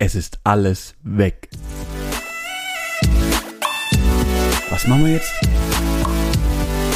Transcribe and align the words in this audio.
Es 0.00 0.14
ist 0.14 0.38
alles 0.44 0.94
weg. 1.02 1.48
Was 4.70 4.86
machen 4.86 5.04
wir 5.04 5.14
jetzt? 5.14 5.32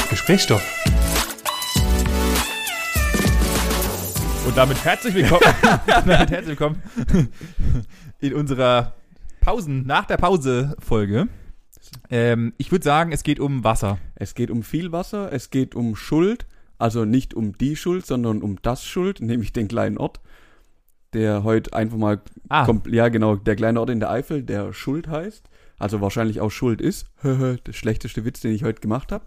Gesprächsstoff. 0.09 0.63
Und 4.47 4.55
damit 4.55 4.85
herzlich 4.85 5.15
willkommen. 5.15 5.41
damit 5.85 6.31
herzlich 6.31 6.57
willkommen 6.57 6.81
in 8.21 8.33
unserer 8.33 8.93
Pausen, 9.41 9.85
nach 9.85 10.05
der 10.05 10.15
Pause-Folge. 10.15 11.27
Ähm, 12.09 12.53
ich 12.57 12.71
würde 12.71 12.85
sagen, 12.85 13.11
es 13.11 13.23
geht 13.23 13.41
um 13.41 13.65
Wasser. 13.65 13.97
Es 14.15 14.33
geht 14.33 14.49
um 14.49 14.63
viel 14.63 14.93
Wasser, 14.93 15.29
es 15.33 15.49
geht 15.49 15.75
um 15.75 15.97
Schuld, 15.97 16.45
also 16.77 17.03
nicht 17.03 17.33
um 17.33 17.57
die 17.57 17.75
Schuld, 17.75 18.05
sondern 18.05 18.41
um 18.41 18.61
das 18.61 18.85
Schuld, 18.85 19.19
nämlich 19.19 19.51
den 19.51 19.67
kleinen 19.67 19.97
Ort, 19.97 20.21
der 21.13 21.43
heute 21.43 21.73
einfach 21.73 21.97
mal, 21.97 22.21
Ah. 22.49 22.65
kommt, 22.65 22.87
ja 22.87 23.09
genau, 23.09 23.35
der 23.35 23.55
kleine 23.55 23.79
Ort 23.79 23.89
in 23.89 23.99
der 23.99 24.11
Eifel, 24.11 24.43
der 24.43 24.73
Schuld 24.73 25.07
heißt, 25.07 25.49
also 25.79 26.01
wahrscheinlich 26.01 26.41
auch 26.41 26.51
Schuld 26.51 26.81
ist. 26.81 27.07
der 27.23 27.73
schlechteste 27.73 28.25
Witz, 28.25 28.41
den 28.41 28.53
ich 28.53 28.63
heute 28.63 28.81
gemacht 28.81 29.11
habe. 29.11 29.25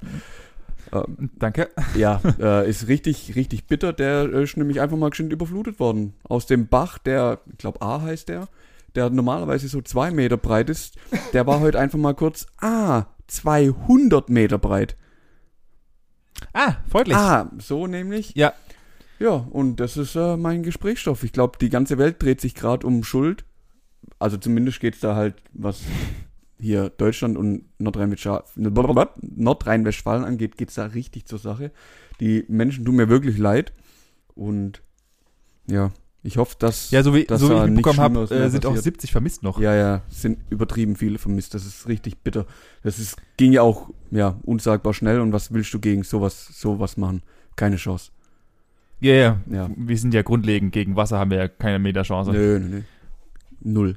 Ähm, 0.92 1.30
Danke. 1.38 1.68
ja, 1.96 2.20
äh, 2.38 2.68
ist 2.68 2.88
richtig, 2.88 3.34
richtig 3.34 3.66
bitter. 3.66 3.92
Der 3.92 4.32
äh, 4.32 4.44
ist 4.44 4.56
nämlich 4.56 4.80
einfach 4.80 4.96
mal 4.96 5.10
geschwind 5.10 5.32
überflutet 5.32 5.80
worden. 5.80 6.14
Aus 6.24 6.46
dem 6.46 6.68
Bach, 6.68 6.98
der, 6.98 7.40
ich 7.50 7.58
glaube 7.58 7.82
A 7.82 8.00
heißt 8.02 8.28
der, 8.28 8.48
der 8.94 9.10
normalerweise 9.10 9.68
so 9.68 9.82
zwei 9.82 10.10
Meter 10.10 10.36
breit 10.36 10.70
ist, 10.70 10.96
der 11.32 11.46
war 11.46 11.60
heute 11.60 11.78
einfach 11.78 11.98
mal 11.98 12.14
kurz, 12.14 12.46
ah, 12.60 13.04
200 13.26 14.30
Meter 14.30 14.58
breit. 14.58 14.96
Ah, 16.52 16.76
freundlich. 16.88 17.16
Ah, 17.16 17.50
so 17.58 17.86
nämlich. 17.86 18.34
Ja. 18.34 18.52
Ja, 19.18 19.32
und 19.32 19.76
das 19.76 19.96
ist 19.96 20.14
äh, 20.14 20.36
mein 20.36 20.62
Gesprächsstoff. 20.62 21.22
Ich 21.24 21.32
glaube, 21.32 21.58
die 21.60 21.70
ganze 21.70 21.98
Welt 21.98 22.22
dreht 22.22 22.40
sich 22.40 22.54
gerade 22.54 22.86
um 22.86 23.02
Schuld. 23.02 23.44
Also 24.18 24.36
zumindest 24.36 24.80
geht's 24.80 25.00
da 25.00 25.16
halt, 25.16 25.34
was 25.52 25.82
hier 26.58 26.90
Deutschland 26.90 27.36
und 27.36 27.64
Nordrhein-Westfalen 27.78 28.44
Nordrhein-Westfalen 29.20 30.24
angeht, 30.24 30.56
geht's 30.56 30.74
da 30.74 30.86
richtig 30.86 31.26
zur 31.26 31.38
Sache. 31.38 31.70
Die 32.20 32.44
Menschen 32.48 32.84
tun 32.84 32.96
mir 32.96 33.08
wirklich 33.08 33.38
leid. 33.38 33.72
Und 34.34 34.82
ja, 35.66 35.92
ich 36.22 36.38
hoffe, 36.38 36.56
dass. 36.58 36.90
Ja, 36.90 37.02
so 37.02 37.14
wie, 37.14 37.24
dass 37.24 37.40
so 37.40 37.50
wie 37.50 37.54
ich 37.54 37.66
mitbekommen 37.66 38.00
habe, 38.00 38.22
äh, 38.22 38.50
sind 38.50 38.66
auch 38.66 38.70
passiert. 38.70 38.94
70 38.94 39.12
vermisst 39.12 39.42
noch. 39.42 39.60
Ja, 39.60 39.74
ja, 39.74 40.02
sind 40.08 40.38
übertrieben 40.50 40.96
viele 40.96 41.18
vermisst. 41.18 41.54
Das 41.54 41.64
ist 41.64 41.88
richtig 41.88 42.18
bitter. 42.18 42.46
Das 42.82 42.98
ist, 42.98 43.16
ging 43.36 43.52
ja 43.52 43.62
auch, 43.62 43.90
ja, 44.10 44.38
unsagbar 44.42 44.92
schnell. 44.92 45.20
Und 45.20 45.32
was 45.32 45.52
willst 45.52 45.72
du 45.72 45.78
gegen 45.78 46.02
sowas, 46.02 46.48
sowas 46.52 46.96
machen? 46.96 47.22
Keine 47.54 47.76
Chance. 47.76 48.10
Ja, 49.00 49.12
ja. 49.14 49.40
Ja. 49.50 49.70
Wir 49.76 49.98
sind 49.98 50.14
ja 50.14 50.22
grundlegend 50.22 50.72
gegen 50.72 50.96
Wasser, 50.96 51.18
haben 51.18 51.30
wir 51.30 51.38
ja 51.38 51.48
keine 51.48 51.78
Meter 51.78 52.02
Chance. 52.02 52.32
Nö, 52.32 52.58
nö, 52.58 52.68
nö. 52.68 52.82
Null. 53.60 53.96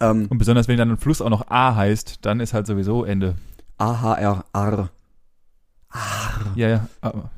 Ähm, 0.00 0.26
Und 0.28 0.38
besonders 0.38 0.68
wenn 0.68 0.76
dann 0.78 0.90
ein 0.90 0.96
Fluss 0.96 1.20
auch 1.20 1.30
noch 1.30 1.48
A 1.50 1.74
heißt, 1.76 2.24
dann 2.24 2.40
ist 2.40 2.52
halt 2.54 2.66
sowieso 2.66 3.04
Ende. 3.04 3.36
AHRR. 3.78 4.90
Ja, 6.54 6.68
ja. 6.68 6.88
aber- 7.00 7.30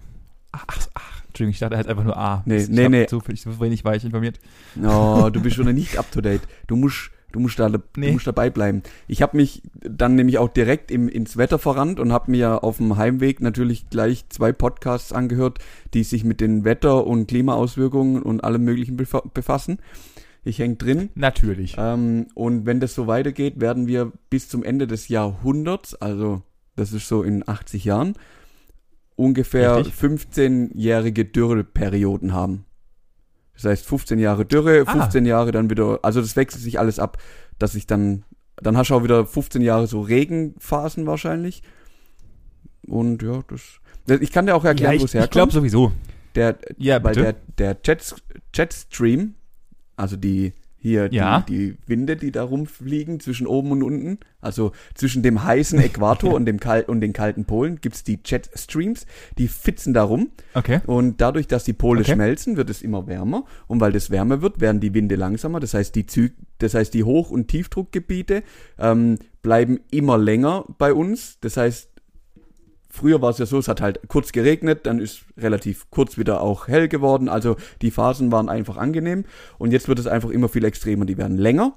Ach, 0.54 0.64
ach, 0.66 0.86
ach, 0.94 1.22
Entschuldigung, 1.28 1.52
ich 1.52 1.58
dachte, 1.60 1.74
er 1.76 1.78
hat 1.78 1.86
einfach 1.88 2.04
nur 2.04 2.16
A. 2.16 2.42
Nee, 2.44 2.58
ich 2.58 2.68
nee, 2.68 2.88
nee. 2.90 3.06
So, 3.08 3.20
viel- 3.20 3.36
so 3.36 3.58
wenig 3.58 3.84
war 3.84 3.96
ich 3.96 4.04
informiert. 4.04 4.38
Oh, 4.82 5.30
du 5.32 5.40
bist 5.40 5.56
schon 5.56 5.72
nicht 5.74 5.96
up 5.98 6.10
to 6.12 6.20
date. 6.20 6.42
Du 6.66 6.76
musst, 6.76 7.10
du 7.32 7.40
musst 7.40 7.58
da, 7.58 7.68
Nee. 7.68 7.80
du 7.94 8.12
musst 8.12 8.26
dabei 8.26 8.50
bleiben. 8.50 8.82
Ich 9.08 9.22
habe 9.22 9.36
mich 9.36 9.62
dann 9.80 10.14
nämlich 10.14 10.38
auch 10.38 10.48
direkt 10.48 10.90
im, 10.90 11.08
ins 11.08 11.36
Wetter 11.36 11.58
verrannt 11.58 11.98
und 11.98 12.12
habe 12.12 12.30
mir 12.30 12.62
auf 12.62 12.76
dem 12.76 12.96
Heimweg 12.96 13.40
natürlich 13.40 13.90
gleich 13.90 14.28
zwei 14.28 14.52
Podcasts 14.52 15.12
angehört, 15.12 15.58
die 15.94 16.04
sich 16.04 16.24
mit 16.24 16.40
den 16.40 16.64
Wetter- 16.64 17.06
und 17.06 17.26
Klimaauswirkungen 17.26 18.22
und 18.22 18.44
allem 18.44 18.64
Möglichen 18.64 18.96
befa 18.96 19.22
befassen. 19.34 19.78
Ich 20.44 20.58
häng 20.58 20.76
drin. 20.76 21.10
Natürlich. 21.14 21.76
Ähm, 21.78 22.26
und 22.34 22.66
wenn 22.66 22.80
das 22.80 22.94
so 22.94 23.06
weitergeht, 23.06 23.60
werden 23.60 23.86
wir 23.86 24.12
bis 24.28 24.48
zum 24.48 24.64
Ende 24.64 24.86
des 24.86 25.08
Jahrhunderts, 25.08 25.94
also 25.94 26.42
das 26.74 26.92
ist 26.92 27.06
so 27.06 27.22
in 27.22 27.48
80 27.48 27.84
Jahren, 27.84 28.14
ungefähr 29.14 29.76
Richtig. 29.76 29.94
15-jährige 29.94 31.24
Dürreperioden 31.26 32.32
haben. 32.32 32.64
Das 33.54 33.64
heißt 33.64 33.86
15 33.86 34.18
Jahre 34.18 34.44
Dürre, 34.46 34.84
Ah. 34.86 34.92
15 34.92 35.26
Jahre 35.26 35.52
dann 35.52 35.68
wieder, 35.70 36.00
also 36.02 36.20
das 36.20 36.36
wechselt 36.36 36.62
sich 36.62 36.78
alles 36.78 36.98
ab, 36.98 37.18
dass 37.58 37.74
ich 37.74 37.86
dann, 37.86 38.24
dann 38.56 38.76
hast 38.76 38.88
du 38.90 38.94
auch 38.94 39.04
wieder 39.04 39.26
15 39.26 39.62
Jahre 39.62 39.86
so 39.86 40.00
Regenphasen 40.00 41.06
wahrscheinlich. 41.06 41.62
Und 42.86 43.22
ja, 43.22 43.42
das, 43.48 43.60
das 44.06 44.20
ich 44.20 44.32
kann 44.32 44.46
dir 44.46 44.54
auch 44.56 44.64
erklären, 44.64 44.94
ja, 44.94 45.00
wo 45.00 45.04
es 45.04 45.14
herkommt. 45.14 45.26
ich 45.26 45.30
glaube 45.32 45.52
sowieso. 45.52 45.92
Der, 46.34 46.56
Ja, 46.78 47.02
weil 47.04 47.14
bitte. 47.14 47.36
der, 47.58 47.74
der 47.74 47.76
Jet, 47.84 48.14
Jetstream, 48.54 49.34
also 49.96 50.16
die 50.16 50.52
hier 50.82 51.08
Ja. 51.12 51.40
die, 51.40 51.52
die 51.70 51.76
Winde, 51.86 52.16
die 52.16 52.32
da 52.32 52.42
rumfliegen 52.42 53.20
zwischen 53.20 53.46
oben 53.46 53.70
und 53.70 53.82
unten, 53.84 54.18
also 54.40 54.72
zwischen 54.94 55.22
dem 55.22 55.44
heißen 55.44 55.78
Äquator 55.78 56.34
und 56.34 56.44
dem 56.44 56.58
kal 56.58 56.82
und 56.82 57.00
den 57.00 57.12
kalten 57.12 57.44
Polen 57.44 57.80
gibt's 57.80 58.02
die 58.02 58.18
Jetstreams, 58.24 59.06
die 59.38 59.46
fitzen 59.48 59.94
da 59.94 60.02
rum 60.02 60.30
Okay. 60.54 60.80
und 60.86 61.20
dadurch, 61.20 61.46
dass 61.46 61.62
die 61.64 61.72
Pole 61.72 62.00
Okay. 62.00 62.12
schmelzen, 62.14 62.56
wird 62.56 62.68
es 62.68 62.82
immer 62.82 63.06
wärmer 63.06 63.44
und 63.68 63.80
weil 63.80 63.92
das 63.92 64.10
wärmer 64.10 64.42
wird, 64.42 64.60
werden 64.60 64.80
die 64.80 64.92
Winde 64.92 65.14
langsamer, 65.14 65.60
das 65.60 65.72
heißt 65.74 65.94
die 65.94 66.06
Zü 66.06 66.30
das 66.58 66.74
heißt 66.74 66.94
die 66.94 67.04
Hoch- 67.04 67.30
und 67.30 67.48
Tiefdruckgebiete 67.48 68.42
ähm, 68.78 69.18
bleiben 69.42 69.80
immer 69.90 70.18
länger 70.18 70.64
bei 70.78 70.92
uns, 70.92 71.38
das 71.40 71.56
heißt 71.56 71.88
Früher 72.94 73.22
war 73.22 73.30
es 73.30 73.38
ja 73.38 73.46
so, 73.46 73.58
es 73.58 73.68
hat 73.68 73.80
halt 73.80 74.00
kurz 74.08 74.32
geregnet, 74.32 74.80
dann 74.84 74.98
ist 74.98 75.22
relativ 75.38 75.88
kurz 75.90 76.18
wieder 76.18 76.42
auch 76.42 76.68
hell 76.68 76.88
geworden. 76.88 77.30
Also 77.30 77.56
die 77.80 77.90
Phasen 77.90 78.30
waren 78.30 78.50
einfach 78.50 78.76
angenehm. 78.76 79.24
Und 79.56 79.70
jetzt 79.72 79.88
wird 79.88 79.98
es 79.98 80.06
einfach 80.06 80.28
immer 80.28 80.50
viel 80.50 80.62
extremer. 80.66 81.06
Die 81.06 81.16
werden 81.16 81.38
länger 81.38 81.72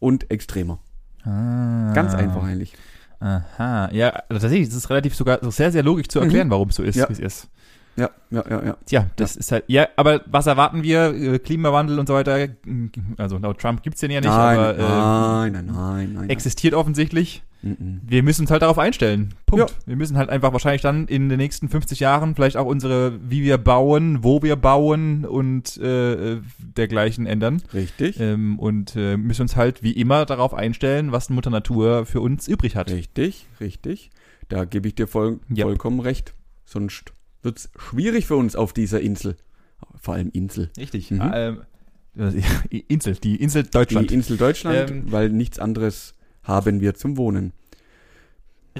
und 0.00 0.30
extremer. 0.30 0.78
Ah. 1.24 1.92
Ganz 1.94 2.12
einfach 2.14 2.42
eigentlich. 2.42 2.74
Aha. 3.20 3.88
Ja, 3.92 4.10
also 4.28 4.42
tatsächlich, 4.42 4.68
es 4.68 4.74
ist 4.74 4.90
relativ 4.90 5.14
sogar 5.14 5.38
so 5.40 5.50
sehr, 5.50 5.72
sehr 5.72 5.82
logisch 5.82 6.08
zu 6.08 6.20
erklären, 6.20 6.50
warum 6.50 6.68
es 6.68 6.76
so 6.76 6.82
ist, 6.82 6.96
Mhm. 6.96 7.00
Ja. 7.00 7.08
wie 7.08 7.12
es 7.14 7.18
ist. 7.20 7.48
Ja, 7.96 8.10
ja, 8.30 8.44
ja, 8.48 8.64
ja. 8.64 8.76
Tja, 8.86 9.06
das 9.16 9.36
ist 9.36 9.52
halt, 9.52 9.64
ja, 9.66 9.88
aber 9.96 10.22
was 10.26 10.46
erwarten 10.46 10.82
wir? 10.82 11.12
Äh, 11.14 11.38
Klimawandel 11.38 11.98
und 11.98 12.06
so 12.06 12.14
weiter, 12.14 12.48
also 13.18 13.36
laut 13.38 13.58
Trump 13.60 13.82
gibt's 13.82 14.00
den 14.00 14.10
ja 14.10 14.20
nicht, 14.20 14.30
nein, 14.30 14.58
aber 14.58 14.78
äh, 14.78 14.82
nein, 14.82 15.52
nein, 15.52 15.66
nein, 15.74 16.12
nein. 16.14 16.30
existiert 16.30 16.72
offensichtlich. 16.74 17.42
nein. 17.62 18.00
Wir 18.06 18.22
müssen 18.22 18.42
uns 18.42 18.50
halt 18.50 18.62
darauf 18.62 18.78
einstellen. 18.78 19.34
Punkt. 19.44 19.68
Ja. 19.70 19.76
Wir 19.86 19.96
müssen 19.96 20.16
halt 20.16 20.30
einfach 20.30 20.52
wahrscheinlich 20.52 20.80
dann 20.80 21.08
in 21.08 21.28
den 21.28 21.36
nächsten 21.38 21.68
50 21.68 22.00
Jahren 22.00 22.34
vielleicht 22.34 22.56
auch 22.56 22.64
unsere, 22.64 23.18
wie 23.28 23.42
wir 23.42 23.58
bauen, 23.58 24.22
wo 24.24 24.42
wir 24.42 24.56
bauen 24.56 25.26
und 25.26 25.76
äh, 25.76 26.34
äh, 26.34 26.40
dergleichen 26.58 27.26
ändern. 27.26 27.60
Richtig, 27.74 28.18
Ähm, 28.18 28.58
und 28.58 28.94
äh, 28.96 29.16
müssen 29.18 29.42
uns 29.42 29.56
halt 29.56 29.82
wie 29.82 29.92
immer 29.92 30.24
darauf 30.24 30.54
einstellen, 30.54 31.12
was 31.12 31.28
Mutter 31.28 31.50
Natur 31.50 32.06
für 32.06 32.20
uns 32.22 32.48
übrig 32.48 32.76
hat. 32.76 32.90
richtig, 32.90 33.46
richtig. 33.60 34.10
Da 34.48 34.64
gebe 34.64 34.88
ich 34.88 34.94
dir 34.94 35.06
voll, 35.06 35.40
Ja. 35.52 35.66
vollkommen 35.66 36.00
recht. 36.00 36.32
Sonst 36.64 37.12
wird's 37.42 37.70
schwierig 37.78 38.26
für 38.26 38.36
uns 38.36 38.56
auf 38.56 38.72
dieser 38.72 39.00
Insel. 39.00 39.36
Vor 40.00 40.14
allem 40.14 40.30
Insel. 40.32 40.70
Richtig. 40.76 41.10
Mhm. 41.10 41.30
Ähm, 41.32 41.60
äh, 42.16 42.42
Insel, 42.88 43.14
die 43.14 43.36
Insel 43.36 43.64
Deutschland. 43.64 44.10
Die 44.10 44.14
Insel 44.14 44.36
Deutschland, 44.36 44.90
Ähm, 44.90 45.12
weil 45.12 45.30
nichts 45.30 45.58
anderes 45.58 46.14
haben 46.42 46.80
wir 46.80 46.94
zum 46.94 47.16
Wohnen. 47.16 47.52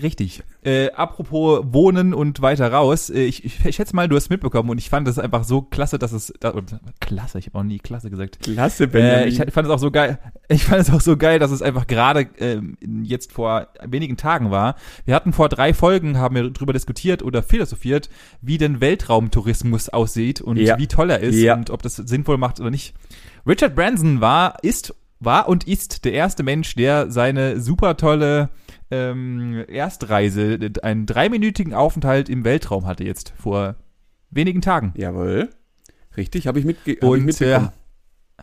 Richtig. 0.00 0.42
Äh, 0.62 0.90
apropos 0.92 1.64
Wohnen 1.72 2.14
und 2.14 2.40
weiter 2.42 2.70
raus. 2.72 3.10
Äh, 3.10 3.24
ich, 3.24 3.44
ich, 3.44 3.74
schätze 3.74 3.96
mal, 3.96 4.08
du 4.08 4.14
hast 4.16 4.30
mitbekommen 4.30 4.70
und 4.70 4.78
ich 4.78 4.88
fand 4.88 5.08
es 5.08 5.18
einfach 5.18 5.42
so 5.44 5.62
klasse, 5.62 5.98
dass 5.98 6.12
es. 6.12 6.32
Da, 6.38 6.54
klasse, 7.00 7.38
ich 7.38 7.46
habe 7.46 7.58
auch 7.58 7.62
nie 7.64 7.78
klasse 7.78 8.08
gesagt. 8.10 8.40
Klasse, 8.40 8.84
Äh, 8.94 9.28
ich 9.28 9.38
fand 9.38 9.66
es 9.66 9.68
auch 9.70 9.78
so 9.78 9.90
geil. 9.90 10.18
Ich 10.48 10.64
fand 10.64 10.80
es 10.82 10.90
auch 10.92 11.00
so 11.00 11.16
geil, 11.16 11.38
dass 11.38 11.50
es 11.50 11.60
einfach 11.62 11.86
gerade 11.86 12.28
ähm, 12.38 12.76
jetzt 13.02 13.32
vor 13.32 13.68
wenigen 13.84 14.16
Tagen 14.16 14.50
war. 14.50 14.76
Wir 15.06 15.14
hatten 15.14 15.32
vor 15.32 15.48
drei 15.48 15.74
Folgen 15.74 16.18
haben 16.18 16.34
wir 16.36 16.50
darüber 16.50 16.72
diskutiert 16.72 17.22
oder 17.22 17.42
philosophiert, 17.42 18.10
wie 18.40 18.58
denn 18.58 18.80
Weltraumtourismus 18.80 19.88
aussieht 19.88 20.40
und 20.40 20.56
Ja. 20.56 20.78
wie 20.78 20.86
toll 20.86 21.10
er 21.10 21.20
ist 21.20 21.36
Ja. 21.36 21.54
und 21.54 21.70
ob 21.70 21.82
das 21.82 21.96
sinnvoll 21.96 22.38
macht 22.38 22.60
oder 22.60 22.70
nicht. 22.70 22.94
Richard 23.46 23.74
Branson 23.74 24.20
war, 24.20 24.56
ist, 24.62 24.94
war 25.18 25.48
und 25.48 25.66
ist 25.66 26.04
der 26.04 26.12
erste 26.12 26.42
Mensch, 26.42 26.74
der 26.74 27.10
seine 27.10 27.60
super 27.60 27.96
tolle 27.96 28.50
ähm, 28.90 29.64
Erstreise, 29.68 30.58
einen 30.82 31.06
dreiminütigen 31.06 31.74
Aufenthalt 31.74 32.28
im 32.28 32.44
Weltraum 32.44 32.86
hatte 32.86 33.04
jetzt 33.04 33.32
vor 33.36 33.76
wenigen 34.30 34.60
Tagen. 34.60 34.92
Jawohl. 34.96 35.50
Richtig, 36.16 36.46
habe 36.46 36.58
ich, 36.58 36.64
mitge 36.64 36.98
hab 37.00 37.14
ich 37.14 37.22
mitbekommen. 37.24 37.68
äh, 38.38 38.42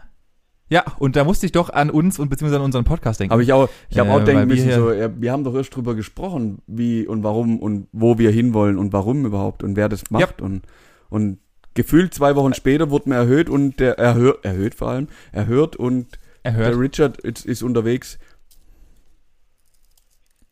ja, 0.70 0.84
und 1.00 1.16
da 1.16 1.24
musste 1.24 1.46
ich 1.46 1.54
doch 1.54 1.70
an 1.70 1.90
uns 1.90 2.20
und 2.20 2.30
beziehungsweise 2.30 2.60
an 2.60 2.66
unseren 2.66 2.84
Podcast 2.84 3.20
denken. 3.22 3.32
Habe 3.32 3.44
ich 3.44 3.54
auch, 3.54 3.70
ich 3.90 4.00
habe 4.00 4.10
Äh, 4.10 4.14
auch 4.14 4.24
denken 4.24 4.42
wir 4.42 4.46
müssen, 4.48 4.66
hier- 4.68 4.76
so, 4.76 4.92
ja, 4.92 5.10
wir 5.22 5.32
haben 5.32 5.44
doch 5.46 5.56
erst 5.56 5.74
drüber 5.76 5.96
gesprochen, 5.96 6.60
wie 6.68 7.08
und 7.08 7.24
warum 7.24 7.60
und 7.60 7.88
wo 7.94 8.18
wir 8.18 8.32
hinwollen 8.32 8.78
und 8.78 8.92
warum 8.92 9.26
überhaupt 9.26 9.64
und 9.64 9.78
wer 9.78 9.88
das 9.88 10.12
macht 10.12 10.42
und, 10.42 10.64
und 11.10 11.40
gefühlt 11.74 12.14
zwei 12.14 12.36
Wochen 12.36 12.54
später 12.54 12.90
wurde 12.90 13.10
mir 13.10 13.16
erhöht 13.16 13.50
und 13.50 13.80
der 13.80 13.98
erhört, 13.98 14.44
erhöht 14.44 14.76
vor 14.76 14.90
allem, 14.90 15.08
erhört 15.32 15.76
und 15.78 16.20
er 16.44 16.54
hört. 16.54 16.74
der 16.74 16.80
Richard 16.80 17.18
ist, 17.20 17.46
ist 17.46 17.64
unterwegs. 17.64 18.18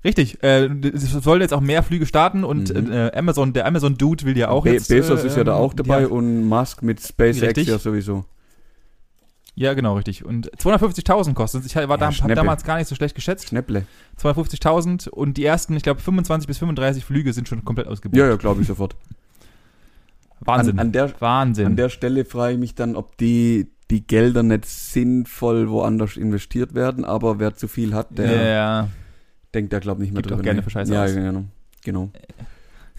Richtig, 0.06 0.42
äh, 0.44 0.66
es 0.94 1.12
sollen 1.12 1.42
jetzt 1.42 1.54
auch 1.54 1.62
mehr 1.62 1.82
Flüge 1.84 2.06
starten 2.06 2.44
und 2.44 2.74
Mhm. 2.74 2.92
äh, 2.92 3.12
Amazon, 3.14 3.52
der 3.54 3.66
Amazon 3.66 3.98
Dude 3.98 4.24
will 4.24 4.38
ja 4.38 4.50
auch 4.50 4.64
Be 4.64 4.74
jetzt. 4.74 4.88
Bezos 4.88 5.24
äh, 5.24 5.28
ist 5.28 5.36
ja 5.36 5.44
da 5.44 5.56
auch 5.56 5.72
ähm, 5.72 5.78
dabei 5.78 6.02
ja, 6.02 6.08
und 6.08 6.46
Musk 6.48 6.84
mit 6.84 7.02
SpaceX 7.02 7.42
Richtig. 7.42 7.68
ja 7.68 7.80
sowieso. 7.80 8.24
Ja, 9.58 9.74
genau, 9.74 9.96
richtig. 9.96 10.24
Und 10.26 10.52
250.000 10.58 11.34
kostet. 11.34 11.66
Ich 11.66 11.76
war 11.76 11.98
da, 11.98 12.08
hab 12.08 12.14
Schnäppe. 12.14 12.36
damals 12.36 12.64
gar 12.66 12.78
nicht 12.78 12.88
so 12.88 12.94
schlecht 12.96 13.16
geschätzt. 13.16 13.48
Schnäpple. 13.48 13.86
250.000 14.22 15.08
und 15.10 15.38
die 15.38 15.46
ersten, 15.46 15.76
ich 15.78 15.84
glaube, 15.84 16.02
25 16.02 16.46
bis 16.46 16.58
35 16.58 17.04
Flüge 17.06 17.32
sind 17.34 17.48
schon 17.48 17.64
komplett 17.66 17.88
ausgebucht. 17.88 18.18
Ja, 18.20 18.28
ja, 18.28 18.36
glaube 18.36 18.62
ich 18.62 18.68
sofort. 18.68 18.96
Wahnsinn. 20.42 20.74
An, 20.78 20.88
an, 20.88 20.92
der, 20.92 21.14
Wahnsinn. 21.22 21.66
an 21.68 21.76
der 21.78 21.90
Stelle 21.90 22.26
frage 22.26 22.54
ich 22.56 22.60
mich 22.60 22.76
dann, 22.76 22.96
ob 22.98 23.18
die, 23.18 23.68
die 23.90 24.06
Gelder 24.06 24.44
nicht 24.44 24.66
sinnvoll 24.66 25.70
woanders 25.70 26.18
investiert 26.18 26.76
werden, 26.76 27.06
aber 27.06 27.40
wer 27.40 27.56
zu 27.56 27.68
viel 27.70 27.94
hat, 27.94 28.18
der 28.18 28.46
ja, 28.46 28.88
denkt 29.56 29.74
da, 29.74 29.80
glaube 29.80 30.04
ich, 30.04 30.10
nicht 30.10 30.14
mehr 30.14 30.22
Gibt 30.22 30.34
auch 30.34 30.38
drüber. 30.38 30.44
gerne 30.44 30.58
nach. 30.58 30.64
für 30.66 30.70
Scheiße 30.70 30.94
Ja, 30.94 31.04
aus. 31.06 31.14
genau. 31.14 31.44
Genau. 31.84 32.12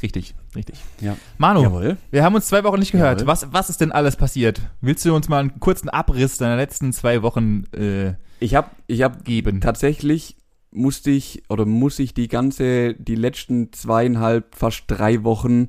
richtig, 0.02 0.34
richtig. 0.54 0.76
Ja. 1.00 1.16
Manu, 1.38 1.62
Jawohl. 1.62 1.96
wir 2.10 2.22
haben 2.24 2.34
uns 2.34 2.46
zwei 2.46 2.62
Wochen 2.64 2.78
nicht 2.78 2.92
gehört. 2.92 3.20
Jawohl. 3.20 3.32
Was, 3.32 3.52
was 3.52 3.70
ist 3.70 3.80
denn 3.80 3.92
alles 3.92 4.16
passiert? 4.16 4.60
Willst 4.80 5.04
du 5.04 5.14
uns 5.14 5.28
mal 5.28 5.40
einen 5.40 5.60
kurzen 5.60 5.88
Abriss 5.88 6.38
deiner 6.38 6.56
letzten 6.56 6.92
zwei 6.92 7.22
Wochen 7.22 7.64
äh, 7.74 8.14
Ich 8.40 8.54
habe 8.54 8.70
ich 8.86 9.02
hab 9.02 9.24
geben? 9.24 9.60
tatsächlich 9.60 10.36
musste 10.70 11.10
ich 11.10 11.42
oder 11.48 11.64
muss 11.64 11.98
ich 11.98 12.12
die 12.14 12.28
ganze, 12.28 12.94
die 12.94 13.14
letzten 13.14 13.72
zweieinhalb, 13.72 14.54
fast 14.54 14.84
drei 14.88 15.24
Wochen 15.24 15.68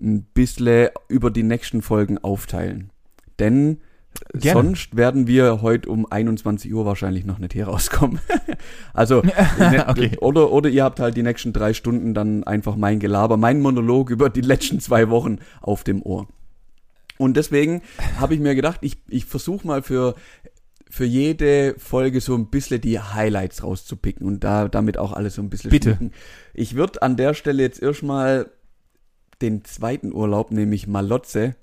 ein 0.00 0.24
bisschen 0.24 0.88
über 1.08 1.30
die 1.30 1.42
nächsten 1.42 1.82
Folgen 1.82 2.18
aufteilen. 2.18 2.90
Denn 3.38 3.80
Gerne. 4.34 4.62
sonst 4.62 4.96
werden 4.96 5.26
wir 5.26 5.62
heute 5.62 5.88
um 5.88 6.10
21 6.10 6.72
Uhr 6.74 6.84
wahrscheinlich 6.84 7.24
noch 7.24 7.38
nicht 7.38 7.52
hier 7.52 7.66
rauskommen. 7.68 8.18
also, 8.94 9.22
ne- 9.58 9.86
Okay. 9.88 10.16
oder, 10.20 10.52
oder 10.52 10.68
ihr 10.68 10.84
habt 10.84 11.00
halt 11.00 11.16
die 11.16 11.22
nächsten 11.22 11.52
drei 11.52 11.72
Stunden 11.74 12.14
dann 12.14 12.44
einfach 12.44 12.76
mein 12.76 12.98
Gelaber, 13.00 13.36
mein 13.36 13.60
Monolog 13.60 14.10
über 14.10 14.28
die 14.30 14.40
letzten 14.42 14.80
zwei 14.80 15.08
Wochen 15.10 15.38
auf 15.60 15.84
dem 15.84 16.02
Ohr. 16.02 16.26
Und 17.18 17.36
deswegen 17.36 17.82
habe 18.20 18.34
ich 18.34 18.40
mir 18.40 18.54
gedacht, 18.54 18.80
ich, 18.82 18.98
ich 19.08 19.24
versuche 19.24 19.66
mal 19.66 19.82
für, 19.82 20.14
für 20.90 21.06
jede 21.06 21.74
Folge 21.78 22.20
so 22.20 22.34
ein 22.34 22.50
bisschen 22.50 22.80
die 22.82 23.00
Highlights 23.00 23.62
rauszupicken 23.62 24.26
und 24.26 24.44
da 24.44 24.68
damit 24.68 24.98
auch 24.98 25.12
alles 25.14 25.36
so 25.36 25.42
ein 25.42 25.48
bisschen 25.48 25.70
Bitte. 25.70 25.90
schmücken. 25.96 26.12
Ich 26.52 26.74
würde 26.74 27.00
an 27.00 27.16
der 27.16 27.32
Stelle 27.32 27.62
jetzt 27.62 27.80
erstmal 27.80 28.50
den 29.40 29.64
zweiten 29.64 30.12
Urlaub, 30.12 30.50
nämlich 30.50 30.86
Malotze, 30.86 31.56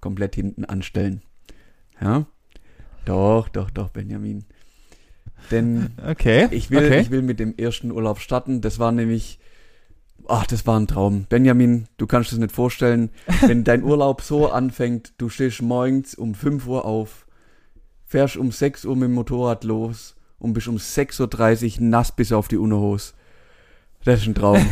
komplett 0.00 0.34
hinten 0.34 0.64
anstellen. 0.64 1.22
Ja? 2.00 2.26
Doch, 3.04 3.48
doch, 3.48 3.70
doch, 3.70 3.88
Benjamin. 3.90 4.44
Denn 5.50 5.90
Okay. 6.06 6.48
ich 6.50 6.70
will, 6.70 6.84
okay. 6.84 7.00
ich 7.00 7.10
will 7.10 7.22
mit 7.22 7.40
dem 7.40 7.54
ersten 7.56 7.90
Urlaub 7.90 8.18
starten. 8.20 8.60
Das 8.60 8.78
war 8.78 8.92
nämlich, 8.92 9.38
ach, 10.28 10.46
das 10.46 10.66
war 10.66 10.78
ein 10.78 10.86
Traum. 10.86 11.24
Benjamin, 11.28 11.86
du 11.96 12.06
kannst 12.06 12.32
es 12.32 12.38
nicht 12.38 12.52
vorstellen, 12.52 13.10
wenn 13.46 13.64
dein 13.64 13.82
Urlaub 13.82 14.22
so 14.22 14.50
anfängt, 14.50 15.14
du 15.18 15.28
stehst 15.28 15.62
morgens 15.62 16.14
um 16.14 16.34
5 16.34 16.66
Uhr 16.66 16.84
auf, 16.84 17.26
fährst 18.06 18.36
um 18.36 18.52
6 18.52 18.84
Uhr 18.84 18.96
mit 18.96 19.08
dem 19.08 19.14
Motorrad 19.14 19.64
los 19.64 20.14
und 20.38 20.52
bist 20.52 20.68
um 20.68 20.76
6.30 20.76 21.80
Uhr 21.80 21.86
nass 21.86 22.12
bis 22.12 22.32
auf 22.32 22.48
die 22.48 22.58
Unterhose. 22.58 23.14
Das 24.04 24.20
ist 24.22 24.26
ein 24.26 24.34
Traum. 24.34 24.58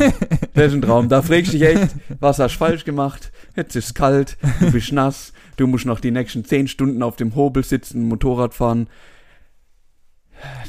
Das 0.55 0.69
ist 0.69 0.75
ein 0.75 0.83
Traum. 0.83 1.09
Da 1.09 1.23
fragst 1.23 1.53
du 1.53 1.59
dich 1.59 1.69
echt, 1.69 1.95
was 2.19 2.41
hast 2.41 2.55
du 2.55 2.59
falsch 2.59 2.85
gemacht? 2.85 3.31
Jetzt 3.55 3.77
ist 3.77 3.87
es 3.87 3.95
kalt, 3.95 4.37
du 4.59 4.73
bist 4.73 4.91
nass, 4.93 5.33
du 5.59 5.67
musst 5.67 5.85
noch 5.85 6.01
die 6.01 6.11
nächsten 6.11 6.45
10 6.45 6.67
Stunden 6.69 7.03
auf 7.03 7.17
dem 7.17 7.35
Hobel 7.35 7.63
sitzen, 7.65 8.09
Motorrad 8.09 8.55
fahren. 8.55 8.89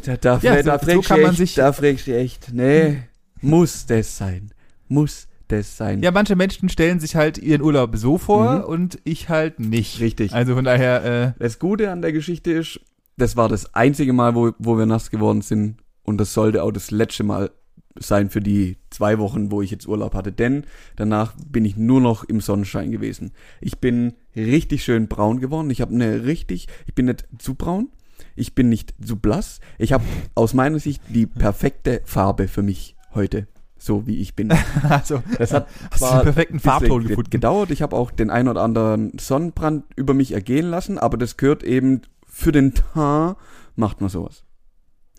Da, 0.04 0.18
da, 0.18 0.40
Ja, 0.42 0.54
fra- 0.56 0.80
so- 0.80 0.86
da 0.88 0.94
so 0.96 1.02
kann 1.02 1.22
man 1.22 1.30
echt, 1.32 1.38
sich- 1.38 1.56
da 1.56 1.72
fragst 1.74 2.08
du 2.08 2.18
echt, 2.18 2.52
nee, 2.54 3.04
muss 3.42 3.86
das 3.86 4.18
sein? 4.18 4.52
Muss 4.88 5.28
das 5.48 5.78
sein? 5.78 6.02
Ja, 6.02 6.12
manche 6.12 6.36
Menschen 6.36 6.70
stellen 6.70 7.00
sich 7.00 7.16
halt 7.16 7.38
ihren 7.38 7.62
Urlaub 7.62 7.96
so 7.96 8.18
vor 8.18 8.60
Mhm. 8.60 8.64
und 8.66 9.00
ich 9.04 9.30
halt 9.30 9.60
nicht. 9.60 10.00
Richtig. 10.00 10.34
Also 10.34 10.56
von 10.56 10.66
daher, 10.66 11.06
äh, 11.38 11.40
Das 11.40 11.60
Gute 11.60 11.92
an 11.92 12.02
der 12.02 12.12
Geschichte 12.12 12.52
ist, 12.52 12.80
das 13.18 13.36
war 13.38 13.48
das 13.50 13.74
einzige 13.76 14.14
Mal, 14.14 14.34
wo, 14.36 14.52
wo 14.58 14.78
wir 14.78 14.86
nass 14.86 15.12
geworden 15.12 15.42
sind 15.42 15.78
und 16.04 16.18
das 16.18 16.34
sollte 16.34 16.64
auch 16.64 16.72
das 16.72 16.90
letzte 16.92 17.24
Mal 17.24 17.52
sein 18.00 18.30
für 18.30 18.40
die 18.40 18.78
zwei 18.90 19.20
Wochen, 19.20 19.52
wo 19.52 19.62
ich 19.62 19.72
jetzt 19.72 19.88
Urlaub 19.88 20.14
hatte, 20.16 20.32
denn 20.32 20.64
danach 20.96 21.34
bin 21.48 21.66
ich 21.66 21.78
nur 21.78 22.02
noch 22.02 22.24
im 22.24 22.42
Sonnenschein 22.42 22.92
gewesen. 22.92 23.32
Ich 23.62 23.80
bin 23.80 24.14
richtig 24.36 24.84
schön 24.84 25.08
braun 25.08 25.40
geworden. 25.40 25.70
Ich 25.70 25.82
habe 25.82 25.94
eine 25.94 26.24
richtig, 26.26 26.68
ich 26.88 26.96
bin 26.96 27.06
nicht 27.06 27.28
zu 27.38 27.56
braun, 27.56 27.90
ich 28.36 28.56
bin 28.56 28.70
nicht 28.70 28.94
zu 29.06 29.18
blass. 29.18 29.60
Ich 29.78 29.94
habe 29.94 30.04
aus 30.36 30.54
meiner 30.54 30.80
Sicht 30.80 31.02
die 31.10 31.26
perfekte 31.26 32.02
Farbe 32.06 32.48
für 32.48 32.62
mich 32.64 32.96
heute, 33.14 33.48
so 33.78 34.08
wie 34.08 34.18
ich 34.20 34.36
bin. 34.36 34.52
also, 34.90 35.22
Das 35.38 35.54
hat 35.54 35.68
hast 35.92 36.00
zwar 36.00 36.24
perfekten 36.24 36.60
Farbton 36.60 37.00
ge- 37.02 37.10
gefunden. 37.10 37.30
gedauert. 37.30 37.72
Ich 37.72 37.82
habe 37.82 37.96
auch 37.96 38.12
den 38.12 38.30
ein 38.30 38.48
oder 38.48 38.62
anderen 38.62 39.18
Sonnenbrand 39.20 39.84
über 39.96 40.14
mich 40.14 40.32
ergehen 40.32 40.70
lassen, 40.70 40.98
aber 40.98 41.18
das 41.18 41.38
gehört 41.38 41.64
eben 41.64 42.02
für 42.26 42.52
den 42.52 42.74
Teint, 42.74 43.36
macht 43.76 44.00
man 44.02 44.10
sowas. 44.10 44.44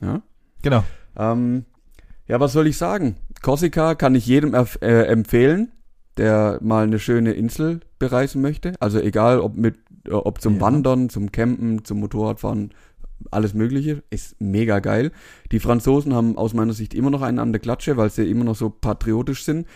Ja, 0.00 0.23
Genau. 0.62 0.85
ähm, 1.17 1.65
ja 2.31 2.38
was 2.38 2.53
soll 2.53 2.69
ich 2.69 2.77
sagen? 2.77 3.17
Korsika 3.43 3.94
kann 3.97 4.15
ich 4.15 4.25
jedem 4.27 4.55
äh, 4.55 5.03
empfehlen, 5.05 5.73
der 6.17 6.59
mal 6.62 6.85
eine 6.85 7.00
schöne 7.00 7.32
Insel 7.32 7.81
bereisen 7.99 8.41
möchte. 8.41 8.75
Also 8.79 9.00
egal, 9.00 9.41
ob 9.41 9.56
mit, 9.56 9.79
äh, 10.06 10.12
ob 10.12 10.41
zum 10.41 10.55
Ja. 10.55 10.61
Wandern, 10.61 11.09
zum 11.09 11.32
Campen, 11.32 11.85
zum 11.85 11.99
Motorradfahren, 11.99 12.73
alles 13.31 13.53
Mögliche, 13.53 14.03
ist 14.11 14.41
mega 14.41 14.79
geil. 14.79 15.11
Die 15.50 15.59
Franzosen 15.59 16.15
haben 16.15 16.38
aus 16.38 16.55
meiner 16.55 16.73
Sicht 16.73 16.94
immer 16.94 17.11
noch 17.11 17.23
einen 17.23 17.41
an 17.41 17.53
der 17.53 17.61
Klatsche, 17.61 17.97
weil 17.97 18.11
sie 18.11 18.31
immer 18.31 18.44
noch 18.44 18.56
so 18.56 18.71
patriotisch 18.71 19.44
sind. 19.44 19.67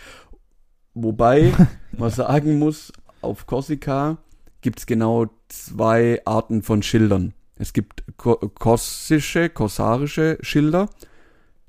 Wobei 0.94 1.52
man 1.98 2.10
sagen 2.10 2.58
muss, 2.58 2.92
auf 3.20 3.46
Korsika 3.46 4.18
gibt's 4.60 4.86
genau 4.86 5.26
zwei 5.48 6.22
Arten 6.24 6.62
von 6.62 6.82
Schildern. 6.82 7.34
Es 7.56 7.72
gibt 7.72 8.04
ko 8.16 8.36
korsische, 8.36 9.48
korsarische 9.48 10.38
Schilder, 10.40 10.88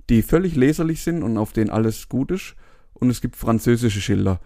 die 0.10 0.22
völlig 0.22 0.56
leserlich 0.56 1.02
sind 1.02 1.24
und 1.24 1.38
auf 1.38 1.54
denen 1.54 1.70
alles 1.70 2.10
gut 2.10 2.32
ist. 2.32 2.56
Und 2.94 3.10
es 3.10 3.22
gibt 3.22 3.36
französische 3.36 4.02
Schilder, 4.02 4.40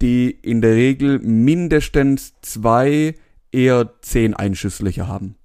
die 0.00 0.30
in 0.30 0.60
der 0.62 0.74
Regel 0.74 1.18
mindestens 1.18 2.34
zwei, 2.40 3.14
eher 3.52 3.92
zehn 4.00 4.34
Einschusslöcher 4.34 5.08
haben. 5.08 5.36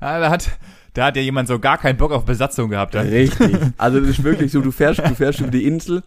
Ah, 0.00 0.20
da 0.20 0.28
hat, 0.28 0.50
da 0.92 1.06
hat 1.06 1.16
ja 1.16 1.22
jemand 1.22 1.48
so 1.48 1.58
gar 1.58 1.78
keinen 1.78 1.96
Bock 1.96 2.12
auf 2.12 2.26
Besatzung 2.26 2.68
gehabt. 2.68 2.94
Dann. 2.94 3.08
Richtig. 3.08 3.56
Also 3.78 4.00
das 4.00 4.10
ist 4.10 4.24
wirklich 4.24 4.52
so, 4.52 4.60
du 4.60 4.70
fährst, 4.70 4.98
du 4.98 5.14
fährst 5.14 5.40
über 5.40 5.50
die 5.50 5.64
Insel 5.64 6.02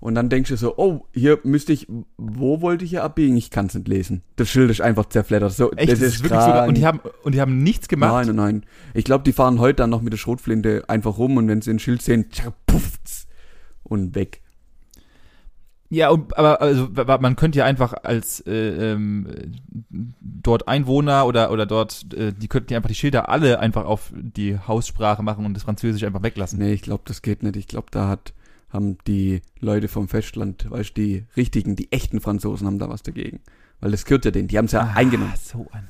und 0.00 0.14
dann 0.14 0.30
denkst 0.30 0.48
du 0.48 0.56
so, 0.56 0.76
oh, 0.78 1.06
hier 1.12 1.38
müsste 1.44 1.74
ich, 1.74 1.86
wo 2.16 2.62
wollte 2.62 2.84
ich 2.84 2.90
hier 2.90 3.04
abbiegen? 3.04 3.36
Ich 3.36 3.50
kann 3.50 3.66
es 3.66 3.74
nicht 3.74 3.86
lesen. 3.86 4.22
Das 4.36 4.48
Schild 4.48 4.70
ist 4.70 4.80
einfach 4.80 5.06
zerfleddert. 5.06 5.52
So, 5.52 5.70
Echt, 5.72 5.92
das 5.92 6.00
ist 6.00 6.22
wirklich 6.22 6.40
so. 6.40 6.52
Und 6.62 6.76
die 6.76 6.86
haben, 6.86 7.00
und 7.22 7.34
die 7.34 7.40
haben 7.40 7.62
nichts 7.62 7.86
gemacht. 7.86 8.26
Nein, 8.26 8.34
nein, 8.34 8.36
nein. 8.36 8.66
Ich 8.94 9.04
glaube, 9.04 9.24
die 9.24 9.32
fahren 9.32 9.60
heute 9.60 9.76
dann 9.76 9.90
noch 9.90 10.00
mit 10.00 10.12
der 10.12 10.18
Schrotflinte 10.18 10.84
einfach 10.88 11.18
rum 11.18 11.36
und 11.36 11.48
wenn 11.48 11.60
sie 11.60 11.70
ein 11.70 11.78
Schild 11.78 12.00
sehen, 12.00 12.30
tschak, 12.30 12.54
pufft's 12.66 13.26
und 13.82 14.14
weg. 14.14 14.40
Ja, 15.92 16.10
und, 16.10 16.38
aber 16.38 16.62
also, 16.62 16.88
man 17.20 17.34
könnte 17.34 17.58
ja 17.58 17.64
einfach 17.64 17.92
als 18.04 18.38
äh, 18.46 18.92
ähm, 18.92 19.26
dort 20.20 20.68
Einwohner 20.68 21.26
oder 21.26 21.50
oder 21.50 21.66
dort, 21.66 22.14
äh, 22.14 22.32
die 22.32 22.46
könnten 22.46 22.72
ja 22.72 22.78
einfach 22.78 22.88
die 22.88 22.94
Schilder 22.94 23.28
alle 23.28 23.58
einfach 23.58 23.84
auf 23.84 24.12
die 24.14 24.56
Haussprache 24.56 25.24
machen 25.24 25.44
und 25.44 25.54
das 25.54 25.64
Französisch 25.64 26.04
einfach 26.04 26.22
weglassen. 26.22 26.60
Nee, 26.60 26.72
ich 26.72 26.82
glaube, 26.82 27.02
das 27.06 27.22
geht 27.22 27.42
nicht. 27.42 27.56
Ich 27.56 27.66
glaube, 27.66 27.88
da 27.90 28.06
hat, 28.06 28.32
haben 28.72 28.98
die 29.06 29.42
Leute 29.58 29.88
vom 29.88 30.08
Festland, 30.08 30.70
weißt 30.70 30.90
du, 30.90 31.02
die 31.02 31.24
richtigen, 31.36 31.76
die 31.76 31.90
echten 31.92 32.20
Franzosen 32.20 32.66
haben 32.66 32.78
da 32.78 32.88
was 32.88 33.02
dagegen. 33.02 33.40
Weil 33.80 33.90
das 33.92 34.04
gehört 34.04 34.24
ja 34.24 34.30
denen, 34.30 34.48
die 34.48 34.58
haben 34.58 34.66
es 34.66 34.72
ja 34.72 34.80
Ah, 34.82 34.92
eingenommen. 34.94 35.32
So 35.42 35.66
an. 35.72 35.88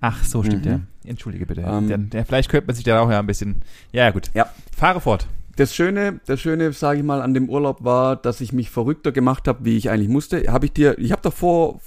Ach, 0.00 0.22
so 0.24 0.42
stimmt 0.44 0.64
Mhm. 0.64 0.70
ja. 0.70 0.80
Entschuldige 1.04 1.44
bitte. 1.46 1.62
Ähm, 1.62 1.88
der, 1.88 1.98
der, 1.98 2.24
vielleicht 2.24 2.50
könnte 2.50 2.68
man 2.68 2.76
sich 2.76 2.84
da 2.84 3.00
auch 3.00 3.10
ja 3.10 3.18
ein 3.18 3.26
bisschen. 3.26 3.62
Ja, 3.92 4.10
gut. 4.10 4.30
Ja. 4.34 4.46
Fahre 4.76 5.00
fort. 5.00 5.26
Das 5.56 5.74
Schöne, 5.74 6.20
das 6.26 6.40
Schöne, 6.40 6.72
sage 6.72 7.00
ich 7.00 7.04
mal, 7.04 7.20
an 7.20 7.34
dem 7.34 7.48
Urlaub 7.48 7.82
war, 7.82 8.14
dass 8.14 8.40
ich 8.40 8.52
mich 8.52 8.70
verrückter 8.70 9.10
gemacht 9.10 9.48
habe, 9.48 9.64
wie 9.64 9.76
ich 9.76 9.90
eigentlich 9.90 10.08
musste. 10.08 10.52
Habe 10.52 10.66
ich 10.66 10.72
dir, 10.72 10.96
ich 11.00 11.10
habe 11.10 11.22
doch 11.22 11.32
vor, 11.34 11.80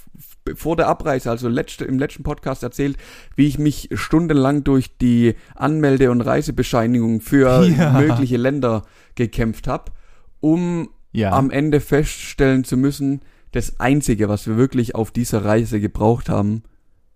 vor 0.54 0.76
der 0.76 0.88
Abreise, 0.88 1.30
also 1.30 1.48
letzte, 1.48 1.84
im 1.84 1.98
letzten 1.98 2.22
Podcast 2.22 2.62
erzählt, 2.62 2.96
wie 3.36 3.46
ich 3.46 3.58
mich 3.58 3.88
stundenlang 3.94 4.64
durch 4.64 4.96
die 4.98 5.34
Anmelde- 5.54 6.10
und 6.10 6.20
Reisebescheinigung 6.20 7.20
für 7.20 7.64
Ja. 7.78 7.92
mögliche 8.00 8.36
Länder 8.36 8.82
gekämpft 9.14 9.68
habe, 9.68 9.92
um 10.40 10.90
Ja. 11.12 11.30
am 11.32 11.50
Ende 11.50 11.80
feststellen 11.80 12.64
zu 12.64 12.76
müssen, 12.76 13.20
das 13.52 13.78
Einzige, 13.80 14.28
was 14.28 14.46
wir 14.46 14.56
wirklich 14.56 14.94
auf 14.94 15.10
dieser 15.10 15.44
Reise 15.44 15.78
gebraucht 15.80 16.28
haben, 16.28 16.62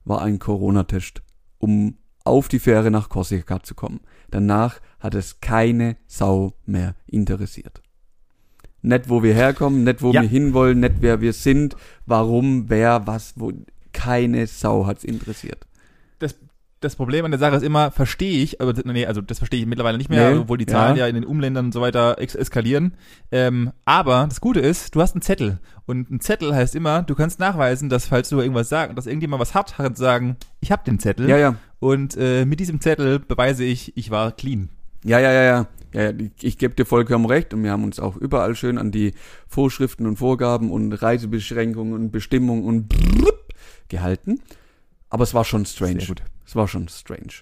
war 0.05 0.23
ein 0.23 0.39
Corona-Test, 0.39 1.23
um 1.59 1.97
auf 2.25 2.49
die 2.49 2.59
Fähre 2.59 2.91
nach 2.91 3.09
Korsika 3.09 3.63
zu 3.63 3.75
kommen. 3.75 4.01
Danach 4.31 4.81
hat 5.01 5.15
es 5.15 5.41
keine 5.41 5.97
Sau 6.07 6.53
mehr 6.67 6.95
interessiert. 7.07 7.81
Nicht, 8.87 9.09
wo 9.09 9.23
wir 9.25 9.35
herkommen, 9.35 9.83
nicht, 9.83 10.01
wo 10.01 10.13
Ja. 10.13 10.23
wir 10.23 10.29
hinwollen, 10.29 10.79
nicht, 10.79 10.95
wer 11.01 11.21
wir 11.21 11.33
sind, 11.33 11.75
warum, 12.07 12.71
wer, 12.71 13.07
was, 13.07 13.35
wo. 13.37 13.53
Keine 13.93 14.47
Sau 14.47 14.87
hat's 14.87 15.03
interessiert. 15.05 15.67
das 16.81 16.95
Problem 16.95 17.25
an 17.25 17.31
der 17.33 17.41
Sache 17.41 17.57
ist 17.57 17.63
immer, 17.63 17.91
verstehe 17.91 18.43
ich, 18.45 18.61
aber 18.61 18.75
nee, 18.85 19.07
also 19.07 19.21
das 19.23 19.39
verstehe 19.39 19.59
ich 19.59 19.67
mittlerweile 19.67 19.97
nicht 19.99 20.11
mehr, 20.11 20.31
Nee, 20.35 20.39
obwohl 20.41 20.59
die 20.59 20.67
Zahlen 20.67 20.95
ja. 20.97 21.05
ja. 21.05 21.09
in 21.09 21.15
den 21.15 21.25
Umländern 21.25 21.65
und 21.67 21.73
so 21.73 21.81
weiter 21.81 22.17
ex 22.19 22.35
eskalieren. 22.37 22.93
Ähm, 23.33 23.73
aber 23.87 24.27
das 24.29 24.41
Gute 24.43 24.61
ist, 24.61 24.95
du 24.95 25.01
hast 25.01 25.15
einen 25.15 25.23
Zettel. 25.23 25.59
Und 25.87 26.11
ein 26.11 26.21
Zettel 26.21 26.55
heißt 26.55 26.77
immer, 26.77 27.03
du 27.03 27.15
kannst 27.17 27.41
nachweisen, 27.41 27.89
dass 27.89 28.07
falls 28.07 28.29
du 28.29 28.39
irgendwas 28.41 28.69
sagst, 28.69 28.97
dass 28.97 29.07
irgendjemand 29.07 29.41
was 29.41 29.55
hat, 29.55 29.75
kannst 29.79 29.99
du 29.99 30.05
sagen, 30.05 30.37
ich 30.61 30.71
habe 30.71 30.85
den 30.85 31.01
Zettel. 31.01 31.29
Ja, 31.29 31.39
ja. 31.39 31.57
Und 31.81 32.17
äh, 32.19 32.45
mit 32.45 32.61
diesem 32.61 32.81
Zettel 32.81 33.19
beweise 33.19 33.65
ich, 33.65 33.97
ich 33.97 34.11
war 34.11 34.31
clean. 34.33 34.69
Ja, 35.03 35.19
ja, 35.19 35.33
ja, 35.33 35.43
ja. 35.43 35.67
Ja, 35.97 36.13
ich, 36.43 36.59
gebe 36.59 36.75
dir 36.75 36.85
vollkommen 36.85 37.25
recht 37.25 37.55
und 37.55 37.65
wir 37.65 37.71
haben 37.71 37.83
uns 37.83 37.99
auch 37.99 38.17
überall 38.17 38.55
schön 38.55 38.77
an 38.77 38.91
die 38.91 39.15
Vorschriften 39.49 40.07
und 40.07 40.17
Vorgaben 40.17 40.71
und 40.71 40.93
Reisebeschränkungen 40.93 41.95
und 41.95 42.11
Bestimmungen 42.11 42.65
und 42.65 42.87
blub 42.87 43.55
gehalten. 43.89 44.41
Aber 45.09 45.25
es 45.25 45.33
war 45.33 45.47
schon 45.47 45.65
strange. 45.65 46.05
Es 46.45 46.55
war 46.55 46.69
schon 46.69 46.89
strange. 46.89 47.33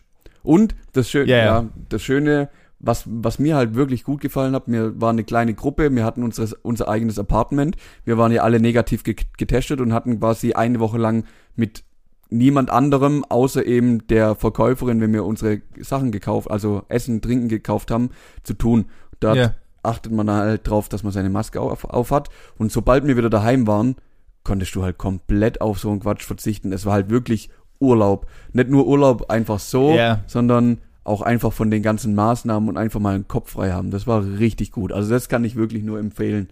Und 0.45 0.77
das 0.93 1.11
Schöne, 1.11 1.29
Ja, 1.33 1.37
ja, 1.39 1.69
das 1.89 2.03
Schöne, 2.03 2.49
was, 2.79 3.03
was 3.07 3.41
mir 3.41 3.57
halt 3.57 3.75
wirklich 3.75 4.05
gut 4.05 4.21
gefallen 4.21 4.55
hat, 4.55 4.69
wir 4.69 5.01
waren 5.01 5.17
eine 5.17 5.25
kleine 5.25 5.55
Gruppe, 5.55 5.93
wir 5.93 6.05
hatten 6.05 6.23
unseres, 6.23 6.53
unser 6.53 6.87
eigenes 6.87 7.19
Apartment, 7.19 7.77
wir 8.05 8.19
waren 8.19 8.31
ja 8.31 8.43
alle 8.43 8.61
negativ 8.61 9.03
ge 9.03 9.17
getestet 9.37 9.81
und 9.81 9.93
hatten 9.93 10.21
quasi 10.21 10.53
eine 10.53 10.79
Woche 10.79 10.99
lang 10.99 11.25
mit 11.57 11.83
niemand 12.31 12.71
anderem, 12.71 13.25
außer 13.29 13.65
eben 13.65 14.07
der 14.09 14.35
Verkäuferin, 14.35 15.01
wenn 15.01 15.13
wir 15.13 15.25
unsere 15.25 15.61
Sachen 15.81 16.11
gekauft, 16.13 16.51
also 16.51 16.83
Essen, 16.89 17.21
Trinken 17.21 17.49
gekauft 17.49 17.91
haben, 17.91 18.11
zu 18.43 18.55
tun. 18.55 18.87
Da 19.21 19.35
Ja. 19.35 19.55
achtet 19.83 20.13
man 20.13 20.31
halt 20.31 20.69
drauf, 20.69 20.89
dass 20.89 21.03
man 21.03 21.13
seine 21.13 21.31
Maske 21.31 21.61
auf, 21.61 21.85
auf 21.85 22.11
hat. 22.11 22.29
Und 22.59 22.73
sobald 22.73 23.07
wir 23.07 23.17
wieder 23.17 23.31
daheim 23.31 23.67
waren, 23.67 23.97
konntest 24.43 24.75
du 24.75 24.83
halt 24.83 24.99
komplett 24.99 25.61
auf 25.61 25.79
so 25.79 25.91
einen 25.91 26.01
Quatsch 26.01 26.25
verzichten. 26.25 26.73
Es 26.73 26.85
war 26.87 26.95
halt 26.95 27.11
wirklich 27.11 27.51
Urlaub. 27.81 28.27
Nicht 28.53 28.69
nur 28.71 28.87
Urlaub 28.87 29.31
einfach 29.31 29.59
so, 29.59 29.93
Ja. 29.95 30.21
sondern 30.27 30.79
auch 31.03 31.21
einfach 31.21 31.53
von 31.53 31.71
den 31.71 31.83
ganzen 31.83 32.15
Maßnahmen 32.15 32.69
und 32.69 32.79
einfach 32.79 32.99
mal 33.01 33.15
einen 33.15 33.29
Kopf 33.29 33.51
frei 33.53 33.73
haben. 33.73 33.91
Das 33.91 34.07
war 34.07 34.25
richtig 34.39 34.73
gut. 34.73 34.91
Also 34.93 35.11
das 35.11 35.29
kann 35.29 35.45
ich 35.45 35.55
wirklich 35.55 35.83
nur 35.83 35.99
empfehlen. 35.99 36.49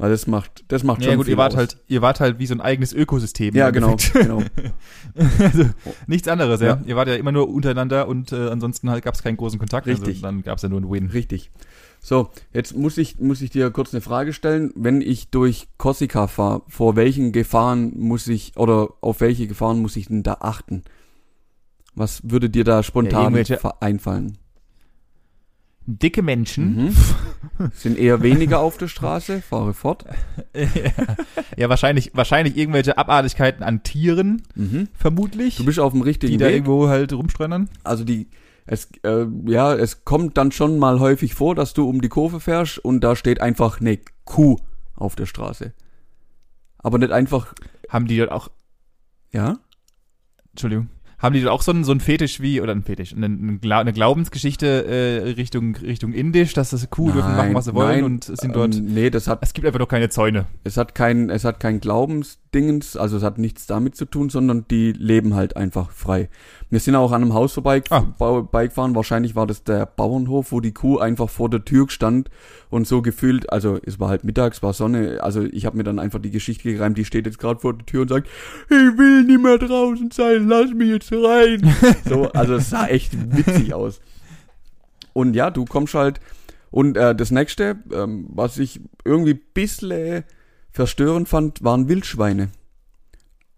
Weil 0.00 0.10
das 0.10 0.26
macht, 0.26 0.64
das 0.68 0.82
macht 0.82 1.02
Ja 1.02 1.08
schon 1.08 1.16
gut, 1.18 1.26
viel 1.26 1.34
ihr 1.34 1.38
wart 1.38 1.52
aus. 1.52 1.58
halt, 1.58 1.76
ihr 1.86 2.00
wart 2.00 2.20
halt 2.20 2.38
wie 2.38 2.46
so 2.46 2.54
ein 2.54 2.60
eigenes 2.62 2.94
Ökosystem. 2.94 3.54
Ja, 3.54 3.68
genau, 3.70 3.96
genau. 4.14 4.42
also, 5.38 5.64
nichts 6.06 6.26
anderes, 6.26 6.60
ja. 6.62 6.66
Ja. 6.68 6.80
Ihr 6.86 6.96
wart 6.96 7.08
ja 7.08 7.16
immer 7.16 7.32
nur 7.32 7.48
untereinander 7.50 8.08
und 8.08 8.32
äh, 8.32 8.48
ansonsten 8.48 8.88
halt, 8.88 9.04
gab 9.04 9.14
es 9.14 9.22
keinen 9.22 9.36
großen 9.36 9.58
Kontakt. 9.58 9.86
Richtig. 9.86 10.08
Also, 10.08 10.22
dann 10.22 10.42
gab 10.42 10.56
es 10.56 10.62
ja 10.62 10.70
nur 10.70 10.78
einen 10.78 10.90
Win. 10.90 11.06
Richtig. 11.10 11.50
So, 12.00 12.30
jetzt 12.54 12.74
muss 12.74 12.96
ich, 12.96 13.20
muss 13.20 13.42
ich 13.42 13.50
dir 13.50 13.70
kurz 13.70 13.92
eine 13.92 14.00
Frage 14.00 14.32
stellen. 14.32 14.72
Wenn 14.74 15.02
ich 15.02 15.28
durch 15.28 15.68
Korsika 15.76 16.28
fahre, 16.28 16.62
vor 16.66 16.96
welchen 16.96 17.32
Gefahren 17.32 17.92
muss 17.98 18.26
ich, 18.26 18.56
oder 18.56 18.88
auf 19.02 19.20
welche 19.20 19.46
Gefahren 19.46 19.80
muss 19.82 19.96
ich 19.96 20.06
denn 20.06 20.22
da 20.22 20.38
achten? 20.40 20.82
Was 21.94 22.22
würde 22.24 22.48
dir 22.48 22.64
da 22.64 22.82
spontan 22.82 23.44
fa- 23.44 23.74
einfallen? 23.80 24.38
Dicke 25.98 26.22
Menschen. 26.22 26.86
Mhm. 27.58 27.70
Sind 27.74 27.98
eher 27.98 28.22
weniger 28.22 28.60
auf 28.60 28.76
der 28.78 28.88
Straße, 28.88 29.42
fahre 29.42 29.74
fort. 29.74 30.04
ja, 31.56 31.68
wahrscheinlich, 31.68 32.10
wahrscheinlich 32.14 32.56
irgendwelche 32.56 32.96
Abartigkeiten 32.98 33.62
an 33.62 33.82
Tieren, 33.82 34.42
Mhm. 34.54 34.88
vermutlich. 34.94 35.56
Du 35.56 35.64
bist 35.64 35.78
auf 35.78 35.92
dem 35.92 36.02
die 36.02 36.08
richtigen 36.08 36.38
da 36.38 36.46
Weg. 36.46 36.54
irgendwo 36.54 36.88
halt 36.88 37.12
rumstreunern. 37.12 37.68
Also 37.84 38.04
die, 38.04 38.28
es, 38.66 38.88
äh, 39.02 39.26
ja, 39.46 39.74
es 39.74 40.04
kommt 40.04 40.36
dann 40.36 40.52
schon 40.52 40.78
mal 40.78 41.00
häufig 41.00 41.34
vor, 41.34 41.54
dass 41.54 41.74
du 41.74 41.88
um 41.88 42.00
die 42.00 42.08
Kurve 42.08 42.40
fährst 42.40 42.78
und 42.78 43.00
da 43.02 43.16
steht 43.16 43.40
einfach 43.40 43.80
eine 43.80 43.98
Kuh 44.24 44.56
auf 44.94 45.16
der 45.16 45.26
Straße. 45.26 45.72
Aber 46.78 46.98
nicht 46.98 47.12
einfach, 47.12 47.54
Haben 47.88 48.06
die 48.06 48.16
dort 48.18 48.30
auch, 48.30 48.48
ja? 49.32 49.58
Entschuldigung, 50.52 50.88
haben 51.20 51.34
die 51.34 51.46
auch 51.46 51.62
so 51.62 51.70
einen, 51.72 51.84
so 51.84 51.92
einen 51.92 52.00
Fetisch 52.00 52.40
wie, 52.40 52.60
oder 52.60 52.72
einen 52.72 52.82
Fetisch, 52.82 53.14
eine, 53.14 53.26
eine 53.26 53.52
Gla- 53.58 53.80
eine 53.80 53.92
Glaubensgeschichte 53.92 54.84
äh, 54.86 55.30
Richtung, 55.32 55.76
Richtung 55.76 56.12
Indisch, 56.12 56.54
dass 56.54 56.70
das 56.70 56.88
Kuh 56.90 57.10
dürfen 57.12 57.36
machen, 57.36 57.54
was 57.54 57.66
sie 57.66 57.74
wollen 57.74 57.88
nein, 57.96 58.04
und 58.04 58.24
sind 58.24 58.56
dort, 58.56 58.74
Ähm, 58.74 58.86
nee, 58.86 59.10
das 59.10 59.28
hat 59.28 59.38
es 59.42 59.52
gibt 59.52 59.66
einfach 59.66 59.80
noch 59.80 59.88
keine 59.88 60.08
Zäune. 60.08 60.46
Es 60.64 60.76
hat 60.76 60.94
kein, 60.94 61.30
es 61.30 61.44
hat 61.44 61.60
kein 61.60 61.80
Glaubensdingens, 62.50 62.96
also 62.96 63.16
es 63.16 63.22
hat 63.22 63.38
nichts 63.38 63.66
damit 63.66 63.94
zu 63.96 64.04
tun, 64.04 64.28
sondern 64.28 64.64
die 64.70 64.92
leben 64.92 65.34
halt 65.34 65.56
einfach 65.56 65.90
frei. 65.92 66.28
Wir 66.68 66.80
sind 66.80 66.94
auch 66.96 67.12
an 67.12 67.22
einem 67.22 67.34
Haus 67.34 67.52
vorbei 67.52 67.82
Ah. 67.90 68.02
vorbeigefahren. 68.18 68.94
Wahrscheinlich 68.94 69.36
war 69.36 69.46
das 69.46 69.62
der 69.64 69.86
Bauernhof, 69.86 70.52
wo 70.52 70.60
die 70.60 70.72
Kuh 70.72 70.98
einfach 70.98 71.28
vor 71.30 71.48
der 71.48 71.64
Tür 71.64 71.88
stand 71.88 72.28
und 72.68 72.86
so 72.86 73.02
gefühlt, 73.02 73.52
also 73.52 73.78
es 73.84 74.00
war 74.00 74.08
halt 74.08 74.24
mittags, 74.24 74.62
war 74.62 74.72
Sonne, 74.72 75.22
also 75.22 75.42
ich 75.42 75.64
habe 75.66 75.76
mir 75.76 75.84
dann 75.84 75.98
einfach 75.98 76.20
die 76.20 76.30
Geschichte 76.30 76.72
gereimt, 76.72 76.98
die 76.98 77.04
steht 77.04 77.26
jetzt 77.26 77.38
gerade 77.38 77.60
vor 77.60 77.74
der 77.74 77.86
Tür 77.86 78.02
und 78.02 78.08
sagt, 78.08 78.28
ich 78.68 78.76
will 78.98 79.24
nicht 79.24 79.42
mehr 79.42 79.58
draußen 79.58 80.10
sein, 80.10 80.48
lass 80.48 80.72
mich 80.72 80.88
jetzt 80.88 81.12
rein. 81.12 81.74
so, 82.08 82.30
also 82.32 82.54
es 82.54 82.70
sah 82.70 82.86
echt 82.86 83.12
witzig 83.36 83.74
aus. 83.74 84.00
Und 85.12 85.34
ja, 85.34 85.50
du 85.50 85.64
kommst 85.64 85.94
halt 85.94 86.20
und 86.70 86.96
äh, 86.96 87.14
das 87.14 87.30
nächste, 87.32 87.78
ähm, 87.92 88.26
was 88.28 88.58
ich 88.58 88.80
irgendwie 89.04 89.34
bissle 89.34 90.24
verstörend 90.72 91.28
fand, 91.28 91.62
waren 91.64 91.88
Wildschweine. 91.88 92.48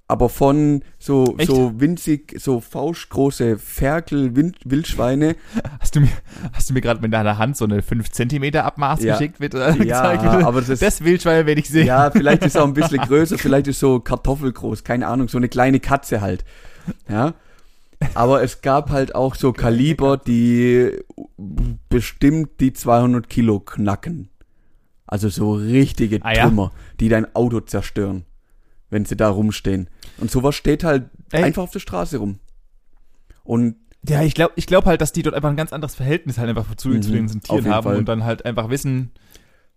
Aber 0.09 0.29
von 0.29 0.83
so, 0.99 1.37
Echt? 1.39 1.49
so 1.51 1.81
winzig, 1.81 2.35
so 2.39 2.61
faustgroße 2.61 3.57
Ferkel, 3.59 4.37
Wind, 4.37 4.59
Wildschweine. 4.65 5.37
Hast 5.81 5.97
du 5.97 6.01
mir, 6.01 6.09
hast 6.53 6.69
du 6.69 6.75
mir 6.75 6.83
gerade 6.83 7.01
mit 7.01 7.15
deiner 7.15 7.39
Hand 7.39 7.57
so 7.57 7.65
eine 7.65 7.81
5 7.81 8.11
Zentimeter 8.11 8.65
Abmaß 8.67 9.03
Ja. 9.03 9.15
geschickt 9.17 9.41
mit, 9.41 9.55
äh, 9.55 9.59
Ja, 9.85 10.13
gezeigt? 10.13 10.25
aber 10.45 10.61
das- 10.61 10.81
das 10.81 11.03
Wildschwein 11.03 11.47
werde 11.47 11.61
ich 11.63 11.69
sehen. 11.71 11.87
Ja, 11.87 12.11
vielleicht 12.11 12.45
ist 12.45 12.57
er 12.57 12.65
auch 12.65 12.67
ein 12.67 12.75
bisschen 12.75 12.99
größer, 12.99 13.39
vielleicht 13.39 13.69
ist 13.69 13.81
so 13.81 14.01
kartoffelgroß, 14.01 14.85
keine 14.85 15.07
Ahnung, 15.07 15.29
so 15.29 15.39
eine 15.39 15.49
kleine 15.49 15.81
Katze 15.81 16.21
halt. 16.21 16.45
Ja. 17.09 17.33
Aber 18.15 18.43
es 18.43 18.61
gab 18.61 18.91
halt 18.91 19.15
auch 19.15 19.35
so 19.37 19.53
Kaliber, 19.53 20.17
die 20.19 20.91
bestimmt 21.89 22.61
die 22.61 22.73
200 22.73 23.29
Kilo 23.31 23.61
knacken. 23.61 24.29
Also 25.13 25.29
so 25.29 25.53
richtige 25.53 26.21
Ah, 26.25 26.33
ja? 26.33 26.47
Trümmer, 26.47 26.73
die 26.99 27.11
dein 27.11 27.35
Auto 27.35 27.61
zerstören, 27.61 28.25
wenn 28.89 29.05
sie 29.05 29.15
da 29.15 29.29
rumstehen. 29.29 29.91
Und 30.17 30.31
sowas 30.31 30.55
steht 30.55 30.85
halt 30.85 31.11
Ey. 31.33 31.43
einfach 31.45 31.65
auf 31.65 31.71
der 31.71 31.81
Straße 31.81 32.17
rum. 32.17 32.39
Und 33.45 33.77
Ja, 34.09 34.23
ich 34.23 34.35
glaube 34.35 34.55
ich 34.57 34.67
glaub 34.67 34.87
halt, 34.87 35.01
dass 35.03 35.13
die 35.13 35.23
dort 35.23 35.35
einfach 35.37 35.51
ein 35.51 35.57
ganz 35.57 35.73
anderes 35.73 35.95
Verhältnis 35.95 36.39
halt 36.39 36.49
einfach 36.49 36.75
zu, 36.77 36.89
Mhm, 36.89 37.03
zu 37.03 37.13
den 37.13 37.29
Tieren 37.43 37.69
haben 37.69 37.85
Fall. 37.85 37.97
und 37.97 38.09
dann 38.09 38.25
halt 38.25 38.45
einfach 38.47 38.71
wissen, 38.71 39.11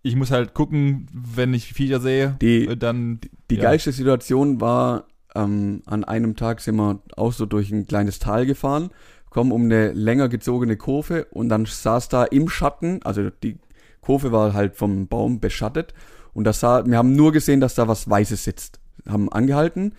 ich 0.02 0.16
muss 0.16 0.30
halt 0.30 0.54
gucken, 0.54 1.06
wenn 1.12 1.52
ich 1.52 1.72
Viecher 1.74 2.00
sehe, 2.00 2.36
Die- 2.40 2.66
äh, 2.68 2.76
dann 2.76 3.20
Die 3.50 3.56
ja. 3.56 3.62
geilste 3.62 3.92
Situation 3.92 4.60
war, 4.60 5.04
ähm, 5.34 5.82
an 5.84 6.02
einem 6.04 6.34
Tag 6.34 6.60
sind 6.62 6.76
wir 6.76 7.00
auch 7.14 7.32
so 7.34 7.44
durch 7.44 7.70
ein 7.70 7.86
kleines 7.86 8.18
Tal 8.20 8.46
gefahren, 8.46 8.88
kommen 9.28 9.52
um 9.52 9.64
eine 9.64 9.92
länger 9.92 10.28
gezogene 10.30 10.76
Kurve 10.78 11.26
und 11.26 11.50
dann 11.50 11.66
saß 11.66 12.08
da 12.08 12.24
im 12.24 12.48
Schatten, 12.48 13.00
also 13.04 13.28
die 13.42 13.58
Kurve 14.06 14.30
war 14.30 14.54
halt 14.54 14.76
vom 14.76 15.08
Baum 15.08 15.40
beschattet 15.40 15.92
und 16.32 16.44
das 16.44 16.60
sah, 16.60 16.86
wir 16.86 16.96
haben 16.96 17.16
nur 17.16 17.32
gesehen, 17.32 17.60
dass 17.60 17.74
da 17.74 17.88
was 17.88 18.08
Weißes 18.08 18.44
sitzt. 18.44 18.78
Haben 19.08 19.32
angehalten. 19.32 19.94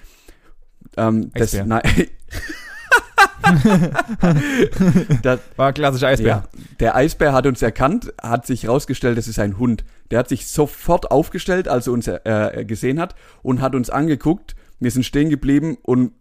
Ähm, 0.95 1.29
das, 1.33 1.53
nein, 1.53 1.81
das, 5.21 5.39
war 5.57 5.67
ein 5.67 5.73
klassischer 5.73 6.07
Eisbär. 6.07 6.27
ja, 6.27 6.43
der 6.79 6.95
Eisbär 6.95 7.33
hat 7.33 7.45
uns 7.45 7.61
erkannt, 7.61 8.13
hat 8.21 8.45
sich 8.45 8.67
rausgestellt, 8.67 9.17
das 9.17 9.27
ist 9.27 9.39
ein 9.39 9.57
Hund. 9.57 9.83
Der 10.09 10.19
hat 10.19 10.29
sich 10.29 10.47
sofort 10.47 11.11
aufgestellt, 11.11 11.67
als 11.67 11.87
er 11.87 11.93
uns 11.93 12.07
äh, 12.07 12.63
gesehen 12.65 12.99
hat 12.99 13.15
und 13.41 13.59
hat 13.61 13.75
uns 13.75 13.89
angeguckt. 13.89 14.55
Wir 14.79 14.91
sind 14.91 15.03
stehen 15.03 15.29
geblieben 15.29 15.77
und 15.81 16.13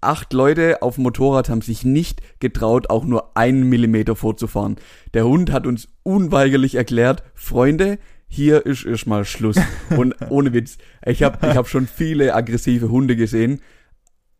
acht 0.00 0.32
Leute 0.32 0.82
auf 0.82 0.96
dem 0.96 1.04
Motorrad 1.04 1.48
haben 1.48 1.62
sich 1.62 1.84
nicht 1.84 2.20
getraut, 2.40 2.90
auch 2.90 3.04
nur 3.04 3.36
einen 3.36 3.68
Millimeter 3.68 4.16
vorzufahren. 4.16 4.76
Der 5.14 5.26
Hund 5.26 5.52
hat 5.52 5.66
uns 5.66 5.88
unweigerlich 6.02 6.74
erklärt, 6.74 7.22
Freunde, 7.34 7.98
hier 8.28 8.64
ist 8.64 8.84
erstmal 8.84 9.24
Schluss. 9.24 9.56
Und 9.96 10.14
ohne 10.30 10.52
Witz, 10.52 10.78
ich 11.04 11.22
habe 11.22 11.46
ich 11.48 11.56
hab 11.56 11.68
schon 11.68 11.86
viele 11.86 12.34
aggressive 12.34 12.88
Hunde 12.90 13.16
gesehen, 13.16 13.60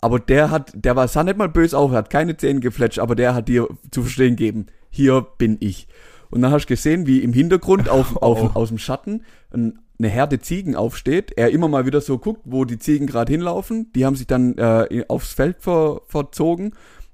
aber 0.00 0.18
der 0.18 0.50
hat, 0.50 0.72
der 0.74 0.96
war, 0.96 1.08
sah 1.08 1.24
nicht 1.24 1.36
mal 1.36 1.48
böse 1.48 1.76
auf, 1.76 1.90
hat 1.92 2.08
keine 2.10 2.36
Zähne 2.36 2.60
gefletscht, 2.60 2.98
aber 2.98 3.14
der 3.14 3.34
hat 3.34 3.48
dir 3.48 3.68
zu 3.90 4.02
verstehen 4.02 4.36
gegeben, 4.36 4.66
hier 4.90 5.26
bin 5.38 5.56
ich. 5.60 5.88
Und 6.30 6.42
dann 6.42 6.52
hast 6.52 6.66
du 6.66 6.68
gesehen, 6.68 7.06
wie 7.06 7.18
im 7.18 7.32
Hintergrund 7.32 7.88
auf, 7.88 8.16
auf, 8.22 8.40
Oh. 8.40 8.50
aus 8.54 8.68
dem 8.68 8.78
Schatten 8.78 9.24
ein, 9.50 9.78
eine 10.00 10.08
Herde 10.08 10.40
Ziegen 10.40 10.74
aufsteht. 10.74 11.32
Er 11.36 11.50
immer 11.50 11.68
mal 11.68 11.86
wieder 11.86 12.00
so 12.00 12.18
guckt, 12.18 12.40
wo 12.44 12.64
die 12.64 12.78
Ziegen 12.78 13.06
gerade 13.06 13.30
hinlaufen. 13.30 13.92
Die 13.94 14.06
haben 14.06 14.16
sich 14.16 14.26
dann 14.26 14.56
äh, 14.56 15.04
aufs 15.08 15.32
Feld 15.34 15.58
ver, 15.60 16.00
verzogen. 16.08 16.72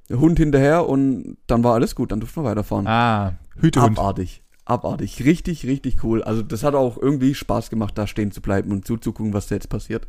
Der 0.09 0.21
Hund 0.21 0.39
hinterher 0.39 0.89
und 0.89 1.37
dann 1.49 1.65
war 1.65 1.75
alles 1.75 1.97
gut, 1.97 2.13
dann 2.13 2.21
durften 2.21 2.43
wir 2.43 2.51
weiterfahren. 2.51 2.87
Ah, 2.87 3.35
Hütehund. 3.57 3.99
Abartig. 3.99 4.43
Abartig. 4.65 5.25
Richtig, 5.25 5.67
richtig 5.67 6.05
cool. 6.05 6.23
Also 6.23 6.43
das 6.43 6.63
hat 6.63 6.75
auch 6.75 6.97
irgendwie 6.97 7.35
Spaß 7.35 7.71
gemacht, 7.71 7.99
da 7.99 8.07
stehen 8.07 8.31
zu 8.31 8.41
bleiben 8.41 8.71
und 8.71 8.87
zuzugucken, 8.87 9.33
was 9.33 9.49
da 9.49 9.57
jetzt 9.57 9.69
passiert. 9.69 10.07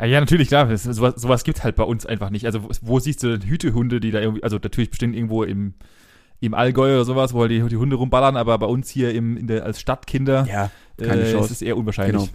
Ja, 0.00 0.06
ja, 0.06 0.20
natürlich, 0.20 0.48
klar. 0.48 0.66
Das, 0.66 0.82
sowas, 0.82 1.14
sowas 1.16 1.44
gibt's 1.44 1.62
halt 1.62 1.76
bei 1.76 1.84
uns 1.84 2.06
einfach 2.06 2.30
nicht. 2.30 2.46
Also, 2.46 2.64
wo, 2.64 2.68
wo 2.82 2.98
siehst 2.98 3.22
du 3.22 3.38
denn 3.38 3.48
Hütehunde, 3.48 4.00
die 4.00 4.10
da 4.10 4.20
irgendwie, 4.20 4.42
also 4.42 4.58
natürlich 4.60 4.90
bestimmt 4.90 5.14
irgendwo 5.14 5.44
im, 5.44 5.74
im 6.44 6.54
Allgäu 6.54 6.94
oder 6.94 7.04
sowas, 7.04 7.34
wo 7.34 7.40
halt 7.40 7.50
die, 7.50 7.62
die 7.62 7.76
Hunde 7.76 7.96
rumballern, 7.96 8.36
aber 8.36 8.58
bei 8.58 8.66
uns 8.66 8.88
hier 8.88 9.14
im, 9.14 9.46
der, 9.46 9.64
als 9.64 9.80
Stadtkinder 9.80 10.46
Ja, 10.46 10.70
keine 10.98 11.22
äh, 11.22 11.32
Chance. 11.32 11.46
ist 11.46 11.50
es 11.52 11.62
eher 11.62 11.76
unwahrscheinlich. 11.76 12.22
Genau. 12.22 12.28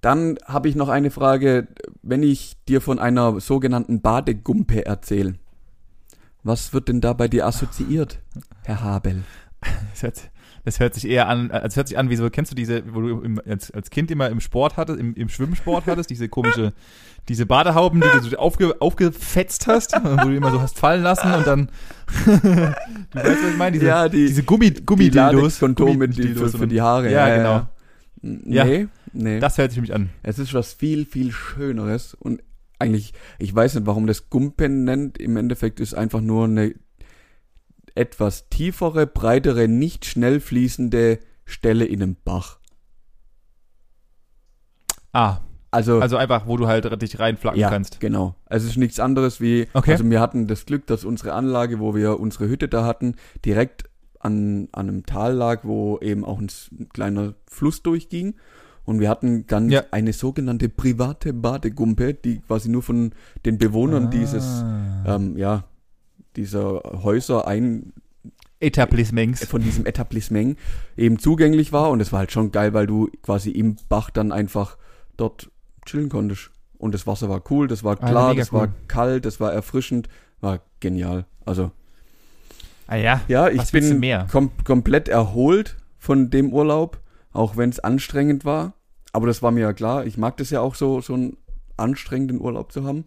Dann 0.00 0.38
habe 0.44 0.68
ich 0.68 0.76
noch 0.76 0.90
eine 0.90 1.10
Frage, 1.10 1.68
wenn 2.02 2.22
ich 2.22 2.56
dir 2.68 2.80
von 2.80 2.98
einer 2.98 3.40
sogenannten 3.40 4.02
Badegumpe 4.02 4.84
erzähle. 4.84 5.34
Was 6.42 6.74
wird 6.74 6.88
denn 6.88 7.00
da 7.00 7.14
bei 7.14 7.26
dir 7.26 7.46
assoziiert, 7.46 8.20
Herr 8.64 8.82
Habel? 8.82 9.24
Das 9.92 10.02
hört, 10.02 10.30
das 10.64 10.80
hört 10.80 10.94
sich 10.94 11.06
eher 11.08 11.28
an, 11.28 11.50
als 11.50 11.76
hört 11.76 11.88
sich 11.88 11.98
an, 11.98 12.10
wie 12.10 12.16
so, 12.16 12.28
kennst 12.30 12.50
du 12.52 12.56
diese, 12.56 12.82
wo 12.94 13.00
du 13.00 13.20
im, 13.20 13.40
als, 13.46 13.70
als 13.70 13.90
Kind 13.90 14.10
immer 14.10 14.28
im 14.30 14.40
Sport 14.40 14.76
hattest, 14.76 14.98
im, 14.98 15.14
im 15.14 15.28
Schwimmsport 15.28 15.86
hattest, 15.88 16.10
diese 16.10 16.28
komische, 16.28 16.72
diese 17.28 17.46
Badehauben, 17.46 18.00
die 18.00 18.08
du 18.18 18.20
so 18.30 18.36
aufge, 18.36 18.80
aufgefetzt 18.80 19.66
hast, 19.66 19.92
wo 20.02 20.28
du 20.28 20.36
immer 20.36 20.50
so 20.50 20.60
hast 20.60 20.78
fallen 20.78 21.02
lassen 21.02 21.32
und 21.32 21.46
dann, 21.46 21.68
du 22.26 22.30
weißt, 22.32 23.42
was 23.42 23.50
ich 23.50 23.56
meine? 23.58 23.72
Diese, 23.72 23.86
Ja, 23.86 24.08
die- 24.08 24.26
diese 24.26 24.42
Gummi, 24.42 24.70
Gummidildos. 24.70 25.54
Die 25.54 25.58
für, 25.66 25.74
Gummidildos 25.74 26.52
für 26.56 26.62
und- 26.62 26.68
die 26.70 26.80
Haare. 26.80 27.10
Ja, 27.10 27.34
genau. 27.36 27.66
Ja. 28.46 28.64
Nee, 28.64 28.86
nee. 29.12 29.38
Das 29.40 29.58
hört 29.58 29.70
sich 29.70 29.76
nämlich 29.76 29.94
an. 29.94 30.08
Es 30.22 30.38
ist 30.38 30.54
was 30.54 30.72
viel, 30.72 31.04
viel 31.04 31.30
Schöneres 31.30 32.14
und 32.14 32.42
eigentlich, 32.78 33.12
ich 33.38 33.54
weiß 33.54 33.74
nicht, 33.74 33.86
warum 33.86 34.06
das 34.06 34.30
Gumpen 34.30 34.84
nennt. 34.84 35.18
Im 35.18 35.36
Endeffekt 35.36 35.78
ist 35.78 35.94
einfach 35.94 36.20
nur 36.20 36.44
eine 36.46 36.74
etwas 37.94 38.48
tiefere, 38.48 39.06
breitere, 39.06 39.68
nicht 39.68 40.04
schnell 40.04 40.40
fließende 40.40 41.18
Stelle 41.44 41.84
in 41.84 42.02
einem 42.02 42.16
Bach. 42.24 42.58
Ah, 45.12 45.38
Also, 45.70 46.00
also 46.00 46.16
einfach, 46.16 46.46
wo 46.46 46.56
du 46.56 46.66
halt 46.68 47.00
dich 47.02 47.18
reinflacken 47.18 47.60
ja, 47.60 47.68
kannst. 47.68 47.98
genau. 48.00 48.36
Es 48.46 48.64
ist 48.64 48.76
nichts 48.76 49.00
anderes 49.00 49.40
wie, 49.40 49.66
Okay. 49.74 49.92
also 49.92 50.08
wir 50.08 50.20
hatten 50.20 50.46
das 50.46 50.66
Glück, 50.66 50.86
dass 50.86 51.04
unsere 51.04 51.32
Anlage, 51.32 51.80
wo 51.80 51.94
wir 51.94 52.20
unsere 52.20 52.48
Hütte 52.48 52.68
da 52.68 52.84
hatten, 52.84 53.14
direkt 53.44 53.84
an, 54.20 54.68
an 54.72 54.88
einem 54.88 55.06
Tal 55.06 55.34
lag, 55.34 55.64
wo 55.64 55.98
eben 56.00 56.24
auch 56.24 56.38
ein, 56.40 56.48
kleiner 56.92 57.34
Fluss 57.48 57.82
durchging. 57.82 58.34
Und 58.84 59.00
wir 59.00 59.08
hatten 59.08 59.46
dann 59.46 59.68
Ja. 59.70 59.82
eine 59.92 60.12
sogenannte 60.12 60.68
private 60.68 61.32
Badegumpe, 61.32 62.14
die 62.14 62.40
quasi 62.40 62.68
nur 62.68 62.82
von 62.82 63.12
den 63.44 63.58
Bewohnern 63.58 64.10
dieses, 64.10 64.44
Ah. 64.62 65.16
ähm, 65.16 65.36
ja, 65.36 65.64
dieser 66.36 66.82
Häuser 67.02 67.46
ein, 67.46 67.92
Etablissements. 68.60 69.44
von 69.44 69.62
diesem 69.62 69.84
Etablissement 69.84 70.58
eben 70.96 71.18
zugänglich 71.18 71.72
war. 71.72 71.90
Und 71.90 72.00
es 72.00 72.12
war 72.12 72.20
halt 72.20 72.32
schon 72.32 72.50
geil, 72.52 72.72
weil 72.72 72.86
du 72.86 73.10
quasi 73.22 73.50
im 73.50 73.76
Bach 73.88 74.10
dann 74.10 74.32
einfach 74.32 74.78
dort 75.16 75.50
chillen 75.84 76.08
konntest. 76.08 76.50
Und 76.78 76.92
das 76.94 77.06
Wasser 77.06 77.28
war 77.28 77.42
cool, 77.50 77.66
das 77.68 77.84
war 77.84 77.96
Ah, 78.02 78.08
klar, 78.08 78.28
mega 78.30 78.40
das 78.42 78.52
war 78.52 78.64
cool. 78.64 78.72
kalt, 78.88 79.24
das 79.24 79.38
war 79.40 79.52
erfrischend, 79.52 80.08
war 80.40 80.60
genial. 80.80 81.26
Also, 81.44 81.70
Ah 82.86 82.96
ja, 82.96 83.22
ja, 83.28 83.48
ich 83.48 83.70
bin 83.72 83.98
mehr? 83.98 84.26
Kom 84.30 84.50
komplett 84.64 85.08
erholt 85.08 85.76
von 85.98 86.28
dem 86.28 86.52
Urlaub, 86.52 87.00
auch 87.32 87.56
wenn 87.56 87.70
es 87.70 87.80
anstrengend 87.80 88.44
war. 88.44 88.74
Aber 89.12 89.26
das 89.26 89.42
war 89.42 89.50
mir 89.52 89.60
ja 89.60 89.72
klar. 89.72 90.04
Ich 90.04 90.18
mag 90.18 90.36
das 90.36 90.50
ja 90.50 90.60
auch 90.60 90.74
so, 90.74 91.00
so 91.00 91.14
einen 91.14 91.36
anstrengenden 91.78 92.40
Urlaub 92.40 92.72
zu 92.72 92.84
haben. 92.84 93.04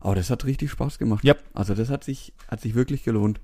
Aber 0.00 0.14
das 0.14 0.30
hat 0.30 0.44
richtig 0.44 0.70
Spaß 0.70 0.98
gemacht. 0.98 1.24
Yep. 1.24 1.42
Also 1.54 1.74
das 1.74 1.88
hat 1.90 2.04
sich, 2.04 2.32
hat 2.48 2.60
sich 2.60 2.74
wirklich 2.74 3.02
gelohnt. 3.04 3.40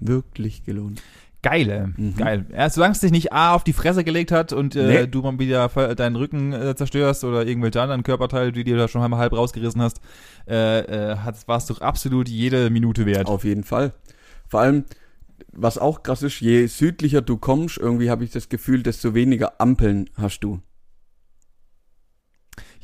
Wirklich 0.00 0.64
gelohnt. 0.64 1.02
geile, 1.42 1.92
Mhm. 1.96 2.16
geil. 2.16 2.46
Erst 2.52 2.74
solange 2.74 2.92
es 2.92 3.00
dich 3.00 3.12
nicht 3.12 3.32
A 3.32 3.54
auf 3.54 3.62
die 3.62 3.72
Fresse 3.72 4.02
gelegt 4.02 4.32
hat 4.32 4.52
und 4.52 4.74
äh, 4.74 5.02
Nee. 5.02 5.06
du 5.06 5.22
mal 5.22 5.38
wieder 5.38 5.68
deinen 5.94 6.16
Rücken 6.16 6.52
äh, 6.52 6.74
zerstörst 6.74 7.22
oder 7.22 7.46
irgendwelche 7.46 7.80
anderen 7.80 8.02
Körperteile, 8.02 8.50
die 8.50 8.64
dir 8.64 8.76
da 8.76 8.88
schon 8.88 9.00
einmal 9.00 9.20
halb 9.20 9.32
rausgerissen 9.32 9.80
hast, 9.80 10.00
äh, 10.48 11.12
äh, 11.12 11.16
warst 11.46 11.70
du 11.70 11.74
absolut 11.76 12.28
jede 12.28 12.68
Minute 12.70 13.06
wert. 13.06 13.28
Auf 13.28 13.44
jeden 13.44 13.62
Fall. 13.62 13.92
Vor 14.48 14.60
allem, 14.60 14.84
was 15.52 15.78
auch 15.78 16.02
krass 16.02 16.22
ist, 16.24 16.40
je 16.40 16.66
südlicher 16.66 17.22
du 17.22 17.36
kommst, 17.36 17.78
irgendwie 17.78 18.10
habe 18.10 18.24
ich 18.24 18.30
das 18.32 18.48
Gefühl, 18.48 18.82
desto 18.82 19.14
weniger 19.14 19.60
Ampeln 19.60 20.10
hast 20.16 20.40
du. 20.40 20.60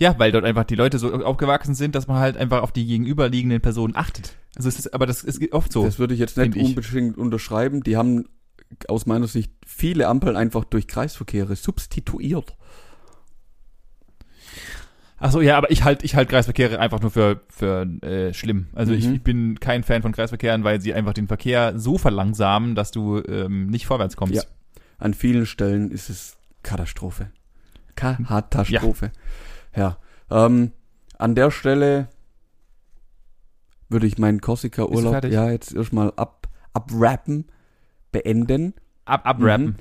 Ja, 0.03 0.19
weil 0.19 0.33
dort 0.33 0.45
einfach 0.45 0.65
die 0.65 0.75
Leute 0.75 0.99
so 0.99 1.15
aufgewachsen 1.15 1.77
sind, 1.77 1.95
dass 1.95 2.09
man 2.09 2.19
halt 2.19 2.37
einfach 2.37 2.63
auf 2.63 2.73
die 2.73 2.85
gegenüberliegenden 2.87 3.61
Personen 3.61 3.95
achtet. 3.95 4.35
Also 4.57 4.69
es 4.69 4.77
ist, 4.81 4.93
aber 4.95 5.07
das 5.07 5.23
ist 5.23 5.41
oft 5.53 5.73
so. 5.73 5.85
Das 5.85 6.01
würde 6.01 6.13
ich 6.13 6.19
jetzt 6.19 6.37
nicht 6.37 6.57
ich. 6.57 6.77
unbedingt 6.77 7.17
unterschreiben. 7.17 7.85
Die 7.85 7.97
haben 7.97 8.25
aus 8.89 9.07
meiner 9.07 9.29
Sicht 9.29 9.53
viele 9.65 10.09
Ampeln 10.09 10.35
einfach 10.35 10.65
durch 10.65 10.89
Kreisverkehre 10.89 11.55
substituiert. 11.55 12.57
Achso, 15.19 15.41
ja, 15.41 15.57
aber 15.57 15.71
ich 15.71 15.85
halt, 15.85 16.03
ich 16.03 16.17
halt 16.17 16.29
Kreisverkehre 16.29 16.81
einfach 16.81 17.01
nur 17.01 17.13
für, 17.13 17.43
für 17.49 17.83
äh, 18.03 18.35
schlimm. 18.35 18.67
Also 18.73 18.93
ich, 18.93 19.07
Mhm. 19.07 19.15
ich 19.15 19.23
bin 19.23 19.61
kein 19.61 19.85
Fan 19.85 20.03
von 20.03 20.11
Kreisverkehren, 20.11 20.65
weil 20.65 20.81
sie 20.81 20.95
einfach 20.95 21.13
den 21.13 21.29
Verkehr 21.29 21.79
so 21.79 21.97
verlangsamen, 21.97 22.75
dass 22.75 22.91
du 22.91 23.23
ähm, 23.29 23.69
nicht 23.69 23.87
vorwärts 23.87 24.17
kommst. 24.17 24.35
Ja. 24.35 24.43
An 24.99 25.15
vielen 25.15 25.47
Stellen 25.47 25.93
ist 25.93 26.11
es 26.11 26.37
Katastrophe. 26.65 27.31
Katastrophe. 27.95 29.07
Ja. 29.07 29.12
Ähm, 30.31 30.73
an 31.19 31.35
der 31.35 31.51
Stelle 31.51 32.09
würde 33.89 34.07
ich 34.07 34.19
meinen 34.19 34.41
Korsika-Urlaub 34.41 35.25
ja 35.27 35.51
jetzt 35.51 35.75
erstmal 35.75 36.13
ab, 36.17 36.49
abrappen, 36.73 37.47
beenden. 38.11 38.75
Ab, 39.05 39.27
abrappen. 39.27 39.65
Mhm. 39.67 39.75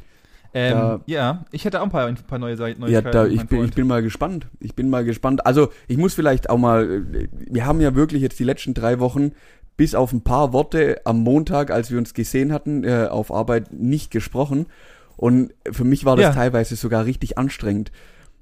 Ähm, 0.53 0.73
Da- 0.73 1.01
ja, 1.05 1.45
ich 1.51 1.63
hätte 1.63 1.79
auch 1.79 1.85
ein 1.85 1.91
paar, 1.91 2.07
ein 2.07 2.15
paar 2.15 2.39
neue 2.39 2.57
Seiten. 2.57 2.85
Ja, 2.87 3.01
da, 3.01 3.25
ich, 3.25 3.45
bin, 3.47 3.63
ich 3.63 3.73
bin 3.73 3.87
mal 3.87 4.01
gespannt. 4.03 4.47
Ich 4.59 4.75
bin 4.75 4.89
mal 4.89 5.05
gespannt. 5.05 5.45
Also, 5.45 5.69
ich 5.87 5.97
muss 5.97 6.13
vielleicht 6.13 6.49
auch 6.49 6.57
mal, 6.57 7.05
äh, 7.13 7.27
wir 7.31 7.65
haben 7.65 7.79
ja 7.79 7.95
wirklich 7.95 8.21
jetzt 8.21 8.37
die 8.39 8.43
letzten 8.43 8.73
drei 8.73 8.99
Wochen 8.99 9.31
bis 9.77 9.95
auf 9.95 10.11
ein 10.11 10.21
paar 10.23 10.51
Worte 10.51 10.99
am 11.05 11.19
Montag, 11.21 11.71
als 11.71 11.89
wir 11.89 11.97
uns 11.97 12.13
gesehen 12.13 12.51
hatten, 12.51 12.83
äh, 12.83 13.07
auf 13.09 13.31
Arbeit 13.31 13.71
nicht 13.71 14.11
gesprochen. 14.11 14.65
Und 15.15 15.53
für 15.71 15.85
mich 15.85 16.03
war 16.03 16.17
das 16.17 16.23
Ja. 16.25 16.33
teilweise 16.33 16.75
sogar 16.75 17.05
richtig 17.05 17.37
anstrengend. 17.37 17.91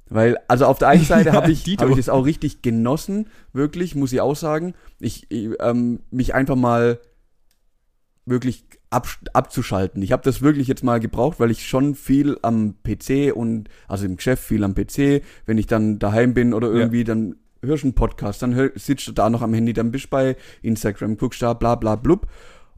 Weil, 0.09 0.37
also 0.47 0.65
auf 0.65 0.79
der 0.79 0.89
einen 0.89 1.05
Seite 1.05 1.33
habe 1.33 1.51
ich, 1.51 1.65
hab 1.77 1.89
ich 1.89 1.97
das 1.97 2.09
auch 2.09 2.25
richtig 2.25 2.61
genossen, 2.61 3.27
wirklich, 3.53 3.95
muss 3.95 4.13
ich 4.13 4.21
auch 4.21 4.35
sagen. 4.35 4.73
Ich, 4.99 5.27
ich 5.29 5.49
ähm, 5.59 5.99
mich 6.11 6.33
einfach 6.33 6.55
mal 6.55 6.99
wirklich 8.25 8.65
ab, 8.89 9.07
abzuschalten. 9.33 10.01
Ich 10.01 10.11
habe 10.11 10.23
das 10.23 10.41
wirklich 10.41 10.67
jetzt 10.67 10.83
mal 10.83 10.99
gebraucht, 10.99 11.39
weil 11.39 11.51
ich 11.51 11.67
schon 11.67 11.95
viel 11.95 12.37
am 12.41 12.75
PC 12.83 13.35
und 13.35 13.69
also 13.87 14.05
im 14.05 14.17
Geschäft 14.17 14.43
viel 14.43 14.63
am 14.63 14.75
PC, 14.75 15.23
wenn 15.45 15.57
ich 15.57 15.67
dann 15.67 15.99
daheim 15.99 16.33
bin 16.33 16.53
oder 16.53 16.69
irgendwie, 16.71 17.03
dann 17.03 17.35
hörst 17.61 17.83
du 17.83 17.87
einen 17.87 17.95
Podcast, 17.95 18.41
dann 18.41 18.55
hör, 18.55 18.71
sitzt 18.75 19.07
du 19.07 19.11
da 19.11 19.29
noch 19.29 19.41
am 19.41 19.53
Handy, 19.53 19.73
dann 19.73 19.91
bist 19.91 20.05
du 20.05 20.09
bei 20.09 20.35
Instagram, 20.61 21.17
guckst 21.17 21.41
da, 21.41 21.53
bla 21.53 21.75
bla 21.75 21.95
blub. 21.95 22.27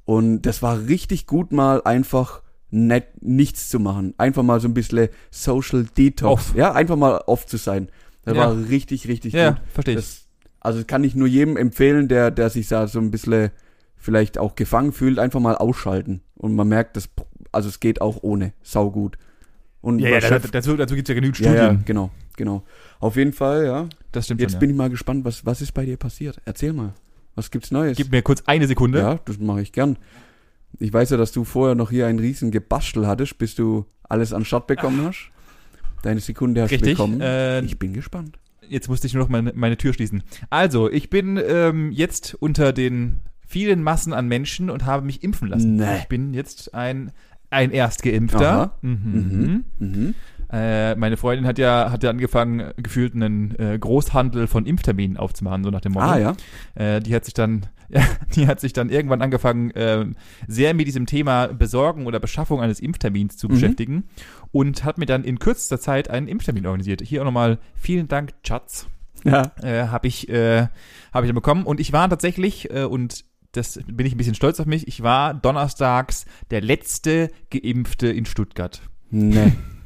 Und 0.06 0.42
das 0.44 0.62
war 0.62 0.88
richtig 0.88 1.28
gut 1.28 1.52
mal 1.52 1.82
einfach 1.84 2.42
net, 2.72 3.22
nichts 3.22 3.70
zu 3.70 3.80
machen. 3.80 4.14
Einfach 4.18 4.44
mal 4.44 4.60
so 4.60 4.68
ein 4.68 4.74
bisschen 4.74 5.10
Social 5.30 5.86
Detox. 5.98 6.32
Off. 6.50 6.56
Ja, 6.56 6.74
einfach 6.74 6.96
mal 6.96 7.18
off 7.28 7.46
zu 7.46 7.58
sein. 7.58 7.90
Das 8.24 8.36
Ja. 8.36 8.42
war 8.48 8.70
richtig, 8.70 9.08
richtig 9.08 9.34
Ja, 9.34 9.52
gut. 9.52 9.60
verstehe 9.74 9.94
ich. 9.96 10.00
Das, 10.00 10.28
also 10.60 10.84
kann 10.86 11.04
ich 11.04 11.16
nur 11.16 11.28
jedem 11.28 11.58
empfehlen, 11.58 12.08
der, 12.08 12.32
der 12.32 12.50
sich 12.50 12.68
da 12.68 12.88
so 12.88 13.00
ein 13.00 13.12
bisschen 13.12 13.50
vielleicht 13.98 14.38
auch 14.38 14.56
gefangen 14.56 14.92
fühlt, 14.94 15.20
einfach 15.20 15.40
mal 15.40 15.56
ausschalten. 15.56 16.22
Und 16.36 16.56
man 16.56 16.68
merkt, 16.68 16.98
das, 16.98 17.10
also 17.52 17.70
es 17.70 17.80
geht 17.80 18.02
auch 18.02 18.20
ohne. 18.24 18.54
Sau 18.64 18.90
gut. 18.90 19.18
Und 19.82 20.00
Ja, 20.00 20.10
ja, 20.10 20.20
dazu, 20.40 20.76
dazu 20.78 20.96
gibt 20.96 21.10
es 21.10 21.14
ja 21.14 21.16
genügend 21.16 21.40
ja, 21.40 21.52
Studien. 21.52 21.76
ja, 21.78 21.82
genau, 21.86 22.12
genau. 22.38 22.64
Auf 23.00 23.16
jeden 23.16 23.34
Fall, 23.34 23.66
ja. 23.66 23.90
Das 24.12 24.26
stimmt 24.26 24.42
Jetzt 24.42 24.52
schon, 24.52 24.60
bin 24.60 24.70
ich 24.70 24.76
mal 24.76 24.90
gespannt, 24.92 25.26
was, 25.26 25.46
was 25.46 25.62
ist 25.62 25.72
bei 25.74 25.86
dir 25.86 25.98
passiert? 25.98 26.40
Erzähl 26.46 26.74
mal. 26.74 26.94
Was 27.36 27.50
gibt's 27.50 27.72
Neues? 27.72 27.98
ja. 27.98 28.04
Gib 28.04 28.12
mir 28.12 28.22
kurz 28.22 28.44
eine 28.46 28.68
Sekunde. 28.68 29.00
ja, 29.00 29.20
das 29.26 29.40
mache 29.40 29.62
ich 29.62 29.72
gern. 29.72 29.98
Ich 30.80 30.92
weiß 30.92 31.12
ja, 31.12 31.18
dass 31.18 31.32
du 31.32 31.44
vorher 31.44 31.76
noch 31.76 31.90
hier 31.90 32.08
ein 32.08 32.20
riesen 32.20 32.52
Gebastel 32.52 33.08
hattest, 33.08 33.38
bis 33.38 33.56
du 33.56 33.86
alles 34.04 34.34
an 34.34 34.46
Start 34.46 34.68
bekommen 34.68 35.06
hast. 35.06 35.30
Deine 36.04 36.20
Sekunde 36.20 36.64
hast 36.64 36.72
du 36.72 36.80
bekommen. 36.80 37.22
Äh, 37.22 37.62
ich 37.62 37.78
bin 37.78 37.94
gespannt. 37.94 38.38
jetzt 38.68 38.90
musste 38.90 39.08
ich 39.08 39.14
nur 39.14 39.24
noch 39.24 39.30
meine, 39.30 39.54
meine 39.54 39.78
Tür 39.78 39.94
schließen. 39.94 40.24
Also, 40.50 40.90
ich 40.90 41.10
bin 41.10 41.40
ähm, 41.46 41.92
jetzt 41.92 42.36
unter 42.40 42.74
den 42.74 43.18
vielen 43.48 43.84
Massen 43.84 44.14
an 44.14 44.28
Menschen 44.28 44.70
und 44.70 44.86
habe 44.86 45.06
mich 45.06 45.24
impfen 45.24 45.50
lassen. 45.50 45.76
Nee. 45.76 45.98
Ich 46.00 46.08
bin 46.08 46.34
jetzt 46.34 46.74
ein, 46.74 47.12
ein 47.50 47.72
Erstgeimpfter. 47.72 48.52
Aha. 48.52 48.78
Mhm. 48.82 49.64
Mhm. 49.80 49.88
Mhm. 49.88 50.16
Äh, 50.52 50.96
meine 50.96 51.18
Freundin 51.18 51.48
hat 51.48 51.58
ja, 51.58 51.92
hat 51.92 52.04
ja 52.04 52.10
angefangen, 52.10 52.72
gefühlt 52.78 53.16
einen 53.16 53.58
äh, 53.58 53.78
Großhandel 53.80 54.48
von 54.48 54.66
Impfterminen 54.66 55.18
aufzumachen, 55.18 55.64
so 55.64 55.70
nach 55.70 55.82
dem 55.82 55.94
Motto. 55.94 56.06
Ah 56.06 56.18
ja. 56.18 56.36
Äh, 56.76 57.00
die 57.00 57.16
hat 57.16 57.24
sich 57.26 57.34
dann, 57.34 57.68
ja, 57.90 58.02
die 58.36 58.48
hat 58.48 58.60
sich 58.60 58.74
dann 58.74 58.90
irgendwann 58.90 59.22
angefangen, 59.22 59.72
ähm, 59.76 60.16
sehr 60.48 60.74
mit 60.74 60.88
diesem 60.88 61.06
Thema 61.06 61.48
Besorgen 61.48 62.06
oder 62.06 62.20
Beschaffung 62.20 62.60
eines 62.62 62.80
Impftermins 62.80 63.38
zu 63.38 63.48
Mhm. 63.48 63.52
beschäftigen 63.54 64.04
und 64.52 64.84
hat 64.84 64.98
mir 64.98 65.06
dann 65.06 65.24
in 65.24 65.40
kürzester 65.40 65.80
Zeit 65.80 66.10
einen 66.10 66.28
Impftermin 66.28 66.66
organisiert. 66.66 67.02
Hier 67.02 67.22
auch 67.22 67.26
nochmal 67.26 67.58
vielen 67.76 68.08
Dank, 68.08 68.34
Schatz. 68.46 68.88
Ja. 69.24 69.52
Äh, 69.62 69.88
habe 69.88 70.08
ich, 70.08 70.28
äh, 70.30 70.68
habe 71.14 71.26
ich 71.26 71.30
dann 71.30 71.36
bekommen 71.36 71.64
und 71.66 71.80
ich 71.80 71.94
war 71.94 72.10
tatsächlich 72.10 72.72
äh, 72.74 72.84
und 72.84 73.24
das 73.54 73.80
bin 73.86 74.06
ich 74.06 74.16
ein 74.16 74.18
bisschen 74.18 74.36
stolz 74.36 74.60
auf 74.60 74.66
mich. 74.66 74.88
Ich 74.88 75.04
war 75.04 75.34
donnerstags 75.34 76.26
der 76.52 76.62
letzte 76.62 77.30
Geimpfte 77.52 78.08
in 78.08 78.26
Stuttgart. 78.26 78.82
Nee. 79.10 79.54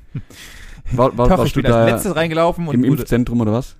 War, 0.91 1.17
war, 1.17 1.27
Doch, 1.29 1.37
warst 1.37 1.47
ich 1.47 1.53
du 1.53 1.61
bin 1.63 1.71
als 1.71 1.75
da 1.89 1.95
letztes 1.95 2.15
reingelaufen 2.15 2.67
und 2.67 2.75
im 2.75 2.81
wurde, 2.83 3.01
Impfzentrum 3.01 3.41
oder 3.41 3.53
was? 3.53 3.75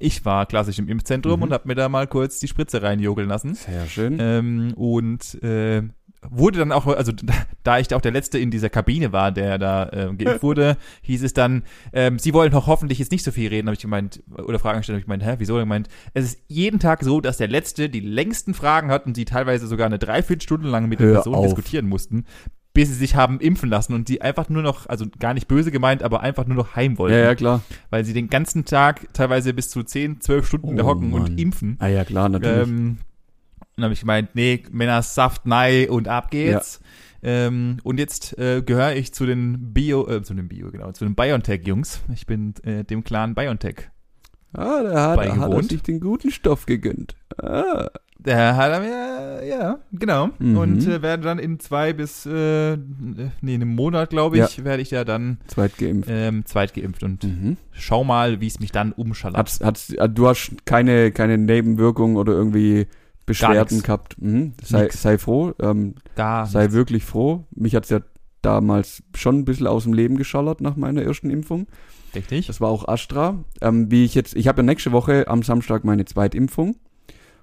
ich 0.00 0.24
war 0.24 0.46
klassisch 0.46 0.78
im 0.78 0.88
Impfzentrum 0.88 1.38
Mhm. 1.40 1.42
und 1.44 1.52
habe 1.52 1.66
mir 1.66 1.74
da 1.74 1.88
mal 1.88 2.06
kurz 2.06 2.38
die 2.38 2.46
Spritze 2.46 2.82
reinjogeln 2.82 3.28
lassen. 3.28 3.54
Sehr 3.54 3.84
schön. 3.88 4.16
Ähm, 4.20 4.72
und 4.76 5.42
äh, 5.42 5.82
wurde 6.30 6.60
dann 6.60 6.70
auch, 6.70 6.86
also 6.86 7.10
da 7.64 7.78
ich 7.80 7.92
auch 7.92 8.00
der 8.00 8.12
Letzte 8.12 8.38
in 8.38 8.52
dieser 8.52 8.70
Kabine 8.70 9.10
war, 9.12 9.32
der 9.32 9.58
da 9.58 9.88
äh, 9.88 10.14
geimpft 10.14 10.42
wurde, 10.44 10.76
hieß 11.02 11.24
es 11.24 11.32
dann, 11.32 11.64
ähm, 11.92 12.20
Sie 12.20 12.32
wollen 12.32 12.52
doch 12.52 12.68
hoffentlich 12.68 13.00
jetzt 13.00 13.10
nicht 13.10 13.24
so 13.24 13.32
viel 13.32 13.48
reden, 13.48 13.66
habe 13.66 13.74
ich 13.74 13.80
gemeint, 13.82 14.22
oder 14.36 14.60
Fragen 14.60 14.78
gestellt, 14.78 14.94
habe 14.94 15.00
ich 15.00 15.06
gemeint, 15.06 15.24
hä, 15.26 15.34
wieso? 15.38 15.56
gemeint, 15.56 15.88
es 16.14 16.26
ist 16.26 16.42
jeden 16.46 16.78
Tag 16.78 17.02
so, 17.02 17.20
dass 17.20 17.36
der 17.38 17.48
Letzte 17.48 17.88
die 17.88 17.98
längsten 18.00 18.54
Fragen 18.54 18.92
hat 18.92 19.04
und 19.04 19.16
sie 19.16 19.24
teilweise 19.24 19.66
sogar 19.66 19.86
eine 19.86 19.98
Dreiviertelstunde 19.98 20.68
lang 20.68 20.88
mit 20.88 21.00
der 21.00 21.08
Hör 21.08 21.14
Person 21.14 21.34
auf. 21.34 21.44
diskutieren 21.44 21.88
mussten, 21.88 22.24
bis 22.78 22.88
sie 22.90 22.94
sich 22.94 23.16
haben 23.16 23.40
impfen 23.40 23.68
lassen 23.68 23.92
und 23.92 24.08
die 24.08 24.22
einfach 24.22 24.48
nur 24.48 24.62
noch, 24.62 24.86
also 24.88 25.04
gar 25.18 25.34
nicht 25.34 25.48
böse 25.48 25.72
gemeint, 25.72 26.04
aber 26.04 26.20
einfach 26.20 26.46
nur 26.46 26.56
noch 26.56 26.76
heim 26.76 26.96
wollten, 26.96 27.16
Ja, 27.18 27.24
ja, 27.24 27.34
klar. 27.34 27.60
weil 27.90 28.04
sie 28.04 28.12
den 28.12 28.28
ganzen 28.30 28.64
Tag 28.64 29.12
teilweise 29.14 29.52
bis 29.52 29.68
zu 29.68 29.82
10, 29.82 30.20
12 30.20 30.46
Stunden 30.46 30.76
da 30.76 30.84
Oh, 30.84 30.86
hocken 30.86 31.12
und 31.12 31.22
Mann. 31.22 31.38
impfen. 31.38 31.76
Ah 31.80 31.88
ja, 31.88 32.04
klar, 32.04 32.28
natürlich. 32.28 32.68
Ähm, 32.68 32.98
dann 33.74 33.82
habe 33.84 33.94
ich 33.94 34.00
gemeint, 34.00 34.30
nee, 34.34 34.62
Männer 34.70 35.02
Saft, 35.02 35.44
nei 35.44 35.90
und 35.90 36.06
ab 36.06 36.30
geht's. 36.30 36.80
Ähm, 37.20 37.78
und 37.82 37.98
jetzt 37.98 38.38
äh, 38.38 38.62
gehöre 38.62 38.94
ich 38.94 39.12
zu 39.12 39.26
den 39.26 39.72
Bio, 39.74 40.06
äh, 40.08 40.22
zu 40.22 40.34
den 40.34 40.46
Bio, 40.46 40.70
genau, 40.70 40.92
zu 40.92 41.04
den 41.04 41.16
BioNTech-Jungs. 41.16 42.02
Ich 42.14 42.26
bin 42.26 42.54
äh, 42.62 42.84
dem 42.84 43.02
Clan 43.02 43.34
BioNTech. 43.34 43.90
Ah, 44.52 44.82
da 44.82 45.10
hat, 45.16 45.36
hat 45.38 45.52
er 45.52 45.62
sich 45.62 45.82
den 45.82 46.00
guten 46.00 46.30
Stoff 46.30 46.66
gegönnt. 46.66 47.14
Ah. 47.42 47.88
Der 48.20 48.56
hat 48.56 48.72
er 48.72 48.80
mir, 48.80 49.46
ja, 49.46 49.78
genau. 49.92 50.30
Mhm. 50.40 50.56
Und 50.58 50.86
äh, 50.88 51.02
werde 51.02 51.22
dann 51.22 51.38
in 51.38 51.60
zwei 51.60 51.92
bis, 51.92 52.26
äh, 52.26 52.76
nee, 52.76 53.54
in 53.54 53.62
einem 53.62 53.74
Monat, 53.76 54.10
glaube 54.10 54.38
ich, 54.38 54.64
werde 54.64 54.82
ich 54.82 54.90
ja 54.90 55.04
dann 55.04 55.38
Zweitgeimpft. 55.46 56.10
ähm, 56.12 56.44
zweitgeimpft 56.44 57.04
und 57.04 57.22
Mhm. 57.22 57.56
schau 57.70 58.02
mal, 58.02 58.40
wie 58.40 58.48
es 58.48 58.58
mich 58.58 58.72
dann 58.72 58.90
umschallert. 58.92 59.38
Hat's, 59.62 59.94
ah, 59.98 60.08
du 60.08 60.26
hast 60.26 60.66
keine, 60.66 61.12
keine 61.12 61.38
Nebenwirkungen 61.38 62.16
oder 62.16 62.32
irgendwie 62.32 62.88
Beschwerden 63.24 63.76
nix. 63.76 63.84
gehabt. 63.86 64.16
Mhm. 64.20 64.54
Sei, 64.64 64.82
Nix. 64.82 65.00
sei 65.00 65.16
froh, 65.16 65.52
ähm, 65.60 65.94
Gar 66.16 66.46
sei 66.46 66.62
nichts. 66.62 66.74
wirklich 66.74 67.04
froh. 67.04 67.44
Mich 67.54 67.76
hat's 67.76 67.88
ja 67.90 68.00
damals 68.42 69.02
schon 69.14 69.38
ein 69.38 69.44
bisschen 69.44 69.66
aus 69.68 69.84
dem 69.84 69.92
Leben 69.92 70.16
geschallert 70.16 70.60
nach 70.60 70.74
meiner 70.76 71.02
ersten 71.02 71.30
Impfung. 71.30 71.66
Richtig. 72.14 72.46
Das 72.46 72.60
war 72.60 72.68
auch 72.70 72.88
Astra. 72.88 73.44
Ähm, 73.60 73.90
wie 73.90 74.04
ich 74.04 74.14
jetzt, 74.14 74.36
ich 74.36 74.48
habe 74.48 74.60
ja 74.60 74.62
nächste 74.64 74.92
Woche 74.92 75.28
am 75.28 75.42
Samstag 75.42 75.84
meine 75.84 76.04
Zweitimpfung 76.04 76.76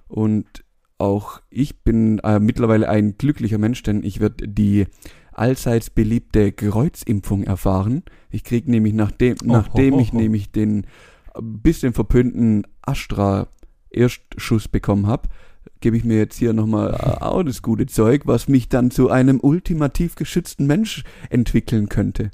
und 0.08 0.64
auch 0.98 1.40
ich 1.50 1.82
bin 1.82 2.18
äh, 2.20 2.38
mittlerweile 2.38 2.88
ein 2.88 3.18
glücklicher 3.18 3.58
Mensch, 3.58 3.82
denn 3.82 4.02
ich 4.02 4.20
werde 4.20 4.48
die 4.48 4.86
allseits 5.32 5.90
beliebte 5.90 6.52
Kreuzimpfung 6.52 7.42
erfahren. 7.42 8.02
Ich 8.30 8.44
krieg 8.44 8.66
nämlich 8.68 8.94
nachdem, 8.94 9.36
Oh, 9.42 9.48
nachdem 9.48 9.94
ho, 9.94 9.98
ho, 9.98 10.02
ich 10.02 10.12
nämlich 10.12 10.50
den 10.50 10.86
bisschen 11.40 11.92
verpönten 11.92 12.66
Astra 12.82 13.48
Erstschuss 13.90 14.68
bekommen 14.68 15.06
habe, 15.06 15.28
gebe 15.80 15.96
ich 15.96 16.04
mir 16.04 16.16
jetzt 16.18 16.36
hier 16.38 16.52
nochmal 16.52 16.94
äh, 16.94 17.22
auch 17.24 17.42
das 17.42 17.62
gute 17.62 17.86
Zeug, 17.86 18.22
was 18.24 18.48
mich 18.48 18.68
dann 18.68 18.90
zu 18.90 19.10
einem 19.10 19.40
ultimativ 19.40 20.14
geschützten 20.16 20.66
Mensch 20.66 21.04
entwickeln 21.30 21.88
könnte. 21.88 22.30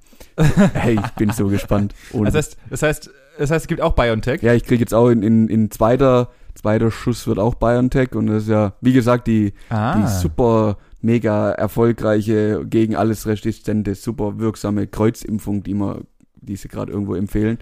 hey, 0.74 0.94
ich 1.02 1.10
bin 1.12 1.30
so 1.30 1.48
gespannt. 1.48 1.94
Und 2.12 2.24
Das 2.26 2.34
heißt, 2.34 2.56
das 2.70 2.82
heißt, 2.82 3.10
das 3.38 3.50
heißt, 3.50 3.64
es 3.64 3.68
gibt 3.68 3.80
auch 3.80 3.94
BioNTech. 3.94 4.42
ja, 4.42 4.54
ich 4.54 4.64
krieg 4.64 4.80
jetzt 4.80 4.94
auch 4.94 5.08
in, 5.08 5.22
in, 5.22 5.48
in 5.48 5.70
zweiter, 5.70 6.30
zweiter 6.54 6.90
Schuss 6.90 7.26
wird 7.26 7.38
auch 7.38 7.54
BioNTech 7.54 8.14
und 8.14 8.26
das 8.26 8.44
ist 8.44 8.48
ja, 8.50 8.74
wie 8.80 8.92
gesagt, 8.92 9.26
die, 9.26 9.52
Ah. 9.70 9.96
die 9.98 10.06
super 10.08 10.76
mega 11.00 11.50
erfolgreiche, 11.52 12.64
gegen 12.64 12.94
alles 12.96 13.26
resistente, 13.26 13.94
super 13.94 14.38
wirksame 14.38 14.86
Kreuzimpfung, 14.86 15.62
die 15.62 15.74
man, 15.74 16.04
die 16.36 16.56
sie 16.56 16.68
gerade 16.68 16.92
irgendwo 16.92 17.14
empfehlen. 17.14 17.58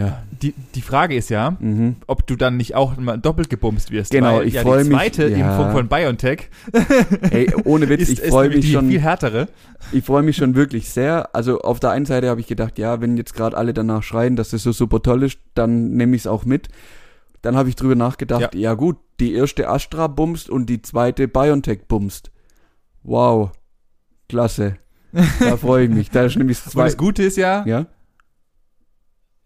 Ja. 0.00 0.22
Die, 0.42 0.54
die 0.74 0.80
Frage 0.80 1.14
ist 1.14 1.28
ja, 1.30 1.56
Mhm. 1.60 1.96
ob 2.06 2.26
du 2.26 2.34
dann 2.36 2.56
nicht 2.56 2.74
auch 2.74 2.96
mal 2.96 3.18
doppelt 3.18 3.50
gebumst 3.50 3.90
wirst. 3.90 4.10
Genau, 4.10 4.38
weil 4.38 4.46
ich 4.48 4.54
ja 4.54 4.62
freu 4.62 4.82
die 4.82 4.88
mich- 4.88 4.96
zweite 4.98 5.28
ja. 5.28 5.50
Impfung 5.50 5.72
von 5.72 5.88
BioNTech 5.88 6.48
Ey, 7.30 7.52
ohne 7.64 7.88
Witz, 7.88 8.02
ist, 8.08 8.10
ich 8.24 8.30
freue 8.30 8.48
mich 8.48 8.60
die 8.64 8.72
schon. 8.72 8.88
viel 8.88 9.00
härtere. 9.00 9.48
Ich 9.92 10.04
freue 10.04 10.22
mich 10.22 10.36
schon 10.36 10.54
wirklich 10.54 10.88
sehr. 10.90 11.34
Also 11.34 11.60
auf 11.60 11.80
der 11.80 11.90
einen 11.90 12.06
Seite 12.06 12.28
habe 12.30 12.40
ich 12.40 12.46
gedacht, 12.46 12.78
ja, 12.78 13.00
wenn 13.00 13.16
jetzt 13.16 13.34
gerade 13.34 13.56
alle 13.56 13.74
danach 13.74 14.02
schreien, 14.02 14.36
dass 14.36 14.50
das 14.50 14.62
so 14.62 14.72
super 14.72 15.02
toll 15.02 15.22
ist, 15.24 15.38
dann 15.54 15.90
nehme 15.92 16.16
ich 16.16 16.22
es 16.22 16.26
auch 16.26 16.44
mit. 16.44 16.68
Dann 17.42 17.56
habe 17.56 17.68
ich 17.68 17.76
drüber 17.76 17.94
nachgedacht, 17.94 18.54
ja. 18.54 18.74
gut, 18.74 18.96
die 19.18 19.32
erste 19.34 19.68
Astra 19.68 20.06
bumst 20.08 20.50
und 20.50 20.66
die 20.66 20.82
zweite 20.82 21.26
BioNTech 21.28 21.86
bumst. 21.88 22.30
Wow. 23.02 23.50
Klasse. 24.28 24.76
Da 25.12 25.56
freue 25.56 25.84
ich 25.84 25.90
mich. 25.90 26.10
Da 26.10 26.24
ist 26.24 26.36
nämlich 26.36 26.58
Und 26.64 26.72
zwei. 26.72 26.84
das 26.84 26.96
Gute 26.96 27.22
ist 27.22 27.36
ja, 27.36 27.64
Ja? 27.66 27.86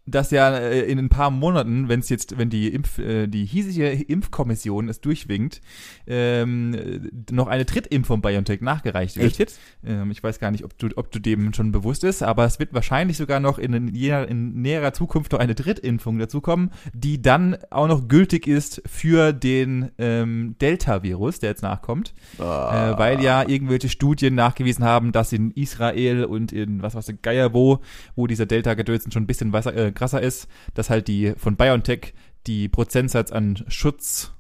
Dass 0.06 0.30
ja 0.30 0.54
äh, 0.56 0.80
in 0.82 0.98
ein 0.98 1.08
paar 1.08 1.30
Monaten, 1.30 1.88
wenn 1.88 2.00
es 2.00 2.08
jetzt, 2.08 2.36
wenn 2.36 2.50
die 2.50 2.68
Impf, 2.68 2.98
äh, 2.98 3.26
die 3.26 3.44
hiesige 3.44 3.90
Impfkommission 3.90 4.88
es 4.88 5.00
durchwinkt, 5.00 5.62
ähm, 6.06 6.74
äh, 6.74 7.00
noch 7.32 7.46
eine 7.46 7.64
Drittimpfung 7.64 8.20
BioNTech 8.20 8.60
nachgereicht 8.60 9.16
wird. 9.16 9.26
Echt 9.26 9.38
jetzt? 9.38 9.60
Ähm, 9.84 10.10
ich 10.10 10.22
weiß 10.22 10.38
gar 10.38 10.50
nicht, 10.50 10.64
ob 10.64 10.76
du, 10.78 10.88
ob 10.96 11.10
du 11.10 11.18
dem 11.18 11.54
schon 11.54 11.72
bewusst 11.72 12.04
ist, 12.04 12.22
aber 12.22 12.44
es 12.44 12.58
wird 12.58 12.74
wahrscheinlich 12.74 13.16
sogar 13.16 13.40
noch 13.40 13.58
in, 13.58 13.94
jener, 13.94 14.28
in 14.28 14.60
näherer 14.60 14.92
Zukunft 14.92 15.32
noch 15.32 15.38
eine 15.38 15.54
Drittimpfung 15.54 16.18
dazukommen, 16.18 16.70
die 16.92 17.22
dann 17.22 17.56
auch 17.70 17.88
noch 17.88 18.06
gültig 18.06 18.46
ist 18.46 18.82
für 18.86 19.32
den 19.32 19.90
ähm, 19.98 20.56
Delta-Virus, 20.60 21.38
der 21.38 21.50
jetzt 21.50 21.62
nachkommt. 21.62 22.12
Ah. 22.38 22.92
Äh, 22.92 22.98
weil 22.98 23.22
ja 23.22 23.48
irgendwelche 23.48 23.88
Studien 23.88 24.34
nachgewiesen 24.34 24.84
haben, 24.84 25.12
dass 25.12 25.32
in 25.32 25.50
Israel 25.52 26.24
und 26.24 26.52
in 26.52 26.82
was 26.82 26.94
weiß 26.94 27.08
ich, 27.08 27.22
Geier 27.22 27.54
wo, 27.54 27.78
wo 28.16 28.26
dieser 28.26 28.44
Delta-Gedönsen 28.44 29.10
schon 29.10 29.22
ein 29.22 29.26
bisschen 29.26 29.52
wasser, 29.52 29.74
äh, 29.74 29.93
krasser 29.94 30.20
ist, 30.20 30.48
dass 30.74 30.90
halt 30.90 31.08
die 31.08 31.32
von 31.36 31.56
BioNTech 31.56 32.14
die 32.46 32.68
Prozentsatz 32.68 33.32
an 33.32 33.64
Schutz, 33.68 34.32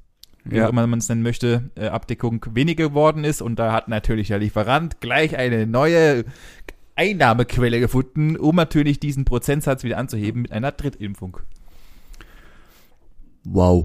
wie 0.44 0.56
Ja. 0.56 0.66
auch 0.66 0.70
immer 0.70 0.86
man 0.86 0.98
es 0.98 1.08
nennen 1.08 1.22
möchte, 1.22 1.70
äh, 1.74 1.86
Abdeckung 1.86 2.44
weniger 2.52 2.88
geworden 2.88 3.24
ist 3.24 3.40
und 3.40 3.58
da 3.58 3.72
hat 3.72 3.88
natürlich 3.88 4.28
der 4.28 4.38
Lieferant 4.38 5.00
gleich 5.00 5.36
eine 5.36 5.66
neue 5.66 6.24
Einnahmequelle 6.96 7.80
gefunden, 7.80 8.36
um 8.36 8.56
natürlich 8.56 9.00
diesen 9.00 9.24
Prozentsatz 9.24 9.82
wieder 9.84 9.98
anzuheben 9.98 10.42
mit 10.42 10.52
einer 10.52 10.70
Drittimpfung. 10.72 11.38
Wow. 13.44 13.84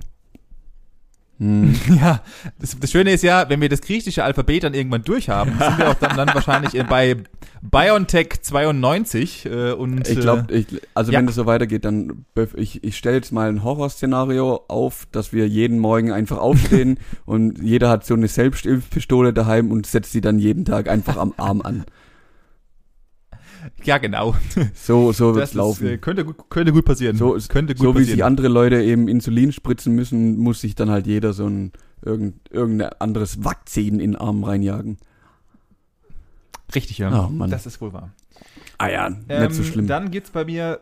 Hm. 1.39 1.73
Ja, 1.99 2.21
das, 2.59 2.77
das 2.79 2.91
Schöne 2.91 3.11
ist 3.11 3.23
ja, 3.23 3.47
wenn 3.49 3.61
wir 3.61 3.69
das 3.69 3.81
griechische 3.81 4.23
Alphabet 4.23 4.63
dann 4.63 4.73
irgendwann 4.73 5.03
durchhaben, 5.03 5.53
sind 5.57 5.77
wir 5.77 5.89
auch 5.89 5.95
dann, 5.95 6.17
dann 6.17 6.27
wahrscheinlich 6.33 6.75
in- 6.75 6.87
bei 6.87 7.15
BioNTech 7.61 8.41
92 8.41 9.45
äh, 9.45 9.71
und 9.71 10.07
Ich 10.07 10.19
glaube, 10.19 10.53
ich, 10.53 10.67
also 10.93 11.11
ja. 11.11 11.19
wenn 11.19 11.25
das 11.27 11.35
so 11.35 11.45
weitergeht, 11.45 11.85
dann 11.85 12.25
ich, 12.55 12.83
ich 12.83 12.97
stelle 12.97 13.17
jetzt 13.17 13.31
mal 13.31 13.49
ein 13.49 13.63
Horrorszenario 13.63 14.63
auf, 14.67 15.07
dass 15.11 15.33
wir 15.33 15.47
jeden 15.47 15.79
Morgen 15.79 16.11
einfach 16.11 16.37
aufstehen 16.37 16.99
und 17.25 17.61
jeder 17.61 17.89
hat 17.89 18.05
so 18.05 18.13
eine 18.13 18.27
Selbstimpfpistole 18.27 19.33
daheim 19.33 19.71
und 19.71 19.85
setzt 19.87 20.11
sie 20.11 20.21
dann 20.21 20.39
jeden 20.39 20.65
Tag 20.65 20.89
einfach 20.89 21.17
am 21.17 21.33
Arm 21.37 21.61
an. 21.61 21.85
Äh, 23.77 23.83
ja 23.85 23.97
genau. 23.97 24.35
So, 24.73 25.11
so 25.11 25.35
wird's 25.35 25.51
ist, 25.51 25.55
laufen. 25.55 25.87
äh, 25.87 25.97
könnte, 25.97 26.25
gut- 26.25 26.49
könnte 26.49 26.71
gut 26.73 26.85
passieren. 26.85 27.15
So- 27.17 27.37
könnte 27.49 27.75
gut 27.75 27.83
so 27.83 27.93
wie 27.95 27.99
sich 27.99 28.09
passieren. 28.13 28.27
andere 28.27 28.47
Leute 28.47 28.81
eben 28.83 29.07
Insulin 29.07 29.51
spritzen 29.51 29.95
müssen, 29.95 30.37
muss 30.37 30.61
sich 30.61 30.75
dann 30.75 30.89
halt 30.89 31.07
jeder 31.07 31.33
so 31.33 31.47
ein 31.47 31.71
irgend, 32.03 32.35
irgendein 32.51 32.93
anderes 32.99 33.43
Vakzin 33.43 33.95
in 33.99 34.11
den 34.11 34.15
Arm 34.15 34.43
reinjagen. 34.43 34.97
Richtig, 36.73 36.99
ja. 36.99 37.25
Oh, 37.25 37.29
Mann. 37.29 37.49
Das 37.49 37.65
ist 37.65 37.81
wohl 37.81 37.93
wahr. 37.93 38.11
Ah 38.77 38.89
ja, 38.89 39.07
Ähm, 39.27 39.43
nicht 39.43 39.53
so 39.55 39.63
schlimm. 39.63 39.87
Dann 39.87 40.11
geht's 40.11 40.29
bei 40.29 40.45
mir. 40.45 40.79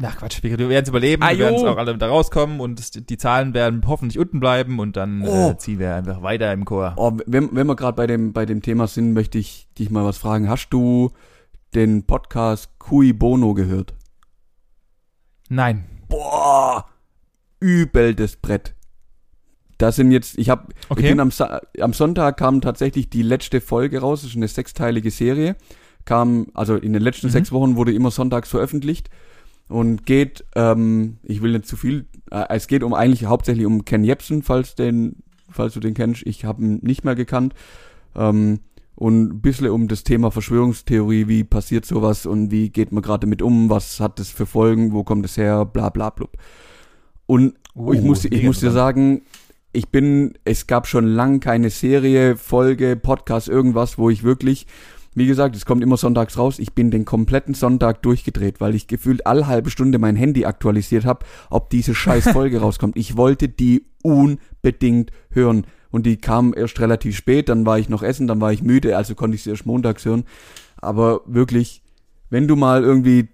Na 0.00 0.12
Quatsch, 0.12 0.44
wir 0.44 0.56
werden 0.56 0.84
es 0.84 0.88
überleben, 0.88 1.24
Ah, 1.24 1.30
wir 1.30 1.38
werden 1.40 1.56
es 1.56 1.64
auch 1.64 1.76
alle 1.76 1.98
da 1.98 2.06
rauskommen 2.06 2.60
und 2.60 2.78
es, 2.78 2.92
die 2.92 3.16
Zahlen 3.18 3.52
werden 3.52 3.82
hoffentlich 3.84 4.16
unten 4.16 4.38
bleiben 4.38 4.78
und 4.78 4.96
dann 4.96 5.22
Oh. 5.26 5.50
äh, 5.50 5.58
ziehen 5.58 5.80
wir 5.80 5.92
einfach 5.96 6.22
weiter 6.22 6.52
im 6.52 6.64
Chor. 6.64 6.94
Oh, 6.96 7.12
wenn, 7.26 7.48
wenn 7.52 7.66
wir 7.66 7.74
gerade 7.74 7.96
bei 7.96 8.06
dem, 8.06 8.32
bei 8.32 8.46
dem 8.46 8.62
Thema 8.62 8.86
sind, 8.86 9.12
möchte 9.12 9.38
ich 9.38 9.66
dich 9.76 9.90
mal 9.90 10.04
was 10.04 10.16
fragen. 10.16 10.48
Hast 10.48 10.68
du 10.70 11.10
den 11.74 12.04
Podcast 12.06 12.78
Cui 12.78 13.12
Bono 13.12 13.54
gehört? 13.54 13.94
Nein. 15.48 15.84
Boah, 16.08 16.86
übel 17.60 18.14
das 18.14 18.36
Brett. 18.36 18.74
Da 19.78 19.92
sind 19.92 20.10
jetzt, 20.10 20.38
ich 20.38 20.50
habe, 20.50 20.72
Okay. 20.88 21.02
ich 21.02 21.08
bin 21.10 21.20
am, 21.20 21.30
am 21.80 21.92
Sonntag 21.92 22.36
kam 22.36 22.60
tatsächlich 22.60 23.10
die 23.10 23.22
letzte 23.22 23.60
Folge 23.60 24.00
raus, 24.00 24.22
das 24.22 24.30
ist 24.30 24.36
eine 24.36 24.48
sechsteilige 24.48 25.10
Serie. 25.10 25.56
Kam, 26.04 26.46
also 26.54 26.74
in 26.74 26.92
den 26.94 27.02
letzten 27.02 27.26
Mhm. 27.28 27.32
sechs 27.32 27.52
Wochen 27.52 27.76
wurde 27.76 27.92
immer 27.92 28.10
sonntags 28.10 28.48
veröffentlicht 28.48 29.10
und 29.68 30.04
geht, 30.06 30.44
ähm, 30.56 31.18
ich 31.22 31.42
will 31.42 31.52
nicht 31.52 31.66
zu 31.66 31.76
viel, 31.76 32.06
äh, 32.30 32.46
es 32.48 32.66
geht 32.66 32.82
um 32.82 32.94
eigentlich 32.94 33.26
hauptsächlich 33.26 33.66
um 33.66 33.84
Ken 33.84 34.02
Jebsen, 34.04 34.42
falls 34.42 34.74
den, 34.74 35.16
falls 35.50 35.74
du 35.74 35.80
den 35.80 35.94
kennst. 35.94 36.22
Ich 36.26 36.44
habe 36.44 36.62
ihn 36.62 36.78
nicht 36.82 37.04
mehr 37.04 37.14
gekannt. 37.14 37.54
Ähm, 38.16 38.60
und 38.98 39.30
ein 39.30 39.40
bisschen 39.40 39.68
um 39.68 39.88
das 39.88 40.04
Thema 40.04 40.30
Verschwörungstheorie, 40.30 41.28
wie 41.28 41.44
passiert 41.44 41.86
sowas 41.86 42.26
und 42.26 42.50
wie 42.50 42.70
geht 42.70 42.92
man 42.92 43.02
gerade 43.02 43.26
damit 43.26 43.42
um, 43.42 43.70
was 43.70 44.00
hat 44.00 44.18
das 44.18 44.30
für 44.30 44.46
Folgen, 44.46 44.92
wo 44.92 45.04
kommt 45.04 45.24
es 45.24 45.36
her, 45.36 45.64
bla 45.64 45.88
bla 45.88 46.10
blub. 46.10 46.36
Und 47.26 47.54
Oh, 47.78 47.92
ich 47.92 48.02
muss, 48.02 48.24
ich 48.24 48.42
muss 48.42 48.58
dir 48.58 48.72
sagen, 48.72 49.22
ich 49.72 49.88
bin, 49.88 50.34
es 50.44 50.66
gab 50.66 50.88
schon 50.88 51.06
lang 51.06 51.38
keine 51.38 51.70
Serie, 51.70 52.36
Folge, 52.36 52.96
Podcast, 52.96 53.48
irgendwas, 53.48 53.98
wo 53.98 54.10
ich 54.10 54.24
wirklich, 54.24 54.66
wie 55.14 55.26
gesagt, 55.26 55.54
es 55.54 55.64
kommt 55.64 55.84
immer 55.84 55.96
sonntags 55.96 56.36
raus, 56.36 56.58
ich 56.58 56.72
bin 56.72 56.90
den 56.90 57.04
kompletten 57.04 57.54
Sonntag 57.54 58.02
durchgedreht, 58.02 58.60
weil 58.60 58.74
ich 58.74 58.88
gefühlt 58.88 59.26
alle 59.28 59.46
halbe 59.46 59.70
Stunde 59.70 60.00
mein 60.00 60.16
Handy 60.16 60.44
aktualisiert 60.44 61.04
habe, 61.04 61.24
ob 61.50 61.70
diese 61.70 61.94
scheiß 61.94 62.28
Folge 62.32 62.58
rauskommt. 62.58 62.96
Ich 62.96 63.16
wollte 63.16 63.48
die 63.48 63.86
unbedingt 64.02 65.12
hören. 65.30 65.64
Und 65.90 66.04
die 66.06 66.16
kam 66.16 66.54
erst 66.56 66.80
relativ 66.80 67.16
spät, 67.16 67.48
dann 67.48 67.64
war 67.66 67.78
ich 67.78 67.88
noch 67.88 68.02
essen, 68.02 68.26
dann 68.26 68.40
war 68.40 68.52
ich 68.52 68.62
müde, 68.62 68.96
also 68.96 69.14
konnte 69.14 69.34
ich 69.36 69.42
sie 69.42 69.50
erst 69.50 69.66
montags 69.66 70.04
hören. 70.04 70.24
Aber 70.76 71.22
wirklich, 71.26 71.82
wenn 72.30 72.46
du 72.48 72.56
mal 72.56 72.82
irgendwie, 72.84 73.28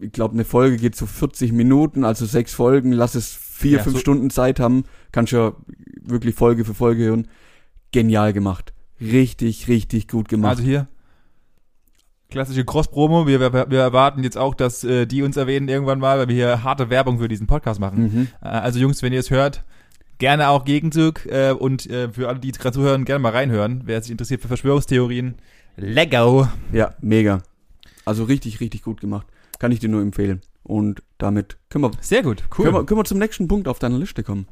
ich 0.00 0.12
glaube, 0.12 0.34
eine 0.34 0.44
Folge 0.44 0.76
geht 0.78 0.96
so 0.96 1.06
40 1.06 1.52
Minuten, 1.52 2.04
also 2.04 2.26
sechs 2.26 2.52
Folgen, 2.54 2.92
lass 2.92 3.14
es 3.14 3.32
vier, 3.32 3.78
Ja, 3.78 3.82
fünf 3.82 3.96
so- 3.96 4.00
Stunden 4.00 4.30
Zeit 4.30 4.58
haben, 4.60 4.84
kannst 5.12 5.32
ja 5.32 5.52
wirklich 6.02 6.34
Folge 6.34 6.64
für 6.64 6.74
Folge 6.74 7.04
hören. 7.04 7.28
Genial 7.92 8.32
gemacht. 8.32 8.72
Richtig, 9.00 9.68
richtig 9.68 10.08
gut 10.08 10.28
gemacht. 10.28 10.52
Also 10.56 10.62
hier 10.64 10.88
klassische 12.30 12.64
Cross-Promo. 12.64 13.26
Wir, 13.26 13.40
wir, 13.40 13.70
wir 13.70 13.80
erwarten 13.80 14.22
jetzt 14.24 14.36
auch, 14.36 14.54
dass 14.54 14.82
äh, 14.84 15.06
die 15.06 15.22
uns 15.22 15.36
erwähnen 15.36 15.68
irgendwann 15.68 16.00
mal, 16.00 16.18
weil 16.18 16.28
wir 16.28 16.34
hier 16.34 16.64
harte 16.64 16.90
Werbung 16.90 17.18
für 17.18 17.28
diesen 17.28 17.46
Podcast 17.46 17.80
machen. 17.80 18.02
mhm. 18.02 18.28
Äh, 18.42 18.48
also 18.48 18.78
Jungs, 18.78 19.02
wenn 19.02 19.12
ihr 19.12 19.20
es 19.20 19.30
hört, 19.30 19.64
gerne 20.18 20.48
auch 20.48 20.64
Gegenzug 20.64 21.26
äh, 21.26 21.50
und 21.52 21.88
äh, 21.90 22.10
für 22.10 22.28
alle, 22.28 22.38
die 22.38 22.48
jetzt 22.48 22.58
gerade 22.60 22.74
zuhören, 22.74 23.04
gerne 23.04 23.20
mal 23.20 23.32
reinhören. 23.32 23.82
Wer 23.84 24.00
sich 24.02 24.10
interessiert 24.10 24.40
für 24.42 24.48
Verschwörungstheorien, 24.48 25.34
Lego. 25.76 26.48
Ja, 26.72 26.94
mega. 27.00 27.42
Also 28.04 28.24
richtig, 28.24 28.60
richtig 28.60 28.82
gut 28.82 29.00
gemacht. 29.00 29.26
Kann 29.58 29.72
ich 29.72 29.78
dir 29.80 29.88
nur 29.88 30.02
empfehlen. 30.02 30.40
Und 30.62 31.02
damit 31.18 31.56
können 31.70 31.84
wir, 31.84 31.90
Sehr 32.00 32.22
gut, 32.22 32.42
cool. 32.58 32.64
können 32.64 32.76
wir, 32.76 32.84
können 32.86 33.00
wir 33.00 33.04
zum 33.04 33.18
nächsten 33.18 33.46
Punkt 33.48 33.68
auf 33.68 33.78
deiner 33.78 33.98
Liste 33.98 34.22
kommen. 34.22 34.46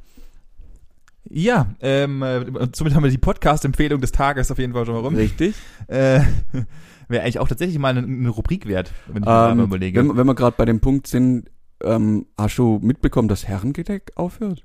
ja, 1.29 1.75
ähm, 1.81 2.23
äh, 2.23 2.45
somit 2.75 2.95
haben 2.95 3.03
wir 3.03 3.11
die 3.11 3.19
Podcast-Empfehlung 3.19 4.01
des 4.01 4.13
Tages 4.13 4.51
auf 4.51 4.59
jeden 4.59 4.73
Fall 4.75 4.85
schon 4.87 4.95
mal 4.95 5.01
rum. 5.01 5.15
Richtig. 5.15 5.55
Äh, 5.89 6.21
Wäre 7.09 7.23
eigentlich 7.23 7.39
auch 7.39 7.49
tatsächlich 7.49 7.79
mal 7.79 7.97
eine, 7.97 8.07
eine 8.07 8.29
Rubrik 8.31 8.67
wert, 8.67 8.93
wenn 9.09 9.23
ich 9.23 9.29
mir 9.29 9.51
Ähm, 9.53 9.61
überlege. 9.61 10.01
wenn, 10.01 10.17
wenn 10.17 10.27
wir 10.27 10.35
gerade 10.35 10.55
bei 10.57 10.65
dem 10.65 10.81
Punkt 10.81 11.07
sind, 11.07 11.51
ähm, 11.83 12.27
hast 12.39 12.57
du 12.59 12.79
mitbekommen, 12.83 13.29
dass 13.29 13.47
Herrengedeck 13.47 14.13
aufhört? 14.15 14.63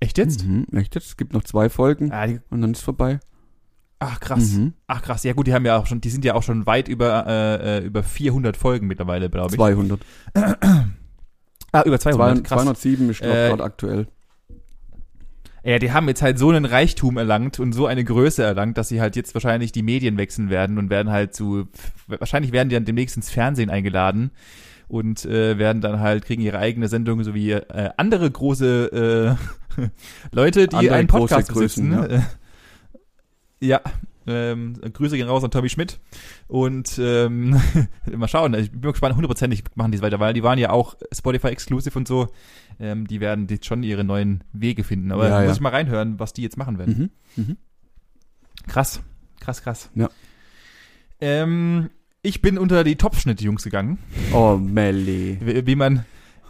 Echt 0.00 0.18
jetzt? 0.18 0.44
Mhm, 0.44 0.66
echt 0.72 0.94
jetzt? 0.94 1.06
Es 1.08 1.16
gibt 1.16 1.32
noch 1.32 1.44
zwei 1.44 1.68
Folgen 1.68 2.10
Ah, 2.12 2.26
die, 2.26 2.40
und 2.50 2.60
dann 2.60 2.72
ist 2.72 2.80
vorbei. 2.82 3.20
ach 4.00 4.20
krass. 4.20 4.52
Mhm. 4.52 4.74
Ach 4.86 5.02
krass. 5.02 5.24
Ja 5.24 5.32
gut, 5.32 5.46
die 5.46 5.54
haben 5.54 5.64
ja 5.64 5.76
auch 5.78 5.86
schon, 5.86 6.00
die 6.00 6.10
sind 6.10 6.24
ja 6.24 6.34
auch 6.34 6.42
schon 6.42 6.66
weit 6.66 6.88
über 6.88 7.26
äh, 7.26 7.78
äh, 7.78 7.84
über 7.84 8.02
400 8.02 8.56
Folgen 8.56 8.86
mittlerweile, 8.86 9.30
glaube 9.30 9.50
ich. 9.50 9.56
200. 9.56 10.00
Ah, 11.72 11.82
über 11.84 11.98
200. 11.98 12.16
200 12.38 12.44
krass. 12.44 12.62
207 12.62 13.10
ist 13.10 13.22
noch 13.22 13.28
Äh, 13.28 13.48
gerade 13.48 13.64
aktuell. 13.64 14.06
Ja, 15.66 15.78
die 15.78 15.92
haben 15.92 16.06
jetzt 16.08 16.20
halt 16.20 16.38
so 16.38 16.50
einen 16.50 16.66
Reichtum 16.66 17.16
erlangt 17.16 17.58
und 17.58 17.72
so 17.72 17.86
eine 17.86 18.04
Größe 18.04 18.42
erlangt, 18.42 18.76
dass 18.76 18.88
sie 18.90 19.00
halt 19.00 19.16
jetzt 19.16 19.32
wahrscheinlich 19.32 19.72
die 19.72 19.82
Medien 19.82 20.18
wechseln 20.18 20.50
werden 20.50 20.76
und 20.76 20.90
werden 20.90 21.10
halt 21.10 21.34
zu, 21.34 21.68
wahrscheinlich 22.06 22.52
werden 22.52 22.68
die 22.68 22.74
dann 22.74 22.84
demnächst 22.84 23.16
ins 23.16 23.30
Fernsehen 23.30 23.70
eingeladen 23.70 24.30
und 24.88 25.24
äh, 25.24 25.56
werden 25.56 25.80
dann 25.80 26.00
halt, 26.00 26.26
kriegen 26.26 26.42
ihre 26.42 26.58
eigene 26.58 26.88
Sendung, 26.88 27.24
so 27.24 27.34
wie 27.34 27.52
äh, 27.52 27.88
andere 27.96 28.30
große 28.30 29.36
äh, 29.40 29.63
Leute, 30.32 30.68
die 30.68 30.76
Andere 30.76 30.94
einen 30.96 31.08
Podcast 31.08 31.50
Größen, 31.50 31.90
besitzen. 31.90 32.10
Ja, 33.60 33.80
ja 33.84 33.92
ähm, 34.26 34.80
Grüße 34.80 35.16
gehen 35.16 35.28
raus 35.28 35.44
an 35.44 35.50
Tommy 35.50 35.68
Schmidt 35.68 36.00
und 36.48 36.98
ähm, 36.98 37.60
mal 38.16 38.28
schauen, 38.28 38.54
ich 38.54 38.70
bin 38.70 38.80
gespannt, 38.80 39.16
hundertprozentig 39.16 39.64
machen 39.74 39.92
die 39.92 39.96
es 39.96 40.02
weiter, 40.02 40.18
weil 40.20 40.32
die 40.32 40.42
waren 40.42 40.58
ja 40.58 40.70
auch 40.70 40.96
Spotify-exclusive 41.12 41.98
und 41.98 42.08
so, 42.08 42.28
ähm, 42.80 43.06
die 43.06 43.20
werden 43.20 43.46
jetzt 43.48 43.66
schon 43.66 43.82
ihre 43.82 44.04
neuen 44.04 44.42
Wege 44.52 44.82
finden, 44.82 45.12
aber 45.12 45.28
Ja, 45.28 45.38
muss 45.40 45.46
ja. 45.48 45.52
ich 45.52 45.60
mal 45.60 45.70
reinhören, 45.70 46.18
was 46.18 46.32
die 46.32 46.42
jetzt 46.42 46.56
machen 46.56 46.78
werden. 46.78 47.10
Mhm. 47.36 47.44
Mhm. 47.44 47.56
Krass, 48.66 49.02
krass, 49.40 49.62
krass. 49.62 49.90
Ja. 49.94 50.08
Ähm, 51.20 51.90
ich 52.22 52.40
bin 52.40 52.56
unter 52.56 52.82
die 52.82 52.96
Topfschnitt-Jungs 52.96 53.62
gegangen, 53.62 53.98
Oh, 54.32 54.56
Melli. 54.56 55.38
wie, 55.42 55.66
wie 55.66 55.76
man, 55.76 56.06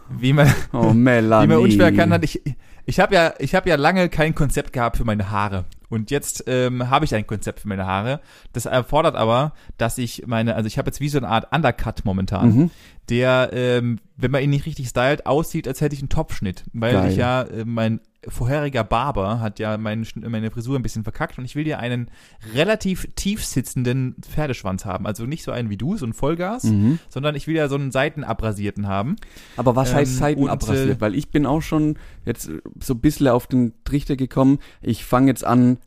wie 0.09 0.31
man, 0.31 0.51
Oh, 0.71 0.93
Melanie. 0.93 1.49
wie 1.49 1.53
man 1.53 1.63
unschwer 1.63 1.85
erkannt 1.87 2.13
hat. 2.13 2.23
Ich, 2.23 2.41
ich 2.85 2.99
habe 2.99 3.15
ja, 3.15 3.33
ich 3.39 3.55
habe 3.55 3.69
ja 3.69 3.75
lange 3.75 4.09
kein 4.09 4.35
Konzept 4.35 4.73
gehabt 4.73 4.97
für 4.97 5.05
meine 5.05 5.29
Haare. 5.31 5.65
Und 5.89 6.11
jetzt 6.11 6.43
ähm, 6.47 6.89
habe 6.89 7.05
ich 7.05 7.13
ein 7.15 7.27
Konzept 7.27 7.59
für 7.59 7.67
meine 7.67 7.85
Haare. 7.85 8.19
Das 8.53 8.65
erfordert 8.65 9.15
aber, 9.15 9.53
dass 9.77 9.97
ich 9.97 10.23
meine, 10.25 10.55
also 10.55 10.67
ich 10.67 10.77
habe 10.77 10.87
jetzt 10.87 10.99
wie 10.99 11.09
so 11.09 11.17
eine 11.19 11.27
Art 11.27 11.53
Undercut 11.53 12.03
momentan, 12.05 12.47
Mhm. 12.55 12.71
der, 13.09 13.49
ähm, 13.53 13.99
wenn 14.17 14.31
man 14.31 14.41
ihn 14.43 14.49
nicht 14.49 14.65
richtig 14.65 14.89
stylt, 14.89 15.25
aussieht, 15.25 15.67
als 15.67 15.81
hätte 15.81 15.95
ich 15.95 16.01
einen 16.01 16.09
Topfschnitt. 16.09 16.63
Weil 16.73 16.93
Geil. 16.93 17.11
ich 17.11 17.17
ja, 17.17 17.43
äh, 17.43 17.65
mein 17.65 18.01
vorheriger 18.27 18.83
Barber 18.83 19.39
hat 19.39 19.59
ja 19.59 19.77
mein, 19.77 20.05
meine 20.15 20.51
Frisur 20.51 20.77
ein 20.77 20.81
bisschen 20.81 21.03
verkackt 21.03 21.37
und 21.37 21.45
ich 21.45 21.55
will 21.55 21.67
ja 21.67 21.77
einen 21.79 22.09
relativ 22.53 23.07
tief 23.15 23.43
sitzenden 23.45 24.15
Pferdeschwanz 24.21 24.85
haben. 24.85 25.05
Also 25.05 25.25
nicht 25.25 25.43
so 25.43 25.51
einen 25.51 25.69
wie 25.69 25.77
du, 25.77 25.97
so 25.97 26.05
ein 26.05 26.13
Vollgas, 26.13 26.63
Mhm. 26.65 26.99
sondern 27.09 27.35
ich 27.35 27.47
will 27.47 27.55
ja 27.55 27.67
so 27.67 27.75
einen 27.75 27.91
seitenabrasierten 27.91 28.87
haben. 28.87 29.15
Aber 29.57 29.75
was 29.75 29.91
Ähm, 29.91 29.95
heißt 29.97 30.17
Seiten 30.17 30.43
und, 30.43 30.49
abrasiert? 30.49 30.97
äh, 30.97 31.01
Weil 31.01 31.15
ich 31.15 31.29
bin 31.29 31.45
auch 31.45 31.61
schon 31.61 31.97
jetzt 32.25 32.49
äh, 32.49 32.61
so 32.81 32.93
ein 32.93 32.99
bisschen 32.99 33.27
auf 33.27 33.47
den 33.47 33.73
Trichter 33.83 34.15
gekommen. 34.15 34.59
Ich 34.81 35.05
fange 35.05 35.27
jetzt 35.27 35.45
an, 35.45 35.77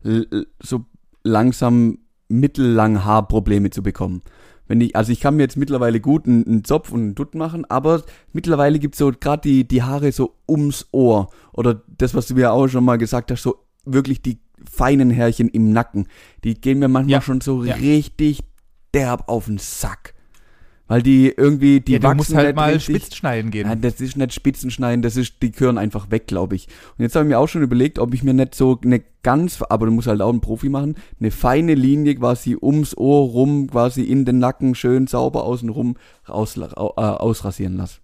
so 0.61 0.85
langsam 1.25 1.99
mittellang 2.29 3.05
Haarprobleme 3.05 3.71
zu 3.71 3.83
bekommen. 3.83 4.23
Wenn 4.69 4.81
ich, 4.81 4.95
also 4.95 5.11
ich 5.11 5.21
kann 5.21 5.37
mir 5.37 5.43
jetzt 5.43 5.57
mittlerweile 5.57 6.01
gut 6.01 6.27
einen, 6.27 6.47
einen 6.47 6.65
Zopf 6.65 6.93
und 6.93 7.01
einen 7.01 7.15
Dutt 7.15 7.35
machen, 7.35 7.65
aber 7.65 8.03
mittlerweile 8.33 8.79
gibt's 8.79 8.99
so 8.99 9.11
gerade 9.19 9.43
die, 9.43 9.67
die 9.67 9.83
Haare 9.83 10.13
so 10.13 10.35
ums 10.49 10.87
Ohr. 10.93 11.31
Oder 11.53 11.83
das, 11.89 12.15
was 12.15 12.27
du 12.27 12.35
mir 12.35 12.53
auch 12.53 12.69
schon 12.69 12.85
mal 12.85 12.99
gesagt 12.99 13.31
hast, 13.31 13.43
so 13.43 13.57
wirklich 13.85 14.23
die 14.23 14.39
feinen 14.71 15.11
Härchen 15.11 15.49
im 15.49 15.73
Nacken. 15.73 16.07
Die 16.45 16.55
gehen 16.61 16.79
mir 16.79 16.89
manchmal 16.89 17.13
Ja, 17.13 17.21
schon 17.23 17.41
so 17.41 17.65
ja. 17.65 17.75
richtig 17.75 18.41
derb 18.95 19.29
auf 19.29 19.47
den 19.47 19.59
Sack. 19.59 20.15
Weil 20.89 21.03
die 21.03 21.29
irgendwie, 21.29 21.81
die 21.81 21.93
ja, 21.93 22.03
wachsen 22.03 22.17
musst 22.17 22.35
halt 22.35 22.57
mal 22.57 22.73
richtig. 22.73 22.97
spitz 22.97 23.15
schneiden 23.15 23.51
gehen. 23.51 23.69
Ja, 23.69 23.75
das 23.77 24.01
ist 24.01 24.17
nicht 24.17 24.33
Spitzenschneiden, 24.33 25.03
das 25.03 25.17
ist, 25.17 25.35
die 25.43 25.53
gehören 25.53 25.79
einfach 25.79 26.11
weg, 26.11 26.27
glaube 26.27 26.57
ich. 26.57 26.67
Und 26.97 27.03
jetzt 27.03 27.15
habe 27.15 27.27
ich 27.27 27.29
mir 27.29 27.39
auch 27.39 27.47
schon 27.47 27.63
überlegt, 27.63 27.99
ob 27.99 28.15
ich 28.15 28.23
mir 28.23 28.35
nicht 28.35 28.55
so 28.55 28.81
eine 28.83 29.03
ganz, 29.23 29.61
aber 29.63 29.87
du 29.87 29.93
musst 29.93 30.09
halt 30.09 30.23
auch 30.23 30.31
einen 30.31 30.41
Profi 30.41 30.71
machen, 30.71 30.97
eine 31.21 31.31
feine 31.31 31.75
Linie 31.75 32.15
quasi 32.15 32.57
ums 32.61 32.97
Ohr 32.97 33.29
rum, 33.29 33.69
quasi 33.71 34.03
in 34.03 34.25
den 34.25 34.39
Nacken 34.39 34.75
schön 34.75 35.07
sauber 35.07 35.45
außenrum 35.45 35.97
raus, 36.29 36.57
äh, 36.57 36.63
ausrasieren 36.75 37.77
lass. 37.77 38.01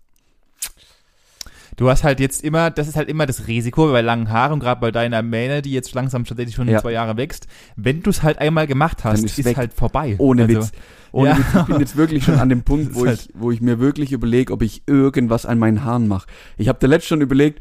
Du 1.77 1.89
hast 1.91 2.05
halt 2.05 2.21
jetzt 2.21 2.45
immer, 2.45 2.71
das 2.71 2.87
ist 2.89 2.97
halt 2.97 3.09
immer 3.09 3.27
das 3.27 3.47
Risiko 3.49 3.91
bei 3.91 4.01
langen 4.01 4.31
Haaren, 4.31 4.61
gerade 4.61 4.81
bei 4.81 4.91
deiner 4.91 5.23
Mähne, 5.23 5.61
die 5.63 5.73
jetzt 5.73 5.93
langsam 5.95 6.25
tatsächlich 6.25 6.55
schon 6.55 6.69
Ja. 6.69 6.81
zwei 6.81 6.93
Jahre 6.93 7.17
wächst. 7.17 7.47
Wenn 7.77 8.03
du 8.03 8.11
es 8.11 8.23
halt 8.23 8.39
einmal 8.39 8.67
gemacht 8.67 9.05
hast, 9.05 9.25
ist, 9.25 9.39
ist 9.39 9.57
halt 9.57 9.75
vorbei. 9.75 10.15
Ohne 10.19 10.43
Also, 10.43 10.57
Witz. 10.57 10.73
Ohne 11.13 11.31
ja. 11.31 11.39
Witz. 11.39 11.47
Ich 11.55 11.65
bin 11.67 11.81
jetzt 11.81 11.97
wirklich 11.97 12.25
schon 12.25 12.39
an 12.39 12.49
dem 12.49 12.63
Punkt, 12.65 12.95
wo 12.95 13.05
ist 13.05 13.27
ich, 13.27 13.35
wo 13.35 13.51
ich 13.51 13.61
mir 13.61 13.81
wirklich 13.81 14.13
überlege, 14.13 14.53
ob 14.53 14.63
ich 14.63 14.83
irgendwas 14.87 15.47
an 15.47 15.59
meinen 15.59 15.85
Haaren 15.85 16.07
mache. 16.09 16.27
Ich 16.57 16.69
habe 16.69 16.79
da 16.81 16.87
letztens 16.87 17.09
schon 17.09 17.21
überlegt, 17.23 17.61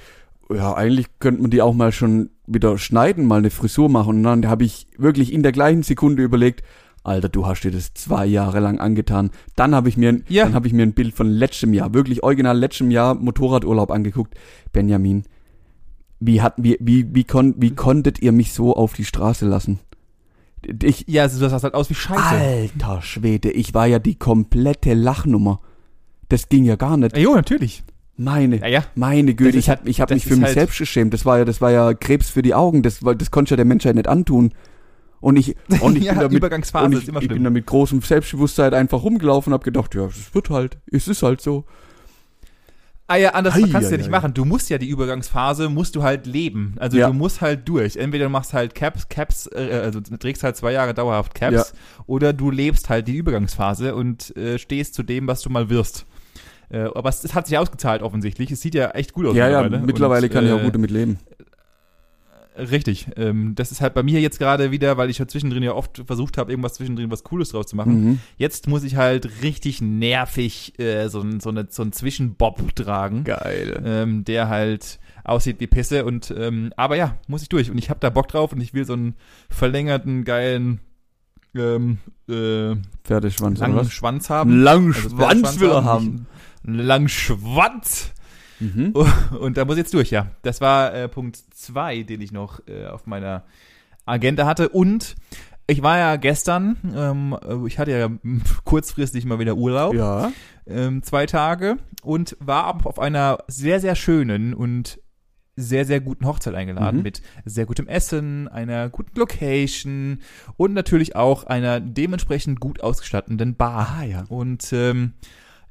ja, 0.54 0.74
eigentlich 0.76 1.08
könnte 1.20 1.42
man 1.42 1.50
die 1.52 1.62
auch 1.62 1.74
mal 1.74 1.92
schon 1.92 2.30
wieder 2.46 2.78
schneiden, 2.78 3.26
mal 3.26 3.38
eine 3.40 3.50
Frisur 3.50 3.90
machen. 3.90 4.18
Und 4.18 4.24
dann 4.24 4.48
habe 4.48 4.64
ich 4.66 4.88
wirklich 4.98 5.32
in 5.34 5.42
der 5.42 5.54
gleichen 5.54 5.84
Sekunde 5.84 6.22
überlegt, 6.24 6.64
Alter, 7.04 7.28
du 7.30 7.46
hast 7.46 7.62
dir 7.64 7.72
das 7.72 7.94
zwei 7.94 8.26
Jahre 8.26 8.60
lang 8.62 8.80
angetan. 8.80 9.32
Dann 9.58 9.76
habe 9.76 9.90
ich 9.90 9.98
mir, 9.98 10.10
ein- 10.10 10.24
Ja. 10.30 10.46
dann 10.46 10.54
habe 10.54 10.68
ich 10.68 10.74
mir 10.74 10.84
ein 10.84 10.94
Bild 10.94 11.14
von 11.14 11.30
letztem 11.30 11.74
Jahr, 11.74 11.94
wirklich 11.94 12.24
original 12.24 12.58
letztem 12.58 12.92
Jahr 12.92 13.14
Motorradurlaub 13.16 13.92
angeguckt. 13.92 14.36
Benjamin, 14.72 15.24
wie 16.22 16.42
hat, 16.42 16.54
wie, 16.58 16.78
wie, 16.80 17.14
wie, 17.14 17.26
kon, 17.26 17.56
wie 17.58 17.72
konntet 17.76 18.22
ihr 18.22 18.32
mich 18.32 18.54
so 18.54 18.74
auf 18.76 18.94
die 18.94 19.04
Straße 19.06 19.46
lassen? 19.46 19.80
Ich, 20.82 21.04
Ja, 21.10 21.24
also 21.24 21.40
du 21.42 21.50
sahst 21.50 21.66
halt 21.66 21.74
aus 21.74 21.90
wie 21.90 21.94
Scheiße. 21.96 22.22
Alter 22.22 23.02
Schwede, 23.02 23.52
ich 23.52 23.74
war 23.74 23.86
ja 23.86 24.00
die 24.00 24.16
komplette 24.16 24.94
Lachnummer. 24.94 25.60
Das 26.30 26.48
ging 26.48 26.64
ja 26.64 26.78
gar 26.78 26.96
nicht. 26.96 27.18
Ja, 27.18 27.22
jo, 27.24 27.36
natürlich. 27.36 27.84
Meine, 28.16 28.58
Ja, 28.60 28.68
ja. 28.68 28.84
meine 28.96 29.34
Güte, 29.34 29.58
ich 29.58 29.70
hab, 29.70 29.80
halt- 29.80 29.90
ich 29.90 30.00
hab 30.00 30.10
mich 30.10 30.24
für 30.24 30.36
mich 30.38 30.46
halt- 30.46 30.54
selbst 30.54 30.78
geschämt. 30.78 31.14
Das 31.14 31.26
war 31.26 31.40
ja, 31.40 31.46
das 31.46 31.60
war 31.60 31.72
ja 31.72 31.94
Krebs 31.94 32.30
für 32.30 32.42
die 32.44 32.54
Augen. 32.54 32.82
Das, 32.82 33.00
das 33.02 33.30
konnte 33.32 33.52
ja 33.52 33.56
der 33.58 33.66
Menschheit 33.66 33.96
nicht 33.96 34.08
antun. 34.08 34.54
Und 35.24 35.38
ich, 35.38 35.56
und 35.82 35.96
ich 35.96 36.04
ja, 36.04 36.12
bin 36.12 36.22
damit, 36.24 36.38
Übergangsphase 36.38 36.86
und 36.86 36.92
ich, 36.92 36.98
ist 37.04 37.08
immer 37.08 37.22
ich 37.22 37.30
bin 37.30 37.38
schlimm. 37.38 37.44
da 37.46 37.50
mit 37.50 37.66
großem 37.66 38.02
Selbstbewusstsein 38.02 38.74
einfach 38.74 39.02
rumgelaufen 39.04 39.54
und 39.54 39.56
hab 39.56 39.64
gedacht, 39.64 39.96
ja, 39.96 40.06
es 40.06 40.36
wird 40.36 40.50
halt, 40.50 40.78
es 40.92 41.08
ist 41.08 41.24
halt 41.24 41.40
so. 41.40 41.64
Ah 43.08 43.16
ja, 43.18 43.30
anders 43.32 43.56
Ei, 43.56 43.62
kannst 43.72 43.90
du 43.90 43.96
ja 43.96 43.98
nicht 43.98 44.10
machen. 44.10 44.34
Du 44.34 44.44
musst 44.44 44.70
ja 44.70 44.78
die 44.78 44.88
Übergangsphase, 44.90 45.70
musst 45.70 45.96
du 45.96 46.04
halt 46.04 46.26
leben. 46.26 46.76
Also 46.78 46.98
Ja. 46.98 47.08
du 47.08 47.14
musst 47.14 47.40
halt 47.42 47.68
durch. 47.70 47.96
Entweder 47.96 48.26
du 48.26 48.32
machst 48.32 48.54
halt 48.54 48.76
Caps, 48.76 49.08
Caps, 49.08 49.48
äh, 49.48 49.82
also 49.84 50.02
du 50.02 50.18
trägst 50.18 50.44
halt 50.44 50.56
zwei 50.58 50.72
Jahre 50.74 50.94
dauerhaft 50.94 51.34
Caps, 51.36 51.54
Ja. 51.74 52.04
oder 52.06 52.34
du 52.34 52.50
lebst 52.52 52.90
halt 52.90 53.08
die 53.08 53.16
Übergangsphase 53.16 53.96
und 53.96 54.36
äh, 54.36 54.58
stehst 54.60 54.94
zu 54.94 55.04
dem, 55.04 55.28
was 55.28 55.42
du 55.42 55.50
mal 55.50 55.70
wirst. 55.70 56.06
Äh, 56.70 56.90
aber 56.96 57.10
es, 57.10 57.24
es 57.24 57.34
hat 57.36 57.48
sich 57.48 57.58
ausgezahlt 57.58 58.02
offensichtlich. 58.02 58.52
Es 58.52 58.62
sieht 58.62 58.74
ja 58.76 58.90
echt 58.92 59.14
gut 59.14 59.26
aus 59.28 59.36
Ja, 59.36 59.48
ja, 59.50 59.62
mittlerweile. 59.62 59.86
mittlerweile 59.86 60.28
Und, 60.28 60.34
kann 60.34 60.46
ich 60.46 60.52
auch 60.52 60.60
äh, 60.60 60.64
gut 60.64 60.76
damit 60.76 60.92
leben. 60.92 61.20
Richtig. 62.58 63.08
Ähm, 63.16 63.56
das 63.56 63.72
ist 63.72 63.82
halt 63.82 63.94
bei 63.94 64.04
mir 64.04 64.20
jetzt 64.22 64.40
gerade 64.40 64.72
wieder, 64.72 64.98
weil 64.98 65.10
ich 65.10 65.18
ja 65.18 65.28
zwischendrin 65.28 65.64
ja 65.64 65.74
oft 65.74 66.04
versucht 66.06 66.38
habe, 66.38 66.52
irgendwas 66.52 66.76
zwischendrin 66.76 67.10
was 67.10 67.24
Cooles 67.24 67.50
draus 67.50 67.68
zu 67.68 67.76
machen. 67.76 68.04
Mhm. 68.04 68.20
Jetzt 68.38 68.68
muss 68.68 68.84
ich 68.84 68.96
halt 68.96 69.42
richtig 69.42 69.82
nervig 69.82 70.78
äh, 70.80 71.08
so, 71.08 71.26
so, 71.40 71.50
eine, 71.50 71.68
so 71.70 71.82
einen 71.82 71.94
Zwischenbob 71.94 72.76
tragen, 72.76 73.24
Geil. 73.24 73.82
ähm, 73.86 74.24
der 74.24 74.50
halt 74.50 75.00
aussieht 75.24 75.60
wie 75.60 75.68
Pisse. 75.68 76.06
Und 76.06 76.34
ähm, 76.38 76.72
aber 76.78 76.96
ja, 76.96 77.18
muss 77.28 77.42
ich 77.42 77.50
durch. 77.50 77.72
Und 77.72 77.78
ich 77.78 77.90
habe 77.90 78.00
da 78.00 78.10
Bock 78.10 78.28
drauf 78.28 78.54
und 78.54 78.62
ich 78.62 78.74
will 78.74 78.86
so 78.86 78.94
einen 78.94 79.16
verlängerten, 79.50 80.24
geilen 80.24 80.80
ähm, 81.56 82.00
äh, 82.30 82.76
Pferdeschwanz 83.04 83.60
langen? 83.60 83.90
Schwanz 83.90 84.30
haben. 84.30 84.62
Langen 84.62 84.94
Also 84.94 85.10
Schwanz 85.10 85.60
will 85.60 85.70
er 85.70 85.84
haben. 85.84 86.28
Einen 86.66 86.80
langen 86.80 87.10
Schwanz. 87.10 88.14
Mhm. 88.60 88.94
Und 89.40 89.58
da 89.58 89.66
muss 89.66 89.76
ich 89.76 89.80
jetzt 89.84 89.94
durch, 89.94 90.12
ja. 90.12 90.28
Das 90.42 90.62
war 90.62 90.94
äh, 90.94 91.08
Punkt 91.10 91.38
zwei, 91.54 92.04
den 92.04 92.22
ich 92.22 92.32
noch 92.32 92.60
äh, 92.68 92.86
auf 92.88 93.06
meiner 93.06 93.44
Agenda 94.06 94.46
hatte. 94.46 94.70
Und 94.70 95.16
ich 95.68 95.82
war 95.82 95.98
ja 95.98 96.16
gestern, 96.18 96.78
ähm, 96.96 97.38
äh, 97.42 97.68
ich 97.68 97.80
hatte 97.80 97.92
ja 97.92 98.10
kurzfristig 98.66 99.26
mal 99.26 99.40
wieder 99.40 99.56
Urlaub, 99.56 99.94
Ja. 99.94 100.32
ähm, 100.68 101.04
zwei 101.04 101.26
Tage, 101.26 101.78
und 102.04 102.36
war 102.40 102.86
auf 102.86 103.00
einer 103.00 103.40
sehr, 103.48 103.80
sehr 103.80 103.96
schönen 103.96 104.54
und 104.54 105.00
sehr, 105.56 105.86
sehr 105.86 106.02
guten 106.02 106.26
Hochzeit 106.26 106.56
eingeladen 106.56 106.98
Mhm. 106.98 107.04
mit 107.04 107.22
sehr 107.46 107.68
gutem 107.68 107.88
Essen, 107.88 108.48
einer 108.48 108.90
guten 108.90 109.18
Location 109.20 110.20
und 110.58 110.74
natürlich 110.74 111.16
auch 111.16 111.44
einer 111.44 111.80
dementsprechend 111.80 112.60
gut 112.60 112.82
ausgestatteten 112.82 113.56
Bar. 113.56 113.98
Ah, 114.00 114.04
ja. 114.04 114.24
Und 114.30 114.74
ähm, 114.74 115.14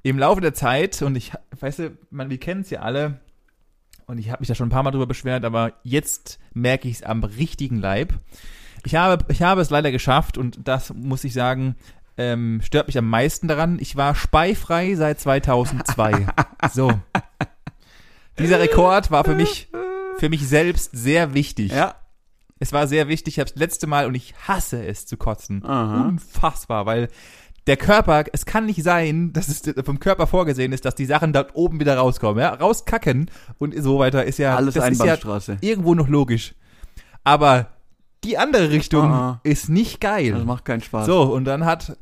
im 0.03 0.19
Laufe 0.19 0.41
der 0.41 0.55
Zeit, 0.55 1.03
und 1.03 1.17
ich, 1.17 1.33
weißt 1.59 1.79
du, 1.79 1.99
man, 2.11 2.31
wir 2.31 2.39
kennen 2.39 2.63
es 2.63 2.71
ja 2.71 2.81
alle, 2.81 3.21
und 4.07 4.19
ich 4.19 4.31
habe 4.31 4.41
mich 4.41 4.49
da 4.49 4.55
schon 4.55 4.67
ein 4.67 4.73
paar 4.73 4.83
Mal 4.83 4.91
drüber 4.91 5.07
beschwert, 5.07 5.45
aber 5.45 5.75
jetzt 5.83 6.39
merke 6.53 6.89
ich 6.89 6.97
es 6.97 7.03
am 7.03 7.25
richtigen 7.25 7.79
Leib. 7.79 8.15
Ich 8.85 8.95
habe, 8.95 9.25
ich 9.29 9.43
habe 9.43 9.61
es 9.61 9.71
leider 9.71 9.93
geschafft 9.93 10.37
und 10.37 10.59
das 10.67 10.93
muss 10.93 11.25
ich 11.25 11.33
sagen, 11.33 11.77
ähm, 12.17 12.61
stört 12.63 12.89
mich 12.89 12.99
am 12.99 13.09
meisten 13.09 13.49
daran. 13.49 13.79
Ich 13.81 13.97
war 13.97 14.15
speifrei 14.15 14.95
seit 14.97 15.21
2002. 15.21 16.27
so. 16.73 16.93
Dieser 18.39 18.61
Rekord 18.61 19.11
war 19.11 19.25
für 19.25 19.35
mich, 19.35 19.69
für 20.19 20.29
mich 20.29 20.47
selbst 20.47 20.91
sehr 20.93 21.35
wichtig. 21.35 21.73
Ja. 21.73 21.95
Es 22.59 22.73
war 22.73 22.87
sehr 22.87 23.09
wichtig. 23.09 23.35
Ich 23.35 23.41
habe 23.41 23.51
das 23.51 23.59
letzte 23.59 23.87
Mal 23.87 24.07
und 24.07 24.15
ich 24.15 24.35
hasse 24.47 24.85
es 24.85 25.07
zu 25.07 25.17
kotzen. 25.17 25.65
Aha. 25.65 26.07
Unfassbar, 26.07 26.87
weil 26.87 27.09
der 27.67 27.77
Körper, 27.77 28.25
es 28.33 28.45
kann 28.45 28.67
nicht 28.67 28.83
sein, 28.83 29.33
dass 29.33 29.49
es 29.49 29.63
vom 29.85 30.01
Körper 30.01 30.27
vorgesehen 30.27 30.73
ist, 30.73 30.85
dass 30.85 30.95
die 30.97 31.07
Sachen 31.07 31.33
dort 31.33 31.55
oben 31.55 31.79
wieder 31.79 31.97
rauskommen. 31.97 32.41
Ja? 32.41 32.55
Rauskacken 32.55 33.31
und 33.59 33.75
so 33.81 33.99
weiter 33.99 34.25
ist 34.25 34.39
ja, 34.39 34.57
Alles 34.57 34.75
das 34.75 34.89
ist 34.91 34.99
ja 34.99 35.05
Einbahnstraße. 35.05 35.59
irgendwo 35.61 35.95
noch 35.95 36.09
logisch. 36.09 36.55
Aber 37.25 37.69
die 38.25 38.37
andere 38.39 38.71
Richtung 38.71 39.13
Ah, 39.13 39.31
ah. 39.31 39.41
ist 39.45 39.69
nicht 39.69 40.01
geil. 40.01 40.33
Das 40.33 40.45
macht 40.45 40.65
keinen 40.65 40.81
Spaß. 40.81 41.07
So, 41.07 41.23
und 41.23 41.45
dann 41.45 41.65
hat 41.65 41.97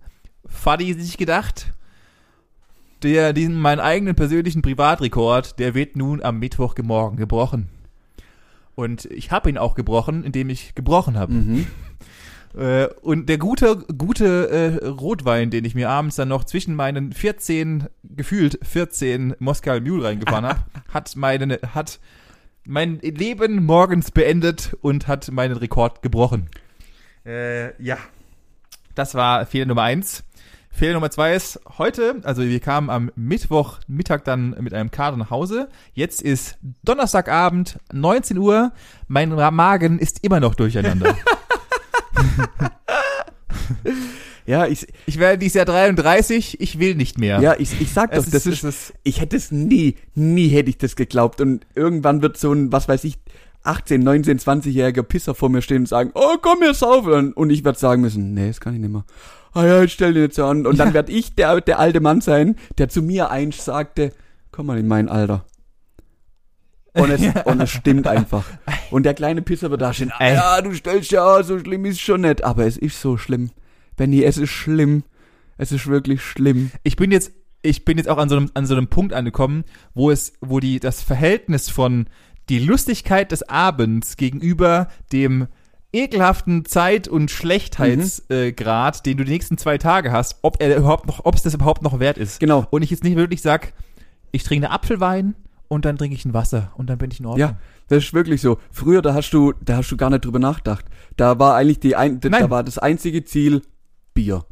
Fadi 0.46 0.94
sich 0.94 1.18
gedacht, 1.18 1.72
der, 3.02 3.32
diesen, 3.32 3.58
meinen 3.58 3.80
eigenen 3.80 4.14
persönlichen 4.14 4.62
Privatrekord, 4.62 5.58
der 5.58 5.74
wird 5.74 5.96
nun 5.96 6.22
am 6.22 6.38
Mittwochmorgen 6.38 7.18
gebrochen. 7.18 7.68
Und 8.74 9.04
ich 9.06 9.30
habe 9.30 9.50
ihn 9.50 9.58
auch 9.58 9.74
gebrochen, 9.74 10.24
indem 10.24 10.48
ich 10.48 10.74
gebrochen 10.74 11.18
habe. 11.18 11.32
Mhm. 11.32 11.66
Äh, 12.56 12.86
und 13.02 13.28
der 13.28 13.38
gute, 13.38 13.76
gute 13.96 14.50
äh, 14.50 14.86
Rotwein, 14.86 15.50
den 15.50 15.64
ich 15.64 15.74
mir 15.74 15.88
abends 15.88 16.16
dann 16.16 16.28
noch 16.28 16.44
zwischen 16.44 16.74
meinen 16.74 17.12
14, 17.12 17.86
gefühlt 18.02 18.58
14 18.62 19.36
Moskau 19.38 19.80
Mule 19.80 20.04
reingefahren 20.04 20.46
habe, 20.46 20.60
hat 20.92 21.16
meinen, 21.16 21.58
hat 21.74 22.00
mein 22.64 22.98
Leben 23.00 23.64
morgens 23.64 24.10
beendet 24.10 24.76
und 24.80 25.08
hat 25.08 25.30
meinen 25.30 25.56
Rekord 25.56 26.02
gebrochen. 26.02 26.48
Äh, 27.24 27.80
ja. 27.82 27.98
Das 28.94 29.14
war 29.14 29.46
Fehler 29.46 29.66
Nummer 29.66 29.82
eins. 29.82 30.24
Fehler 30.72 30.94
Nummer 30.94 31.10
zwei 31.10 31.34
ist 31.34 31.60
heute, 31.78 32.20
also 32.22 32.42
wir 32.42 32.60
kamen 32.60 32.90
am 32.90 33.10
Mittwoch 33.16 33.78
Mittag 33.86 34.24
dann 34.24 34.50
mit 34.60 34.72
einem 34.72 34.90
Kader 34.90 35.16
nach 35.16 35.30
Hause. 35.30 35.68
Jetzt 35.94 36.22
ist 36.22 36.58
Donnerstagabend, 36.84 37.78
19 37.92 38.38
Uhr. 38.38 38.72
Mein 39.08 39.30
Magen 39.30 39.98
ist 39.98 40.22
immer 40.22 40.40
noch 40.40 40.54
durcheinander. 40.54 41.16
Ja, 44.46 44.66
ich, 44.66 44.86
Ich 45.06 45.18
werde 45.18 45.38
dieses 45.38 45.54
Jahr 45.54 45.64
33, 45.64 46.60
ich 46.60 46.78
will 46.78 46.94
nicht 46.96 47.18
mehr. 47.18 47.40
ja, 47.40 47.54
ich, 47.58 47.80
ich 47.80 47.92
sag 47.92 48.10
doch, 48.12 48.18
es 48.24 48.30
das 48.30 48.46
ist, 48.46 48.64
ist, 48.64 48.94
ich 49.04 49.20
hätte 49.20 49.36
es 49.36 49.52
nie, 49.52 49.96
nie 50.14 50.48
hätte 50.48 50.70
ich 50.70 50.78
das 50.78 50.96
geglaubt. 50.96 51.40
Und 51.40 51.66
irgendwann 51.74 52.20
wird 52.22 52.36
so 52.36 52.52
ein, 52.52 52.72
was 52.72 52.88
weiß 52.88 53.04
ich, 53.04 53.18
18, 53.62 54.02
19, 54.02 54.38
20-jähriger 54.38 55.02
Pisser 55.02 55.34
vor 55.34 55.50
mir 55.50 55.62
stehen 55.62 55.82
und 55.82 55.86
sagen, 55.86 56.10
oh, 56.14 56.36
komm, 56.40 56.60
wir 56.60 56.74
saufen. 56.74 57.32
Und 57.32 57.50
ich 57.50 57.64
werde 57.64 57.78
sagen 57.78 58.00
müssen, 58.02 58.34
nee, 58.34 58.48
das 58.48 58.60
kann 58.60 58.74
ich 58.74 58.80
nicht 58.80 58.90
mehr. 58.90 59.04
Ah 59.52 59.66
ja, 59.66 59.82
jetzt 59.82 59.92
stell 59.92 60.14
dir 60.14 60.22
jetzt 60.22 60.38
an. 60.40 60.66
Und 60.66 60.78
dann 60.78 60.88
Ja. 60.88 60.94
werd 60.94 61.10
ich 61.10 61.34
der, 61.34 61.60
der 61.60 61.78
alte 61.78 62.00
Mann 62.00 62.20
sein, 62.20 62.56
der 62.78 62.88
zu 62.88 63.02
mir 63.02 63.30
einst 63.30 63.64
sagte, 63.64 64.12
komm 64.50 64.66
mal 64.66 64.78
in 64.78 64.88
mein 64.88 65.08
Alter. 65.08 65.44
Und 66.94 67.10
es, 67.10 67.22
und 67.44 67.60
es 67.60 67.70
stimmt 67.70 68.06
einfach. 68.06 68.44
Und 68.90 69.04
der 69.04 69.14
kleine 69.14 69.42
Pisser 69.42 69.70
wird 69.70 69.82
da 69.82 69.92
stehen, 69.92 70.12
ah, 70.18 70.28
ja, 70.28 70.62
du 70.62 70.74
stellst 70.74 71.12
ja, 71.12 71.42
so 71.42 71.58
schlimm 71.58 71.84
ist 71.84 72.00
schon 72.00 72.22
nicht. 72.22 72.44
Aber 72.44 72.66
es 72.66 72.76
ist 72.76 73.00
so 73.00 73.16
schlimm. 73.16 73.50
Benny, 73.96 74.24
es 74.24 74.38
ist 74.38 74.50
schlimm. 74.50 75.04
Es 75.56 75.72
ist 75.72 75.86
wirklich 75.86 76.22
schlimm. 76.22 76.70
ich 76.82 76.96
bin 76.96 77.12
jetzt, 77.12 77.32
ich 77.62 77.84
bin 77.84 77.98
jetzt 77.98 78.08
auch 78.08 78.16
an 78.16 78.30
so 78.30 78.36
einem, 78.36 78.50
an 78.54 78.64
so 78.64 78.74
einem 78.74 78.88
Punkt 78.88 79.12
angekommen, 79.12 79.64
wo 79.92 80.10
es, 80.10 80.32
wo 80.40 80.58
die, 80.58 80.80
das 80.80 81.02
Verhältnis 81.02 81.68
von 81.68 82.06
die 82.48 82.58
Lustigkeit 82.58 83.30
des 83.30 83.46
Abends 83.48 84.16
gegenüber 84.16 84.88
dem 85.12 85.48
ekelhaften 85.92 86.64
Zeit- 86.64 87.08
und 87.08 87.30
Schlechtheitsgrad, 87.30 88.30
äh, 88.30 88.52
Grad, 88.52 89.06
den 89.06 89.16
du 89.16 89.24
die 89.24 89.32
nächsten 89.32 89.58
zwei 89.58 89.76
Tage 89.76 90.12
hast, 90.12 90.38
ob 90.42 90.62
er 90.62 90.76
überhaupt 90.76 91.06
noch, 91.06 91.24
ob 91.24 91.34
es 91.34 91.42
das 91.42 91.54
überhaupt 91.54 91.82
noch 91.82 92.00
wert 92.00 92.16
ist. 92.16 92.40
Genau. 92.40 92.66
Und 92.70 92.82
ich 92.82 92.90
jetzt 92.90 93.04
nicht 93.04 93.16
wirklich 93.16 93.42
sag, 93.42 93.72
ich 94.32 94.44
trinke 94.44 94.70
Apfelwein 94.70 95.34
und 95.70 95.84
dann 95.84 95.96
trinke 95.96 96.16
ich 96.16 96.24
ein 96.24 96.34
Wasser 96.34 96.72
und 96.76 96.90
dann 96.90 96.98
bin 96.98 97.12
ich 97.12 97.20
in 97.20 97.26
Ordnung. 97.26 97.48
Ja, 97.50 97.56
das 97.86 98.02
ist 98.04 98.12
wirklich 98.12 98.40
so. 98.40 98.58
Früher, 98.72 99.02
da 99.02 99.14
hast 99.14 99.30
du, 99.30 99.52
da 99.64 99.76
hast 99.76 99.88
du 99.90 99.96
gar 99.96 100.10
nicht 100.10 100.24
drüber 100.24 100.40
nachgedacht. 100.40 100.84
Da 101.16 101.38
war 101.38 101.54
eigentlich 101.54 101.78
die 101.78 101.94
ein, 101.94 102.18
da 102.18 102.50
war 102.50 102.64
das 102.64 102.76
einzige 102.78 103.24
Ziel 103.24 103.62
Bier. 104.12 104.44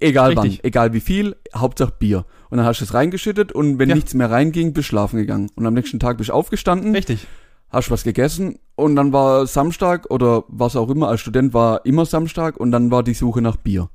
Egal 0.00 0.30
Richtig. 0.32 0.58
wann, 0.58 0.66
egal 0.66 0.92
wie 0.92 1.00
viel, 1.00 1.36
Hauptsache 1.54 1.92
Bier. 1.96 2.24
Und 2.48 2.58
dann 2.58 2.66
hast 2.66 2.80
du 2.80 2.84
es 2.84 2.94
reingeschüttet 2.94 3.52
und 3.52 3.78
wenn 3.78 3.88
Ja. 3.90 3.94
nichts 3.94 4.12
mehr 4.12 4.28
reinging, 4.28 4.72
bist 4.72 4.88
schlafen 4.88 5.18
gegangen. 5.18 5.50
Und 5.54 5.64
am 5.66 5.74
nächsten 5.74 6.00
Tag 6.00 6.18
bist 6.18 6.30
du 6.30 6.34
aufgestanden, 6.34 6.92
Richtig. 6.92 7.28
hast 7.68 7.92
was 7.92 8.02
gegessen 8.02 8.58
und 8.74 8.96
dann 8.96 9.12
war 9.12 9.46
Samstag 9.46 10.10
oder 10.10 10.42
was 10.48 10.74
auch 10.74 10.90
immer, 10.90 11.06
als 11.08 11.20
Student 11.20 11.54
war 11.54 11.86
immer 11.86 12.06
Samstag 12.06 12.56
und 12.56 12.72
dann 12.72 12.90
war 12.90 13.04
die 13.04 13.14
Suche 13.14 13.40
nach 13.40 13.56
Bier. 13.56 13.88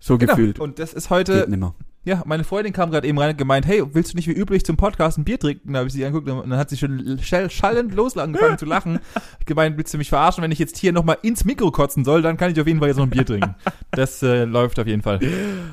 So 0.00 0.18
gefühlt. 0.18 0.56
Genau. 0.56 0.64
Und 0.64 0.80
das 0.80 0.94
ist 0.94 1.04
Geht 1.04 1.10
heute, 1.10 1.46
nimmer. 1.48 1.74
Ja, 2.06 2.22
meine 2.24 2.44
Freundin 2.44 2.72
kam 2.72 2.90
gerade 2.92 3.06
eben 3.08 3.18
rein 3.18 3.30
und 3.30 3.36
gemeint, 3.36 3.66
hey, 3.66 3.82
willst 3.92 4.12
du 4.12 4.16
nicht 4.16 4.28
wie 4.28 4.32
üblich 4.32 4.64
zum 4.64 4.76
Podcast 4.76 5.18
ein 5.18 5.24
Bier 5.24 5.40
trinken? 5.40 5.72
Da 5.72 5.80
habe 5.80 5.88
ich 5.88 5.92
sie 5.92 6.04
angeguckt 6.06 6.30
und 6.30 6.48
dann 6.48 6.58
hat 6.58 6.70
sie 6.70 6.76
schon 6.76 7.18
schall, 7.20 7.50
schallend 7.50 7.94
los 7.94 8.16
angefangen 8.16 8.56
zu 8.58 8.64
lachen. 8.64 9.00
Ich 9.40 9.46
gemeint, 9.46 9.76
willst 9.76 9.92
du 9.92 9.98
mich 9.98 10.08
verarschen? 10.08 10.42
Wenn 10.42 10.52
ich 10.52 10.58
jetzt 10.60 10.78
hier 10.78 10.92
nochmal 10.92 11.18
ins 11.22 11.44
Mikro 11.44 11.70
kotzen 11.72 12.04
soll, 12.04 12.22
dann 12.22 12.36
kann 12.36 12.52
ich 12.52 12.60
auf 12.60 12.66
jeden 12.66 12.78
Fall 12.78 12.88
jetzt 12.88 12.96
noch 12.96 13.04
ein 13.06 13.10
Bier 13.10 13.26
trinken. 13.26 13.54
Das 13.90 14.22
äh, 14.22 14.44
läuft 14.44 14.78
auf 14.78 14.86
jeden 14.86 15.02
Fall. 15.02 15.18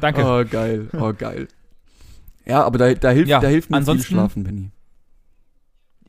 Danke. 0.01 0.23
Oh, 0.25 0.43
geil. 0.49 0.87
Oh, 0.99 1.13
geil. 1.15 1.47
Ja, 2.45 2.63
aber 2.63 2.77
da, 2.77 2.93
da 2.93 3.09
hilft, 3.11 3.29
Ja, 3.29 3.39
da 3.39 3.47
hilft 3.47 3.69
mir 3.69 3.75
viel 3.77 3.79
ansonsten- 3.79 4.13
Schlafen, 4.13 4.43
Benny. 4.43 4.69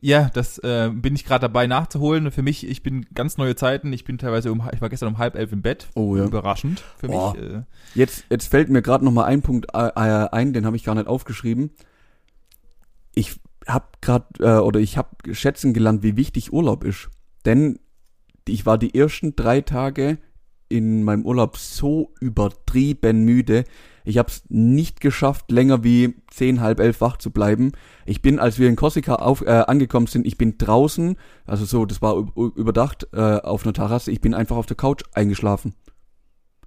Ja, 0.05 0.29
das 0.35 0.59
äh, 0.59 0.91
bin 0.93 1.15
ich 1.15 1.25
gerade 1.25 1.41
dabei 1.41 1.65
nachzuholen. 1.65 2.29
Für 2.29 2.43
mich, 2.43 2.67
ich 2.67 2.83
bin 2.83 3.07
ganz 3.15 3.39
neue 3.39 3.55
Zeiten. 3.55 3.91
Ich 3.91 4.03
bin 4.03 4.19
teilweise 4.19 4.51
um, 4.51 4.61
ich 4.71 4.79
war 4.79 4.89
gestern 4.89 5.09
um 5.09 5.17
halb 5.17 5.33
elf 5.33 5.51
im 5.51 5.63
Bett. 5.63 5.87
Oh 5.95 6.15
ja. 6.15 6.25
Überraschend 6.25 6.83
für 6.99 7.09
Oh. 7.09 7.31
mich. 7.31 7.41
Äh, 7.41 7.63
Jetzt, 7.95 8.23
jetzt 8.29 8.45
fällt 8.49 8.69
mir 8.69 8.83
gerade 8.83 9.03
noch 9.03 9.11
mal 9.11 9.23
ein 9.23 9.41
Punkt 9.41 9.65
äh, 9.73 9.87
äh, 9.87 10.29
ein, 10.31 10.53
den 10.53 10.63
habe 10.67 10.75
ich 10.75 10.83
gar 10.83 10.93
nicht 10.93 11.07
aufgeschrieben. 11.07 11.71
Ich 13.15 13.39
habe 13.67 13.85
gerade 13.99 14.27
äh, 14.41 14.59
oder 14.59 14.79
ich 14.79 14.95
habe 14.97 15.09
schätzen 15.33 15.73
gelernt, 15.73 16.03
wie 16.03 16.17
wichtig 16.17 16.53
Urlaub 16.53 16.83
ist. 16.83 17.09
Denn 17.45 17.79
ich 18.47 18.67
war 18.67 18.77
die 18.77 18.93
ersten 18.93 19.35
drei 19.35 19.61
Tage 19.61 20.19
in 20.69 21.01
meinem 21.03 21.25
Urlaub 21.25 21.57
so 21.57 22.13
übertrieben 22.19 23.25
müde. 23.25 23.63
Ich 24.05 24.19
habe 24.19 24.29
es 24.29 24.43
nicht 24.49 25.01
geschafft, 25.01 25.51
länger 25.51 25.83
wie 25.83 26.15
zehn, 26.29 26.61
halb 26.61 26.79
elf 26.79 27.01
wach 27.01 27.17
zu 27.17 27.31
bleiben. 27.31 27.71
Ich 28.05 28.21
bin, 28.21 28.39
als 28.39 28.59
wir 28.59 28.69
in 28.69 28.75
Korsika 28.75 29.15
auf, 29.15 29.41
äh, 29.41 29.49
angekommen 29.49 30.07
sind, 30.07 30.27
ich 30.27 30.37
bin 30.37 30.57
draußen, 30.57 31.17
also 31.45 31.65
so, 31.65 31.85
das 31.85 32.01
war 32.01 32.15
überdacht, 32.35 33.07
äh, 33.13 33.19
auf 33.19 33.65
einer 33.65 33.73
Terrasse, 33.73 34.11
ich 34.11 34.21
bin 34.21 34.33
einfach 34.33 34.55
auf 34.55 34.67
der 34.67 34.77
Couch 34.77 35.03
eingeschlafen. 35.13 35.73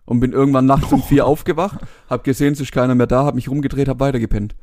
Und 0.05 0.21
bin 0.21 0.33
irgendwann 0.33 0.67
nachts 0.67 0.93
um 0.93 1.03
vier 1.03 1.27
aufgewacht, 1.27 1.79
hab 2.11 2.25
gesehen, 2.25 2.55
es 2.55 2.61
ist 2.61 2.73
keiner 2.73 2.95
mehr 2.95 3.07
da, 3.07 3.25
hab 3.25 3.35
mich 3.35 3.49
rumgedreht, 3.49 3.89
hab 3.89 4.01
weitergepennt. 4.01 4.57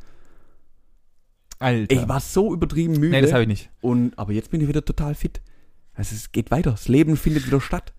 Alter. 1.60 1.96
Ich 1.96 2.08
war 2.10 2.20
so 2.20 2.54
übertrieben 2.54 2.94
müde. 2.94 3.12
nee, 3.12 3.22
das 3.22 3.32
habe 3.32 3.44
ich 3.44 3.48
nicht. 3.48 3.70
und, 3.80 4.18
aber 4.20 4.34
jetzt 4.34 4.52
bin 4.52 4.60
ich 4.60 4.68
wieder 4.68 4.84
total 4.84 5.16
fit. 5.16 5.42
Also 5.94 6.14
es 6.14 6.34
geht 6.34 6.52
weiter, 6.52 6.72
das 6.72 6.90
Leben 6.90 7.16
findet 7.16 7.48
wieder 7.48 7.62
statt. 7.62 7.94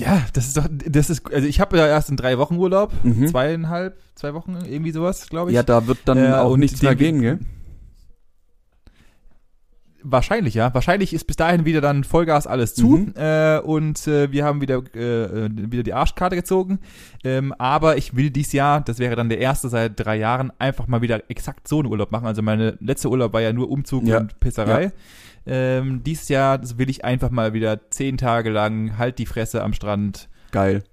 Ja, 0.00 0.22
das 0.32 0.46
ist 0.46 0.56
doch, 0.56 0.66
das 0.70 1.10
ist, 1.10 1.32
also 1.32 1.46
ich 1.46 1.60
habe 1.60 1.76
ja 1.76 1.86
erst 1.86 2.10
in 2.10 2.16
drei 2.16 2.38
Wochen 2.38 2.56
Urlaub, 2.56 2.92
Mhm. 3.02 3.28
zweieinhalb, 3.28 3.96
zwei 4.14 4.34
Wochen, 4.34 4.56
irgendwie 4.68 4.90
sowas, 4.92 5.28
glaube 5.28 5.50
ich. 5.50 5.54
Ja, 5.54 5.62
da 5.62 5.86
wird 5.86 5.98
dann 6.06 6.18
Äh, 6.18 6.32
auch 6.32 6.56
nichts 6.56 6.82
mehr 6.82 6.94
gehen, 6.94 7.20
gell? 7.20 7.38
Wahrscheinlich, 10.06 10.52
ja. 10.52 10.72
Wahrscheinlich 10.74 11.14
ist 11.14 11.26
bis 11.26 11.36
dahin 11.36 11.64
wieder 11.64 11.80
dann 11.80 12.04
Vollgas 12.04 12.46
alles 12.46 12.74
zu 12.74 12.88
Mhm. 12.98 13.14
äh, 13.16 13.58
und 13.60 14.06
äh, 14.06 14.30
wir 14.30 14.44
haben 14.44 14.60
wieder, 14.60 14.76
äh, 14.94 15.48
wieder 15.50 15.82
die 15.82 15.94
Arschkarte 15.94 16.36
gezogen. 16.36 16.78
Ähm, 17.24 17.54
aber 17.54 17.96
ich 17.96 18.14
will 18.14 18.28
dies 18.30 18.52
Jahr, 18.52 18.82
das 18.82 18.98
wäre 18.98 19.16
dann 19.16 19.30
der 19.30 19.38
erste 19.38 19.70
seit 19.70 19.92
drei 19.98 20.16
Jahren, 20.16 20.52
einfach 20.58 20.86
mal 20.88 21.00
wieder 21.00 21.22
exakt 21.30 21.66
so 21.68 21.78
einen 21.78 21.88
Urlaub 21.88 22.12
machen. 22.12 22.26
Also 22.26 22.42
meine 22.42 22.76
letzte 22.80 23.08
Urlaub 23.08 23.32
war 23.32 23.40
ja 23.40 23.54
nur 23.54 23.70
Umzug 23.70 24.04
Ja. 24.06 24.18
und 24.18 24.38
Pisserei. 24.40 24.92
Ähm, 25.46 26.02
dieses 26.04 26.28
Jahr 26.28 26.58
das 26.58 26.76
will 26.76 26.90
ich 26.90 27.04
einfach 27.04 27.30
mal 27.30 27.54
wieder 27.54 27.90
zehn 27.90 28.18
Tage 28.18 28.50
lang 28.50 28.98
halt 28.98 29.18
die 29.18 29.26
Fresse 29.26 29.62
am 29.62 29.72
Strand, 29.72 30.28
Geil. 30.52 30.84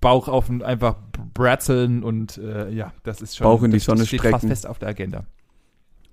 Bauch 0.00 0.28
auf 0.28 0.48
ein- 0.48 0.62
einfach 0.62 0.94
bratzeln 1.34 2.04
und 2.04 2.38
äh, 2.38 2.70
ja, 2.70 2.92
das 3.02 3.20
ist 3.20 3.36
schon 3.36 3.44
Bauch 3.44 3.62
in 3.64 3.72
die 3.72 3.78
das 3.78 3.84
Sonne 3.86 4.06
steht 4.06 4.20
fast 4.20 4.30
strecken. 4.34 4.48
fest 4.48 4.66
auf 4.68 4.78
der 4.78 4.88
Agenda. 4.90 5.24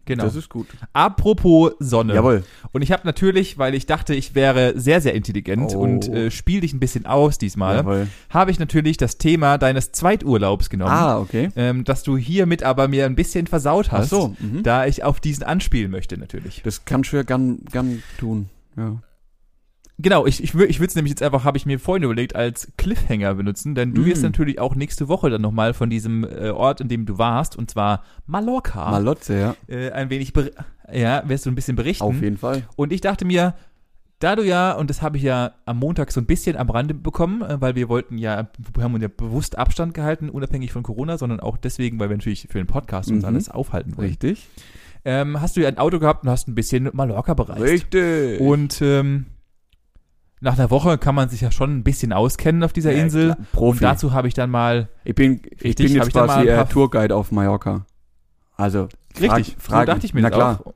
Genau. 0.06 0.24
Das 0.24 0.36
ist 0.36 0.49
gut. 0.49 0.68
Apropos 0.93 1.74
Sonne. 1.80 2.14
Jawohl. 2.14 2.43
Und 2.72 2.82
ich 2.82 2.91
habe 2.91 3.01
natürlich, 3.06 3.58
weil 3.58 3.74
ich 3.74 3.86
dachte, 3.86 4.14
ich 4.14 4.36
wäre 4.36 4.74
sehr, 4.80 5.01
sehr 5.01 5.14
intelligent 5.16 5.74
Oh. 5.76 5.80
und 5.80 6.08
äh, 6.08 6.30
spiel 6.32 6.62
dich 6.62 6.74
ein 6.74 6.80
bisschen 6.80 7.06
aus 7.06 7.38
diesmal, 7.38 8.08
habe 8.30 8.51
ich 8.51 8.60
natürlich 8.60 8.97
das 8.97 9.18
Thema 9.18 9.58
deines 9.58 9.91
Zweiturlaubs 9.91 10.70
genommen. 10.70 10.91
Ah, 10.91 11.18
okay. 11.20 11.49
Ähm, 11.56 11.84
dass 11.84 12.03
du 12.03 12.18
hiermit 12.18 12.64
aber 12.64 12.88
mir 12.88 13.06
ein 13.06 13.16
bisschen 13.16 13.47
versaut 13.47 13.88
Ach 13.89 13.99
hast, 13.99 14.10
so. 14.10 14.36
Mhm. 14.39 14.64
da 14.64 14.86
ich 14.86 15.03
auf 15.03 15.20
diesen 15.20 15.43
anspielen 15.43 15.91
möchte 15.91 16.18
natürlich. 16.18 16.62
Das 16.64 16.86
kannst 16.86 17.12
du 17.12 17.18
ja 17.18 17.24
gern, 17.24 17.60
gern 17.72 18.03
tun. 18.20 18.49
Ja. 18.78 18.97
Genau, 19.97 20.25
ich, 20.25 20.43
ich, 20.43 20.53
ich 20.53 20.79
würde 20.79 20.87
es 20.89 20.95
nämlich 20.95 21.11
jetzt 21.11 21.23
einfach, 21.23 21.45
habe 21.45 21.57
ich 21.57 21.65
mir 21.65 21.79
vorhin 21.79 22.03
überlegt, 22.03 22.35
als 22.35 22.69
Cliffhanger 22.77 23.33
benutzen, 23.35 23.75
denn 23.75 23.93
du 23.93 24.01
Mm. 24.01 24.05
wirst 24.05 24.23
natürlich 24.23 24.59
auch 24.59 24.75
nächste 24.75 25.07
Woche 25.07 25.29
dann 25.29 25.41
nochmal 25.41 25.73
von 25.73 25.89
diesem 25.89 26.25
äh, 26.25 26.49
Ort, 26.49 26.81
in 26.81 26.89
dem 26.89 27.05
du 27.05 27.17
warst, 27.17 27.55
und 27.55 27.71
zwar 27.71 28.03
Mallorca, 28.25 28.91
Malotze, 28.91 29.39
ja. 29.39 29.55
äh, 29.73 29.91
ein 29.91 30.09
wenig, 30.09 30.33
ja, 30.91 31.23
wirst 31.29 31.45
du 31.45 31.49
ein 31.51 31.55
bisschen 31.55 31.77
berichten. 31.77 32.03
Auf 32.03 32.21
jeden 32.21 32.37
Fall. 32.37 32.63
Und 32.75 32.91
ich 32.91 32.99
dachte 32.99 33.23
mir, 33.23 33.53
da 34.19 34.35
du 34.35 34.43
ja, 34.43 34.73
und 34.73 34.89
das 34.89 35.01
habe 35.01 35.15
ich 35.17 35.23
ja 35.23 35.53
am 35.65 35.77
Montag 35.79 36.11
so 36.11 36.19
ein 36.19 36.25
bisschen 36.25 36.57
am 36.57 36.69
Rande 36.69 36.93
bekommen, 36.93 37.41
äh, 37.41 37.61
weil 37.61 37.75
wir 37.75 37.87
wollten 37.87 38.17
ja, 38.17 38.49
wir 38.73 38.83
haben 38.83 38.93
uns 38.95 39.01
ja 39.03 39.09
bewusst 39.09 39.57
Abstand 39.57 39.93
gehalten, 39.93 40.29
unabhängig 40.29 40.73
von 40.73 40.83
Corona, 40.83 41.17
sondern 41.17 41.39
auch 41.39 41.55
deswegen, 41.55 41.99
weil 41.99 42.09
wir 42.09 42.17
natürlich 42.17 42.47
für 42.49 42.57
den 42.57 42.67
Podcast 42.67 43.09
uns 43.11 43.19
Mhm. 43.23 43.27
alles 43.29 43.49
aufhalten 43.49 43.95
wollen. 43.95 44.09
Richtig. 44.09 44.45
Ähm, 45.05 45.39
hast 45.39 45.55
du 45.55 45.61
ja 45.61 45.69
ein 45.69 45.77
Auto 45.77 45.99
gehabt 45.99 46.23
und 46.25 46.29
hast 46.31 46.49
ein 46.49 46.55
bisschen 46.55 46.89
Mallorca 46.91 47.33
bereist. 47.33 47.61
Richtig. 47.61 48.41
Und 48.41 48.81
ähm, 48.81 49.27
nach 50.41 50.53
einer 50.59 50.69
Woche 50.69 50.97
kann 50.97 51.15
man 51.15 51.29
sich 51.29 51.41
ja 51.41 51.51
schon 51.51 51.75
ein 51.77 51.83
bisschen 51.83 52.13
auskennen 52.13 52.63
auf 52.63 52.73
dieser 52.73 52.91
Ja, 52.91 53.03
Insel. 53.03 53.33
klar. 53.33 53.38
Profi. 53.53 53.71
Und 53.77 53.81
dazu 53.83 54.13
habe 54.13 54.27
ich 54.27 54.33
dann 54.33 54.49
mal, 54.51 54.89
ich 55.03 55.15
bin, 55.15 55.41
ich 55.57 55.63
Richtig, 55.63 55.88
bin 55.88 55.95
jetzt 55.95 56.07
ich 56.07 56.13
quasi 56.13 56.49
ein 56.49 56.59
äh, 56.59 56.65
Tourguide 56.65 57.15
auf 57.15 57.31
Mallorca. 57.31 57.86
Also, 58.57 58.88
frag, 59.13 59.38
richtig, 59.38 59.55
frag 59.59 59.81
so 59.88 59.93
dachte 59.93 60.05
ich 60.05 60.13
mir 60.13 60.21
Na 60.21 60.29
klar. 60.29 60.59
auch. 60.65 60.73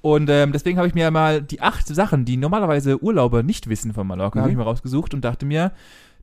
Und 0.00 0.28
ähm, 0.30 0.50
deswegen 0.52 0.78
habe 0.78 0.88
ich 0.88 0.94
mir 0.94 1.10
mal 1.12 1.40
die 1.42 1.60
acht 1.60 1.86
Sachen, 1.86 2.24
die 2.24 2.36
normalerweise 2.36 3.00
Urlauber 3.02 3.42
nicht 3.44 3.68
wissen 3.68 3.92
von 3.92 4.06
Mallorca, 4.06 4.38
Mhm. 4.38 4.42
habe 4.42 4.50
ich 4.50 4.56
mir 4.56 4.64
rausgesucht 4.64 5.14
und 5.14 5.24
dachte 5.24 5.46
mir, 5.46 5.70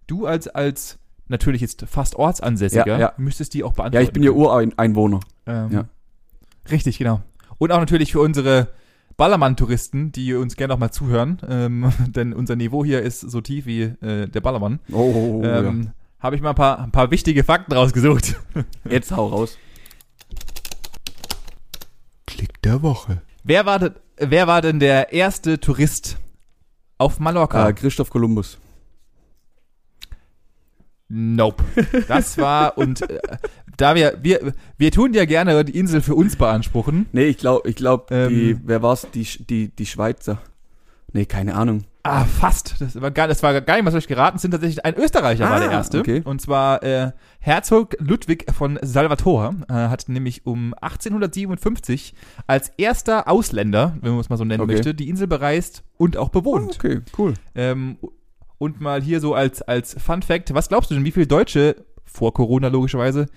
du 0.07 0.26
als, 0.26 0.47
als 0.49 0.99
natürlich 1.30 1.62
jetzt 1.62 1.86
fast 1.88 2.16
Ortsansässiger, 2.16 2.86
Ja, 2.88 2.99
ja. 2.99 3.14
müsstest 3.18 3.53
die 3.53 3.64
auch 3.64 3.70
Ja, 3.72 3.76
beantworten. 3.76 4.05
ich 4.05 4.12
bin 4.12 4.24
ja 4.24 4.32
Ureinwohner. 4.32 5.20
Ähm, 5.45 5.70
Ja. 5.72 5.86
Richtig, 6.70 6.97
genau. 6.97 7.22
Und 7.57 7.72
auch 7.72 7.80
natürlich 7.80 8.12
für 8.12 8.20
unsere 8.20 8.68
Ballermann-Touristen, 9.20 10.13
die 10.13 10.34
uns 10.34 10.55
gerne 10.55 10.74
auch 10.74 10.80
mal 10.80 10.91
zuhören, 10.91 11.39
ähm, 11.47 11.91
denn 12.07 12.32
unser 12.32 12.55
Niveau 12.55 12.86
hier 12.86 13.01
ist 13.01 13.20
so 13.20 13.41
tief 13.41 13.65
wie 13.65 13.82
äh, 13.82 14.28
der 14.28 14.39
Ballermann. 14.39 14.80
Oh, 14.91 15.11
oh, 15.13 15.41
oh 15.41 15.43
ähm, 15.43 15.91
Habe 16.20 16.38
ich 16.38 16.41
mal 16.41 16.51
ein 16.51 16.55
paar, 16.55 16.80
ein 16.80 16.91
paar 16.91 17.11
wichtige 17.11 17.43
Fakten 17.43 17.74
rausgesucht. 17.74 18.38
ja. 18.55 18.63
Jetzt 18.89 19.11
hau 19.11 19.28
raus. 19.28 19.57
Klick 22.28 22.61
der 22.61 22.82
Woche. 22.82 23.22
Wer 23.43 23.65
war, 23.65 23.80
denn, 23.80 23.95
wer 24.17 24.47
war 24.47 24.61
denn 24.61 24.80
der 24.80 25.11
erste 25.11 25.59
Tourist 25.59 26.17
auf 26.97 27.20
Mallorca? 27.20 27.67
Äh, 27.67 27.74
Christoph 27.74 28.09
Kolumbus. 28.09 28.57
Nope. 31.09 31.61
Das 32.07 32.38
war 32.38 32.78
und 32.78 33.01
äh, 33.01 33.20
da 33.82 33.96
wir 33.96 34.18
wir 34.22 34.54
wir 34.78 34.92
tun 34.92 35.14
ja 35.14 35.26
gerne 35.26 35.64
die 35.66 35.78
Insel 35.78 36.02
für 36.02 36.16
uns 36.16 36.36
beanspruchen. 36.36 37.06
Nee, 37.12 37.26
ich 37.26 37.38
glaube, 37.38 37.68
ich 37.70 37.76
glaub, 37.76 38.12
Ähm. 38.12 38.30
die, 38.30 38.58
wer 38.66 38.82
war's? 38.82 39.08
Die, 39.14 39.24
die, 39.24 39.70
die 39.70 39.86
Schweizer. 39.86 40.40
Nee, 41.14 41.26
keine 41.26 41.56
Ahnung. 41.56 41.86
Ah, 42.04 42.24
fast. 42.24 42.76
Das 42.80 43.00
war 43.02 43.12
gar, 43.12 43.28
das 43.28 43.44
war 43.44 43.60
gar 43.62 43.76
nicht 43.76 43.86
so 43.86 43.92
schlecht 43.92 44.08
geraten. 44.08 44.38
Es 44.38 44.42
sind 44.42 44.52
tatsächlich 44.52 44.86
ein 44.86 44.96
Österreicher 44.96 45.50
war 45.50 45.60
der 45.60 45.70
Ah, 45.70 45.74
erste. 45.74 46.00
okay. 46.00 46.22
Und 46.24 46.40
zwar 46.42 46.82
äh, 46.82 47.12
Herzog 47.40 47.96
Ludwig 48.00 48.46
von 48.56 48.80
Salvator 48.82 49.56
äh, 49.68 49.74
hat 49.74 50.08
nämlich 50.08 50.46
um 50.46 50.74
1857 50.82 52.14
als 52.48 52.70
erster 52.78 53.28
Ausländer, 53.28 53.98
wenn 54.02 54.12
man 54.12 54.22
es 54.22 54.30
mal 54.30 54.38
so 54.38 54.46
nennen 54.46 54.62
Okay. 54.62 54.74
möchte, 54.74 54.94
die 54.94 55.10
Insel 55.10 55.28
bereist 55.28 55.84
und 55.98 56.16
auch 56.18 56.30
bewohnt. 56.30 56.76
Okay, 56.76 57.02
cool. 57.18 57.34
Ähm, 57.56 57.98
und 58.58 58.82
mal 58.82 59.02
hier 59.02 59.20
so 59.20 59.34
als, 59.34 59.62
als 59.62 59.96
Fun 60.02 60.22
Fact, 60.22 60.54
was 60.54 60.70
glaubst 60.70 60.92
du 60.92 60.96
denn, 60.96 61.06
wie 61.06 61.12
viele 61.12 61.28
Deutsche, 61.28 61.76
vor 62.06 62.34
Corona 62.34 62.68
logischerweise, 62.70 63.28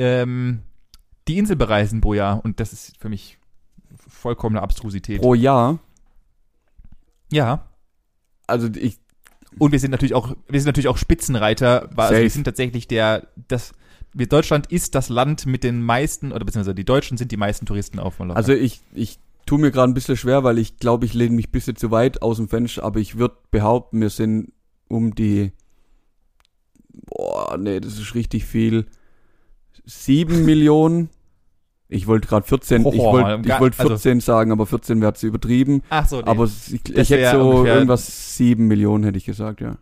ähm, 0.00 0.62
die 1.28 1.38
Insel 1.38 1.56
bereisen 1.56 2.00
pro 2.00 2.14
Jahr? 2.14 2.42
Und 2.44 2.58
das 2.58 2.72
ist 2.72 2.96
für 2.98 3.08
mich 3.08 3.38
vollkommene 4.08 4.62
Abstrusität. 4.62 5.20
Pro 5.20 5.34
Jahr. 5.34 5.78
ja. 7.30 7.66
Also 8.46 8.68
ich, 8.74 8.98
Und 9.58 9.70
wir 9.70 9.78
sind 9.78 9.92
natürlich 9.92 10.14
auch, 10.14 10.34
wir 10.48 10.60
sind 10.60 10.66
natürlich 10.66 10.88
auch 10.88 10.96
Spitzenreiter, 10.96 11.88
weil 11.94 12.06
also 12.06 12.14
Safe. 12.14 12.22
wir 12.22 12.30
sind 12.30 12.44
tatsächlich 12.44 12.88
der, 12.88 13.28
das, 13.46 13.72
wir, 14.12 14.26
Deutschland 14.26 14.72
ist 14.72 14.96
das 14.96 15.08
Land 15.08 15.46
mit 15.46 15.62
den 15.62 15.82
meisten, 15.82 16.32
oder 16.32 16.44
beziehungsweise 16.44 16.74
die 16.74 16.84
Deutschen 16.84 17.16
sind 17.16 17.30
die 17.30 17.36
meisten 17.36 17.66
Touristen 17.66 18.00
auf 18.00 18.18
Mallorca. 18.18 18.36
also 18.36 18.52
ich, 18.52 18.80
ich 18.92 19.20
tue 19.46 19.60
mir 19.60 19.70
gerade 19.70 19.92
ein 19.92 19.94
bisschen 19.94 20.16
schwer, 20.16 20.42
weil 20.42 20.58
ich 20.58 20.78
glaube, 20.78 21.06
ich 21.06 21.14
lehne 21.14 21.36
mich 21.36 21.48
ein 21.48 21.52
bisschen 21.52 21.76
zu 21.76 21.92
weit 21.92 22.22
aus 22.22 22.38
dem 22.38 22.48
Fenster, 22.48 22.82
aber 22.82 22.98
ich 22.98 23.18
würde 23.18 23.36
behaupten, 23.52 24.00
wir 24.00 24.10
sind 24.10 24.52
um 24.88 25.14
die, 25.14 25.52
boah, 26.88 27.56
nee, 27.56 27.78
das 27.78 27.98
ist 27.98 28.16
richtig 28.16 28.44
viel, 28.46 28.86
sieben 29.90 30.44
Millionen. 30.44 31.10
Ich 31.88 32.06
wollte 32.06 32.28
gerade 32.28 32.46
14, 32.46 32.78
ich 32.78 32.84
Boah, 32.84 33.12
wollte 33.12 33.40
ich 33.42 33.48
gar- 33.48 33.60
wollte 33.60 33.78
also- 33.80 33.90
14 33.94 34.20
sagen, 34.20 34.52
aber 34.52 34.64
14 34.66 35.00
wäre 35.00 35.14
zu 35.14 35.26
übertrieben. 35.26 35.82
Ach 35.90 36.06
so, 36.06 36.18
nee. 36.18 36.26
Aber 36.26 36.44
ich, 36.44 36.72
ich 36.88 37.10
hätte 37.10 37.30
so 37.38 37.64
irgendwas 37.66 38.36
sieben 38.36 38.68
Millionen, 38.68 39.02
hätte 39.04 39.18
ich 39.18 39.24
gesagt, 39.24 39.60
ja. 39.60 39.76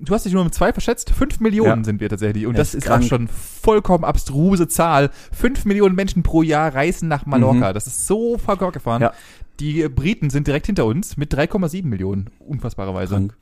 du 0.00 0.14
hast 0.14 0.24
dich 0.24 0.32
nur 0.32 0.40
um 0.42 0.50
zwei 0.52 0.72
verschätzt. 0.72 1.10
Fünf 1.10 1.40
Millionen 1.40 1.80
Ja. 1.80 1.84
sind 1.84 2.00
wir 2.00 2.08
tatsächlich. 2.08 2.46
Und 2.46 2.54
Ja, 2.54 2.58
das 2.58 2.68
ist 2.74 2.84
ist 2.84 2.90
auch 2.90 2.96
krank. 2.96 3.04
schon 3.04 3.28
vollkommen 3.28 4.04
abstruse 4.04 4.68
Zahl. 4.68 5.10
Fünf 5.32 5.64
Millionen 5.66 5.94
Menschen 5.94 6.22
pro 6.22 6.42
Jahr 6.42 6.74
reisen 6.74 7.08
nach 7.08 7.26
Mallorca. 7.26 7.72
Das 7.74 7.86
ist 7.86 8.06
so 8.06 8.38
verkehrt 8.38 8.72
gefahren. 8.72 9.00
Mhm. 9.00 9.04
Ja. 9.04 9.12
Die 9.60 9.88
Briten 9.88 10.30
sind 10.30 10.46
direkt 10.46 10.66
hinter 10.66 10.86
uns 10.86 11.16
mit 11.18 11.32
3,7 11.34 11.88
Millionen. 11.90 12.30
Unfassbarerweise. 12.38 13.14
Krank. 13.14 13.36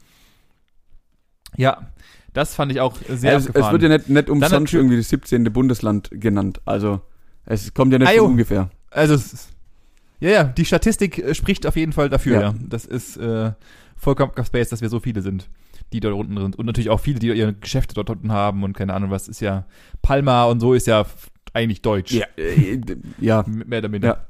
Ja, 1.56 1.88
das 2.34 2.54
fand 2.54 2.70
ich 2.72 2.80
auch 2.80 2.96
sehr 3.08 3.32
Ja, 3.32 3.38
es, 3.38 3.46
es 3.46 3.72
wird 3.72 3.82
ja 3.82 3.88
nicht, 3.88 4.10
nicht 4.10 4.28
umsonst 4.28 4.74
irgendwie 4.74 4.98
das 4.98 5.08
17. 5.08 5.44
Bundesland 5.44 6.10
genannt. 6.12 6.60
Also, 6.66 7.00
es 7.46 7.72
kommt 7.72 7.92
ja 7.92 7.98
nicht 7.98 8.08
Ah, 8.08 8.18
von 8.18 8.32
ungefähr. 8.32 8.68
Also, 8.90 9.14
es 9.14 9.48
ja, 10.20 10.30
ja, 10.30 10.44
die 10.44 10.64
Statistik 10.64 11.18
äh, 11.18 11.34
spricht 11.34 11.66
auf 11.66 11.76
jeden 11.76 11.92
Fall 11.92 12.08
dafür, 12.08 12.34
ja. 12.34 12.40
Ja. 12.40 12.54
Das 12.68 12.84
ist 12.86 13.16
äh, 13.16 13.52
vollkommen 13.96 14.32
Space, 14.44 14.68
dass 14.68 14.80
wir 14.80 14.88
so 14.88 15.00
viele 15.00 15.22
sind, 15.22 15.48
die 15.92 16.00
dort 16.00 16.14
unten 16.14 16.36
sind. 16.38 16.56
Und 16.56 16.66
natürlich 16.66 16.90
auch 16.90 17.00
viele, 17.00 17.18
die 17.18 17.28
ihre 17.28 17.52
Geschäfte 17.54 17.94
dort 17.94 18.10
unten 18.10 18.32
haben 18.32 18.62
und 18.62 18.74
keine 18.74 18.94
Ahnung 18.94 19.10
was. 19.10 19.28
Ist 19.28 19.40
ja 19.40 19.66
Palma 20.02 20.44
und 20.44 20.60
so 20.60 20.72
ist 20.74 20.86
ja 20.86 21.04
eigentlich 21.52 21.82
deutsch. 21.82 22.14
äh, 22.36 22.80
ja. 23.20 23.44
Mehr 23.46 23.78
oder 23.80 23.88
minder. 23.88 24.08
Ja. 24.08 24.26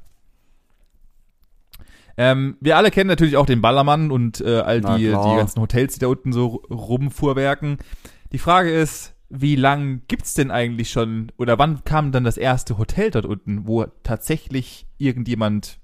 Ähm, 2.16 2.56
wir 2.60 2.76
alle 2.76 2.90
kennen 2.90 3.08
natürlich 3.08 3.36
auch 3.36 3.46
den 3.46 3.60
Ballermann 3.60 4.10
und 4.10 4.40
äh, 4.40 4.58
all 4.60 4.80
Na 4.80 4.96
die, 4.96 5.08
klar. 5.08 5.30
die 5.32 5.36
ganzen 5.36 5.60
Hotels, 5.60 5.94
die 5.94 6.00
da 6.00 6.06
unten 6.06 6.32
so 6.32 6.46
ru- 6.46 6.72
rumfuhrwerken. 6.74 7.78
Die 8.32 8.38
Frage 8.38 8.70
ist, 8.70 9.14
wie 9.30 9.56
lang 9.56 10.02
gibt's 10.06 10.34
denn 10.34 10.50
eigentlich 10.52 10.90
schon 10.90 11.32
oder 11.38 11.58
wann 11.58 11.82
kam 11.84 12.12
dann 12.12 12.22
das 12.24 12.36
erste 12.36 12.78
Hotel 12.78 13.10
dort 13.10 13.26
unten, 13.26 13.66
wo 13.66 13.84
tatsächlich 14.04 14.86
irgendjemand 14.98 15.78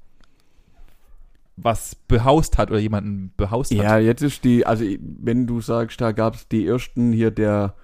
was 1.56 1.94
behaust 1.94 2.56
hat 2.58 2.70
oder 2.70 2.78
jemanden 2.78 3.32
behaust 3.36 3.70
Ja, 3.72 3.90
hat? 3.90 4.02
jetzt 4.02 4.22
ist 4.22 4.44
die, 4.44 4.64
also 4.66 4.84
wenn 4.98 5.46
du 5.46 5.60
sagst, 5.60 6.00
da 6.00 6.12
gab's 6.12 6.48
die 6.48 6.66
ersten 6.66 7.12
hier, 7.12 7.30
der 7.30 7.74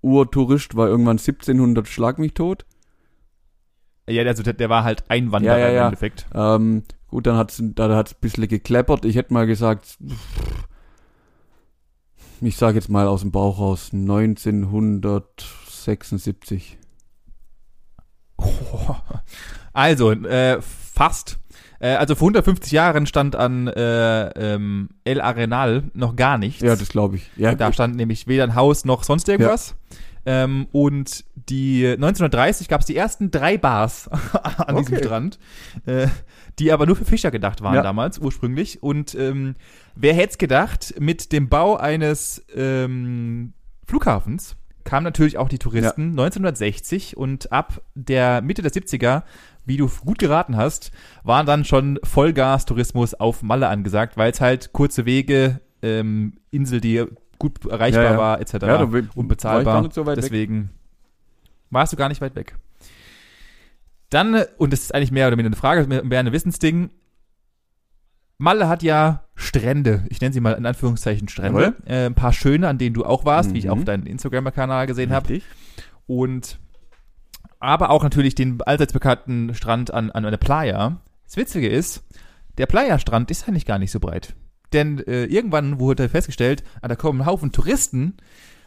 Urtourist 0.00 0.74
war 0.76 0.88
irgendwann 0.88 1.18
1700 1.18 1.86
Schlag 1.88 2.18
mich 2.18 2.34
tot. 2.34 2.64
Ja, 4.06 4.22
also 4.24 4.42
der, 4.42 4.52
der 4.52 4.68
war 4.68 4.84
halt 4.84 5.04
Einwanderer 5.08 5.58
Ja, 5.58 5.68
ja, 5.68 5.72
ja. 5.72 5.80
im 5.82 5.86
Endeffekt. 5.86 6.26
Ähm, 6.34 6.82
gut, 7.08 7.26
dann 7.26 7.36
hat's, 7.36 7.62
da 7.62 7.88
hat's 7.94 8.12
ein 8.12 8.18
bisschen 8.20 8.48
gekleppert. 8.48 9.04
Ich 9.04 9.16
hätte 9.16 9.32
mal 9.32 9.46
gesagt, 9.46 9.96
ich 12.40 12.56
sage 12.56 12.76
jetzt 12.76 12.88
mal 12.88 13.06
aus 13.06 13.20
dem 13.22 13.30
Bauch 13.30 13.58
raus, 13.58 13.90
1976. 13.92 16.78
Also, 19.76 20.12
äh, 20.12 20.62
fast. 20.62 21.40
Äh, 21.80 21.96
also 21.96 22.14
vor 22.14 22.26
150 22.28 22.70
Jahren 22.70 23.06
stand 23.06 23.34
an 23.34 23.66
äh, 23.66 24.54
ähm, 24.54 24.90
El 25.02 25.20
Arenal 25.20 25.90
noch 25.94 26.14
gar 26.14 26.38
nichts. 26.38 26.62
Ja, 26.62 26.76
das 26.76 26.88
glaube 26.88 27.16
ich. 27.16 27.28
Ja, 27.36 27.56
da 27.56 27.72
stand 27.72 27.96
nämlich 27.96 28.28
weder 28.28 28.44
ein 28.44 28.54
Haus 28.54 28.84
noch 28.84 29.02
sonst 29.02 29.28
irgendwas. 29.28 29.74
Ähm, 30.26 30.66
und 30.72 31.24
die 31.34 31.86
1930 31.86 32.68
gab 32.68 32.80
es 32.80 32.86
die 32.86 32.96
ersten 32.96 33.30
drei 33.30 33.58
Bars 33.58 34.08
an 34.58 34.76
diesem 34.76 34.94
Okay. 34.94 35.04
Strand, 35.04 35.38
äh, 35.86 36.06
die 36.58 36.72
aber 36.72 36.86
nur 36.86 36.96
für 36.96 37.04
Fischer 37.04 37.30
gedacht 37.30 37.62
waren 37.62 37.74
Ja. 37.74 37.82
damals 37.82 38.18
ursprünglich. 38.18 38.82
Und 38.82 39.14
ähm, 39.14 39.54
wer 39.94 40.14
hätte 40.14 40.30
es 40.30 40.38
gedacht, 40.38 40.94
mit 40.98 41.32
dem 41.32 41.48
Bau 41.48 41.76
eines 41.76 42.44
ähm, 42.54 43.52
Flughafens 43.86 44.56
kamen 44.84 45.04
natürlich 45.04 45.38
auch 45.38 45.48
die 45.48 45.58
Touristen 45.58 46.10
1960 46.10 47.16
und 47.16 47.50
ab 47.52 47.80
der 47.94 48.42
Mitte 48.42 48.60
der 48.60 48.70
70er, 48.70 49.22
wie 49.64 49.78
du 49.78 49.88
gut 50.04 50.18
geraten 50.18 50.56
hast, 50.58 50.90
waren 51.22 51.46
dann 51.46 51.64
schon 51.64 51.98
Vollgas-Tourismus 52.02 53.14
auf 53.14 53.42
Malle 53.42 53.68
angesagt, 53.68 54.16
weil 54.18 54.30
es 54.30 54.42
halt 54.42 54.72
kurze 54.74 55.06
Wege, 55.06 55.60
ähm, 55.80 56.34
Insel, 56.50 56.82
die 56.82 57.02
gut 57.44 57.66
erreichbar 57.66 58.02
Ja, 58.04 58.12
ja. 58.12 58.18
war, 58.18 58.40
etc. 58.40 58.52
Ja, 58.62 58.76
und 58.82 58.92
war 58.92 59.24
bezahlbar. 59.24 59.82
nicht 59.82 59.94
so 59.94 60.06
weit 60.06 60.16
weg. 60.16 60.22
Deswegen 60.24 60.70
warst 61.70 61.92
du 61.92 61.96
gar 61.96 62.08
nicht 62.08 62.20
weit 62.20 62.34
weg. 62.34 62.56
Dann, 64.10 64.34
äh, 64.34 64.46
und 64.58 64.72
das 64.72 64.80
ist 64.80 64.94
eigentlich 64.94 65.10
mehr 65.12 65.26
oder 65.28 65.36
weniger 65.36 65.48
eine 65.48 65.56
Frage, 65.56 65.86
mehr 65.86 66.20
ein 66.20 66.32
Wissensding. 66.32 66.90
Malle 68.38 68.68
hat 68.68 68.82
ja 68.82 69.24
Strände, 69.34 70.04
ich 70.08 70.20
nenne 70.20 70.32
sie 70.32 70.40
mal 70.40 70.52
in 70.52 70.66
Anführungszeichen 70.66 71.28
Strände, 71.28 71.74
äh, 71.86 72.06
ein 72.06 72.14
paar 72.14 72.32
schöne, 72.32 72.68
an 72.68 72.78
denen 72.78 72.94
du 72.94 73.04
auch 73.04 73.24
warst, 73.24 73.54
wie 73.54 73.58
ich 73.58 73.64
Mhm. 73.66 73.70
auf 73.70 73.84
deinem 73.84 74.06
Instagram-Kanal 74.06 74.86
gesehen 74.86 75.12
habe. 75.12 75.28
Richtig. 75.28 75.48
Und 76.06 76.58
aber 77.60 77.90
auch 77.90 78.02
natürlich 78.02 78.34
den 78.34 78.60
allseits 78.62 78.92
bekannten 78.92 79.54
Strand 79.54 79.92
an, 79.94 80.10
an 80.10 80.24
einer 80.26 80.36
Playa. 80.36 81.00
Das 81.24 81.36
Witzige 81.36 81.68
ist, 81.68 82.04
der 82.58 82.66
Playa-Strand 82.66 83.30
ist 83.30 83.48
eigentlich 83.48 83.64
gar 83.66 83.78
nicht 83.78 83.90
so 83.90 84.00
breit. 84.00 84.34
Denn 84.74 84.98
äh, 84.98 85.24
irgendwann 85.24 85.80
wurde 85.80 86.10
festgestellt, 86.10 86.62
ah, 86.82 86.88
da 86.88 86.96
kommen 86.96 87.22
ein 87.22 87.26
Haufen 87.26 87.52
Touristen, 87.52 88.18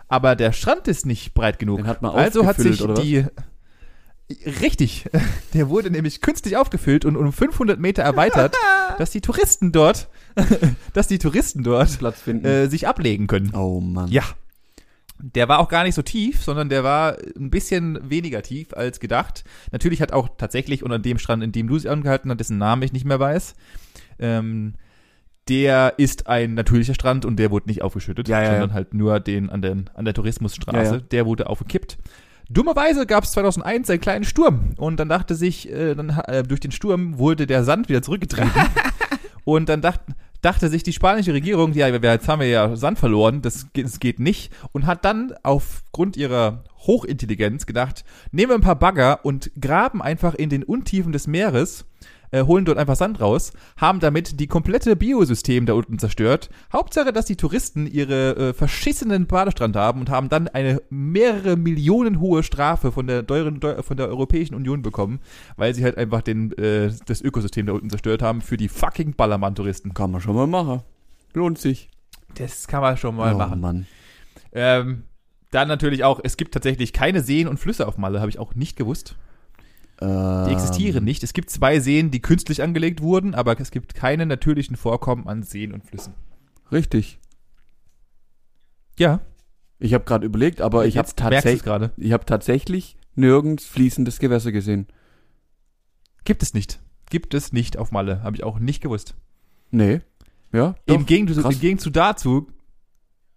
aber 0.08 0.36
der 0.36 0.54
Strand 0.54 0.88
ist 0.88 1.06
nicht 1.06 1.36
breit 1.36 1.60
genug. 1.60 1.78
Den 1.78 1.88
hat 1.88 2.02
man 2.02 2.16
also 2.16 2.46
hat 2.46 2.58
sich 2.58 2.84
die 3.00 3.26
Richtig, 4.62 5.06
der 5.54 5.70
wurde 5.70 5.90
nämlich 5.90 6.20
künstlich 6.22 6.58
aufgefüllt 6.58 7.06
und 7.06 7.16
um 7.16 7.32
500 7.32 7.80
Meter 7.80 8.04
erweitert, 8.04 8.56
dass 8.98 9.12
die 9.12 9.22
Touristen 9.22 9.72
dort, 9.72 10.10
dass 10.94 11.08
die 11.08 11.18
Touristen 11.18 11.64
dort 11.64 11.98
Platz 11.98 12.22
finden. 12.22 12.46
äh, 12.46 12.70
sich 12.70 12.88
ablegen 12.88 13.28
können. 13.28 13.54
oh 13.54 13.80
Mann. 13.80 14.10
Ja. 14.10 14.24
Der 15.20 15.48
war 15.48 15.58
auch 15.58 15.70
gar 15.70 15.84
nicht 15.84 15.96
so 15.96 16.04
tief, 16.04 16.44
sondern 16.44 16.70
der 16.70 16.84
war 16.84 17.18
ein 17.36 17.50
bisschen 17.50 17.98
weniger 18.08 18.44
tief 18.44 18.74
als 18.74 19.00
gedacht. 19.00 19.46
Natürlich 19.72 20.00
hat 20.00 20.14
auch 20.14 20.30
tatsächlich 20.38 20.84
unter 20.84 21.00
dem 21.00 21.18
Strand, 21.18 21.42
in 21.42 21.52
dem 21.52 21.68
du 21.68 21.80
sie 21.80 21.90
angehalten 21.90 22.30
hast, 22.30 22.38
dessen 22.38 22.60
Namen 22.60 22.84
ich 22.84 22.94
nicht 22.94 23.06
mehr 23.06 23.20
weiß, 23.20 23.56
ähm, 24.20 24.76
der 25.50 25.94
ist 25.98 26.28
ein 26.28 26.54
natürlicher 26.54 26.94
Strand 26.94 27.26
und 27.26 27.38
der 27.38 27.52
wurde 27.52 27.68
nicht 27.68 27.82
aufgeschüttet, 27.82 28.28
Ja, 28.28 28.42
ja, 28.42 28.50
sondern 28.52 28.70
ja. 28.70 28.76
halt 28.76 28.94
nur 28.94 29.20
den 29.20 29.50
an, 29.50 29.62
den, 29.62 29.90
an 29.94 30.06
der 30.06 30.14
Tourismusstraße. 30.14 31.02
Der 31.02 31.26
wurde 31.26 31.48
aufgekippt. 31.48 31.98
Dummerweise 32.50 33.06
gab 33.06 33.26
es 33.26 33.32
2001 33.34 33.90
einen 33.90 34.00
kleinen 34.02 34.24
Sturm 34.24 34.72
und 34.78 35.00
dann 35.00 35.10
dachte 35.10 35.36
sich, 35.36 35.70
äh, 35.72 35.96
dann, 35.96 36.10
äh, 36.10 36.44
durch 36.44 36.62
den 36.62 36.72
Sturm 36.72 37.18
wurde 37.18 37.46
der 37.46 37.64
Sand 37.66 37.90
wieder 37.90 38.02
zurückgetrieben 38.02 38.52
und 39.44 39.68
dann 39.68 39.82
dacht, 39.82 40.00
dachte 40.42 40.70
sich 40.70 40.84
die 40.84 40.94
spanische 40.94 41.34
Regierung, 41.34 41.74
ja, 41.74 41.92
wir- 41.92 42.10
jetzt 42.12 42.30
haben 42.30 42.40
wir 42.40 42.48
ja 42.48 42.76
Sand 42.78 43.00
verloren, 43.00 43.42
das, 43.42 43.68
das 43.76 44.00
geht 44.00 44.20
nicht 44.20 44.54
und 44.72 44.86
hat 44.86 45.04
dann 45.04 45.34
aufgrund 45.44 46.16
ihrer 46.16 46.64
Hochintelligenz 46.86 47.66
gedacht, 47.66 48.06
nehmen 48.32 48.52
wir 48.52 48.56
ein 48.56 48.62
paar 48.62 48.80
Bagger 48.80 49.26
und 49.26 49.52
graben 49.60 50.02
einfach 50.02 50.34
in 50.34 50.50
den 50.50 50.64
Untiefen 50.64 51.12
des 51.12 51.28
Meeres, 51.28 51.84
äh, 52.32 52.44
holen 52.44 52.66
dort 52.66 52.78
einfach 52.78 52.96
Sand 52.96 53.22
raus, 53.22 53.54
haben 53.78 54.00
damit 54.00 54.40
die 54.40 54.48
komplette 54.48 54.96
Biosystem 54.96 55.66
da 55.66 55.74
unten 55.74 56.00
zerstört. 56.00 56.50
Hauptsache, 56.74 57.14
dass 57.14 57.26
die 57.26 57.36
Touristen 57.36 57.88
ihre 57.88 58.36
äh, 58.36 58.54
verschissenen 58.54 59.28
Badestrand 59.28 59.76
haben 59.76 60.00
und 60.00 60.10
haben 60.10 60.30
dann 60.30 60.48
eine 60.48 60.82
mehrere 60.90 61.56
Millionen 61.56 62.20
hohe 62.20 62.44
Strafe 62.44 62.92
von 62.92 63.08
der 63.08 63.26
teuren, 63.26 63.60
Deu- 63.60 63.82
von 63.82 63.98
der 63.98 64.08
Europäischen 64.08 64.56
Union 64.56 64.82
bekommen, 64.82 65.20
weil 65.56 65.74
sie 65.74 65.84
halt 65.84 65.98
einfach 65.98 66.22
den, 66.22 66.52
äh, 66.58 66.92
das 67.06 67.22
Ökosystem 67.22 67.66
da 67.66 67.74
unten 67.74 67.90
zerstört 67.90 68.22
haben 68.22 68.42
für 68.42 68.58
die 68.58 68.70
fucking 68.70 69.16
Ballermann-Touristen. 69.16 69.94
Kann 69.94 70.12
man 70.12 70.22
schon 70.22 70.36
mal 70.36 70.48
machen. 70.48 70.82
Lohnt 71.34 71.58
sich. 71.58 71.90
Das 72.36 72.68
kann 72.68 72.82
man 72.82 72.98
schon 72.98 73.16
mal 73.16 73.34
oh 73.34 73.38
machen. 73.38 73.60
Mann. 73.60 73.88
Ähm, 74.52 75.04
dann 75.52 75.68
natürlich 75.68 76.04
auch, 76.04 76.20
es 76.24 76.36
gibt 76.36 76.54
tatsächlich 76.54 76.94
keine 76.94 77.22
Seen 77.22 77.48
und 77.48 77.58
Flüsse 77.60 77.88
auf 77.88 77.98
Malle, 77.98 78.20
habe 78.20 78.30
ich 78.30 78.40
auch 78.40 78.54
nicht 78.56 78.76
gewusst. 78.76 79.16
Die 80.00 80.06
Ähm, 80.06 80.48
existieren 80.50 81.04
nicht. 81.04 81.24
Es 81.24 81.34
gibt 81.34 81.50
zwei 81.50 81.80
Seen, 81.80 82.12
die 82.12 82.22
künstlich 82.22 82.62
angelegt 82.62 83.02
wurden, 83.02 83.34
aber 83.34 83.60
es 83.60 83.72
gibt 83.72 83.96
keine 83.96 84.26
natürlichen 84.26 84.76
Vorkommen 84.76 85.28
an 85.28 85.42
Seen 85.44 85.74
und 85.74 85.84
Flüssen. 85.86 86.14
Richtig. 86.72 87.20
Ja, 89.00 89.22
Ich 89.80 89.94
habe 89.94 90.06
gerade 90.06 90.26
überlegt, 90.26 90.60
aber 90.62 90.88
ich 90.88 90.98
habe 90.98 91.08
tatsächlich, 91.16 91.92
ich 91.98 92.12
habe 92.12 92.26
tatsächlich 92.26 92.98
nirgends 93.14 93.66
fließendes 93.66 94.18
Gewässer 94.20 94.52
gesehen. 94.52 94.88
Gibt 96.26 96.42
es 96.42 96.54
nicht. 96.56 96.80
Gibt 97.10 97.34
es 97.36 97.54
nicht 97.54 97.78
auf 97.78 97.92
Malle. 97.92 98.24
Habe 98.24 98.36
ich 98.36 98.44
auch 98.44 98.58
nicht 98.60 98.82
gewusst. 98.82 99.16
Nee. 99.70 100.02
Ja. 100.52 100.76
Im, 100.86 101.02
doch. 101.02 101.06
Gegenzug. 101.06 101.46
Im 101.46 101.60
Gegenzug 101.60 101.94
dazu, 101.94 102.48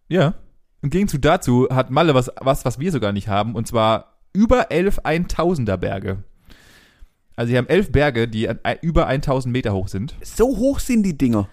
ja, 0.09 0.35
im 0.83 0.91
Gegenzug 0.91 1.21
dazu 1.23 1.69
hat 1.71 1.91
Malle 1.91 2.15
was, 2.15 2.31
was, 2.41 2.65
was 2.65 2.79
wir 2.79 2.91
sogar 2.91 3.13
nicht 3.13 3.29
haben, 3.29 3.55
und 3.55 3.67
zwar 3.67 4.19
über 4.33 4.71
elf 4.71 5.01
1000er 5.01 5.77
Berge. 5.77 6.25
Also 7.41 7.53
sie 7.53 7.57
haben 7.57 7.69
elf 7.69 7.91
Berge, 7.91 8.29
die 8.29 8.51
an, 8.51 8.59
über 8.83 9.07
1000 9.07 9.51
Meter 9.51 9.73
hoch 9.73 9.89
sind. 9.89 10.15
So 10.23 10.59
hoch 10.59 10.79
sind 10.79 11.05
die 11.05 11.17
Dinger. 11.17 11.49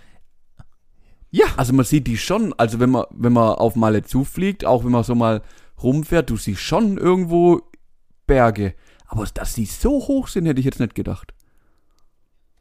Ja. 1.31 1.45
Also 1.55 1.71
man 1.71 1.85
sieht 1.85 2.07
die 2.07 2.17
schon, 2.17 2.53
also 2.57 2.81
wenn 2.81 2.89
man, 2.89 3.05
wenn 3.11 3.31
man 3.31 3.53
auf 3.53 3.77
Malle 3.77 4.03
zufliegt, 4.03 4.65
auch 4.65 4.83
wenn 4.83 4.91
man 4.91 5.05
so 5.05 5.15
mal 5.15 5.41
rumfährt, 5.81 6.29
du 6.29 6.35
siehst 6.35 6.59
schon 6.59 6.97
irgendwo 6.97 7.61
Berge. 8.25 8.73
Aber 9.05 9.25
dass 9.33 9.53
die 9.53 9.65
so 9.65 9.91
hoch 9.91 10.27
sind, 10.27 10.45
hätte 10.45 10.59
ich 10.59 10.65
jetzt 10.65 10.81
nicht 10.81 10.93
gedacht. 10.93 11.33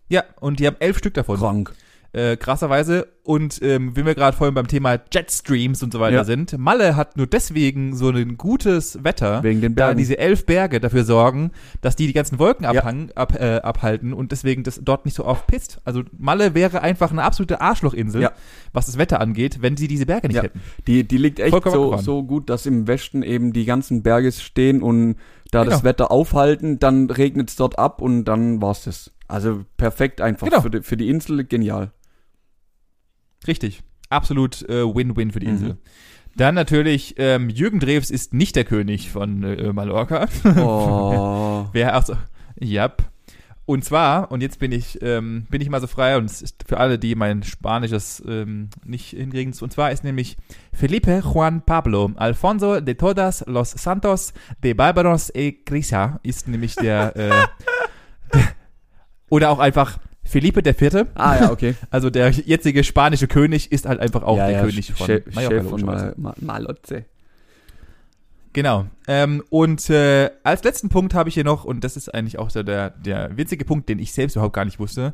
Ja, 0.09 0.23
und 0.39 0.61
die 0.61 0.69
haben 0.69 0.77
elf 0.79 0.99
Stück 0.99 1.15
davon. 1.15 1.37
Krank. 1.37 1.75
Äh, 2.17 2.37
krasserweise. 2.37 3.09
Und 3.25 3.61
ähm, 3.63 3.95
wenn 3.97 4.07
wir 4.07 4.15
gerade 4.15 4.37
vorhin 4.37 4.55
beim 4.55 4.69
Thema 4.69 4.99
Jetstreams 5.13 5.83
und 5.83 5.93
so 5.93 5.99
weiter 6.01 6.17
Ja. 6.19 6.25
sind, 6.25 6.57
Malle 6.59 6.95
hat 6.97 7.17
nur 7.17 7.27
deswegen 7.27 7.95
so 7.97 8.09
ein 8.11 8.37
gutes 8.39 9.03
Wetter, 9.05 9.43
Wegen 9.43 9.61
den 9.61 9.75
da 9.75 9.87
Bergen. 9.87 9.99
diese 9.99 10.17
elf 10.19 10.47
Berge 10.47 10.81
dafür 10.81 11.05
sorgen, 11.05 11.51
dass 11.81 11.97
die 11.97 12.07
die 12.07 12.13
ganzen 12.13 12.39
Wolken 12.39 12.65
Ja. 12.65 12.71
abhang, 12.71 13.11
ab, 13.17 13.35
äh, 13.39 13.57
abhalten 13.57 14.13
und 14.13 14.31
deswegen 14.33 14.63
das 14.63 14.81
dort 14.83 15.05
nicht 15.05 15.15
so 15.15 15.25
oft 15.25 15.47
pisst. 15.49 15.81
Also 15.85 16.05
Malle 16.17 16.55
wäre 16.55 16.83
einfach 16.83 17.11
eine 17.11 17.23
absolute 17.25 17.61
Arschlochinsel, 17.61 18.23
Ja. 18.23 18.33
was 18.73 18.87
das 18.87 18.97
Wetter 18.97 19.21
angeht, 19.21 19.61
wenn 19.61 19.77
sie 19.77 19.89
diese 19.89 20.07
Berge 20.07 20.29
nicht 20.29 20.43
hätten. 20.43 20.61
Die, 20.87 21.03
die 21.07 21.19
liegt 21.19 21.41
echt 21.41 21.51
Vollkommen 21.51 21.75
so, 21.75 21.83
abgefahren. 21.87 22.05
so 22.05 22.23
gut, 22.23 22.49
dass 22.49 22.65
im 22.67 22.87
Westen 22.87 23.23
eben 23.25 23.53
die 23.53 23.65
ganzen 23.65 24.03
Berge 24.05 24.31
stehen 24.33 24.83
und 24.83 25.17
da 25.51 25.65
das 25.65 25.75
Genau. 25.81 25.85
Wetter 25.85 26.11
aufhalten, 26.11 26.79
dann 26.79 27.11
regnet 27.11 27.51
es 27.51 27.57
dort 27.57 27.79
ab 27.79 28.01
und 28.01 28.25
dann 28.25 28.63
war's 28.63 28.85
das. 28.85 29.13
Also 29.29 29.65
perfekt 29.77 30.21
einfach 30.21 30.47
Genau. 30.49 30.61
für, 30.61 30.71
die, 30.71 30.83
für 30.83 30.97
die 30.97 31.09
Insel, 31.11 31.45
genial. 31.45 31.91
Richtig. 33.47 33.83
Absolut 34.09 34.63
äh, 34.69 34.85
Win-Win 34.85 35.33
für 35.33 35.41
die 35.41 35.47
Mhm. 35.47 35.53
Insel. 35.53 35.77
Dann 36.37 36.55
natürlich, 36.55 37.15
ähm, 37.17 37.49
Jürgen 37.49 37.81
Drews 37.81 38.11
ist 38.11 38.35
nicht 38.35 38.57
der 38.57 38.65
König 38.65 39.11
von 39.11 39.43
äh, 39.43 39.73
Mallorca. 39.73 40.29
Oh. 40.59 41.67
Wer 41.73 41.97
auch 41.97 42.05
so. 42.05 42.15
Yep. 42.63 43.05
Und 43.65 43.85
zwar, 43.85 44.31
und 44.31 44.43
jetzt 44.43 44.61
bin 44.61 44.71
ich, 44.71 45.03
ähm, 45.03 45.47
bin 45.51 45.61
ich 45.61 45.69
mal 45.71 45.81
so 45.81 45.89
frei 45.89 46.17
und 46.17 46.27
es 46.27 46.41
ist 46.41 46.63
für 46.69 46.79
alle, 46.79 47.01
die 47.01 47.17
mein 47.17 47.43
Spanisches 47.43 48.23
ähm, 48.29 48.69
nicht 48.85 49.11
hinkriegen, 49.11 49.53
und 49.61 49.73
zwar 49.73 49.91
ist 49.91 50.05
nämlich 50.05 50.37
Felipe 50.73 51.21
Juan 51.25 51.63
Pablo 51.63 52.13
Alfonso 52.15 52.81
de 52.81 52.95
Todas 52.95 53.43
los 53.49 53.73
Santos 53.73 54.33
de 54.63 54.73
Barbaros 54.75 55.33
e 55.35 55.51
Grisa 55.65 56.21
ist 56.23 56.47
nämlich 56.47 56.77
der, 56.77 57.17
äh, 57.17 57.31
der 58.35 58.43
oder 59.31 59.51
auch 59.51 59.59
einfach 59.59 59.99
Felipe 60.27 60.63
der 60.63 60.75
Vierte, 60.75 61.07
ah 61.15 61.37
ja, 61.37 61.51
okay. 61.51 61.75
also 61.91 62.11
der 62.11 62.31
jetzige 62.31 62.85
spanische 62.85 63.29
König 63.29 63.73
ist 63.73 63.87
halt 63.87 64.01
einfach 64.01 64.23
auch 64.23 64.37
ja, 64.37 64.49
der 64.49 64.57
ja, 64.57 64.65
König 64.65 64.93
von 64.93 65.07
Chef, 65.07 65.35
Mallorca. 65.35 65.57
Chef 65.57 65.69
von 65.69 65.85
Mal, 65.85 66.15
Malotze. 66.41 67.05
Genau. 68.53 68.87
Ähm, 69.07 69.43
und 69.51 69.91
äh, 69.91 70.31
als 70.43 70.65
letzten 70.65 70.89
Punkt 70.89 71.13
habe 71.13 71.29
ich 71.29 71.35
hier 71.35 71.45
noch, 71.45 71.65
und 71.65 71.85
das 71.85 71.97
ist 71.97 72.15
eigentlich 72.15 72.39
auch 72.39 72.49
so 72.49 72.63
der, 72.63 72.89
der 72.89 73.37
witzige 73.37 73.67
Punkt, 73.67 73.89
den 73.89 73.99
ich 73.99 74.13
selbst 74.13 74.35
überhaupt 74.35 74.55
gar 74.55 74.65
nicht 74.65 74.79
wusste. 74.79 75.13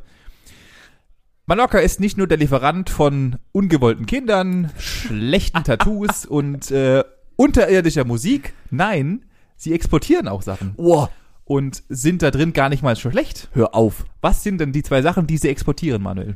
Mallorca 1.45 1.79
ist 1.79 1.99
nicht 1.99 2.17
nur 2.17 2.27
der 2.27 2.37
Lieferant 2.37 2.89
von 2.89 3.35
ungewollten 3.51 4.05
Kindern, 4.05 4.71
schlechten 4.77 5.61
Tattoos 5.65 6.25
und 6.25 6.71
äh, 6.71 7.03
unterirdischer 7.35 8.05
Musik. 8.05 8.53
Nein, 8.71 9.25
sie 9.57 9.73
exportieren 9.73 10.29
auch 10.29 10.41
Sachen 10.41 10.73
Oh, 10.77 11.07
und 11.45 11.83
sind 11.89 12.21
da 12.21 12.31
drin 12.31 12.53
gar 12.53 12.69
nicht 12.69 12.83
mal 12.83 12.95
so 12.95 13.09
schlecht. 13.11 13.49
hör 13.53 13.75
auf. 13.75 14.05
Was 14.21 14.43
sind 14.43 14.59
denn 14.59 14.71
die 14.71 14.83
zwei 14.83 15.01
Sachen, 15.01 15.27
die 15.27 15.37
sie 15.37 15.49
exportieren, 15.49 16.01
Manuel? 16.01 16.35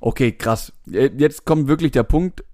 Okay, 0.00 0.32
krass. 0.32 0.72
Äh, 0.92 1.10
Jetzt 1.16 1.44
kommt 1.44 1.68
wirklich 1.68 1.92
der 1.92 2.02
Punkt, 2.04 2.44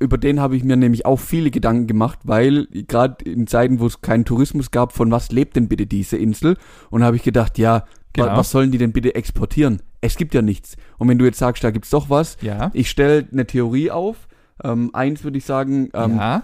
über 0.00 0.18
den 0.18 0.40
habe 0.40 0.56
ich 0.56 0.64
mir 0.64 0.76
nämlich 0.76 1.06
auch 1.06 1.20
viele 1.20 1.50
Gedanken 1.52 1.86
gemacht, 1.86 2.18
weil 2.24 2.66
gerade 2.66 3.24
in 3.24 3.46
Zeiten, 3.46 3.78
wo 3.78 3.86
es 3.86 4.00
keinen 4.00 4.24
Tourismus 4.24 4.70
gab, 4.72 4.92
von 4.92 5.10
was 5.12 5.30
lebt 5.30 5.54
denn 5.56 5.68
bitte 5.68 5.86
diese 5.86 6.16
Insel? 6.16 6.56
Und 6.90 7.04
habe 7.04 7.16
ich 7.16 7.22
gedacht, 7.22 7.58
ja, 7.58 7.84
Genau. 8.14 8.36
was 8.36 8.50
sollen 8.50 8.70
die 8.72 8.78
denn 8.78 8.92
bitte 8.92 9.14
exportieren? 9.14 9.80
Es 10.02 10.16
gibt 10.16 10.34
ja 10.34 10.42
nichts. 10.42 10.76
Und 10.98 11.08
wenn 11.08 11.18
du 11.18 11.24
jetzt 11.24 11.38
sagst, 11.38 11.62
da 11.64 11.70
gibt's 11.70 11.88
doch 11.90 12.10
was, 12.10 12.36
Ja. 12.42 12.70
ich 12.74 12.90
stelle 12.90 13.26
eine 13.32 13.46
Theorie 13.46 13.90
auf. 13.90 14.28
Ähm, 14.62 14.90
eins 14.92 15.24
würde 15.24 15.38
ich 15.38 15.44
sagen, 15.44 15.88
ähm, 15.94 16.16
ja. 16.16 16.42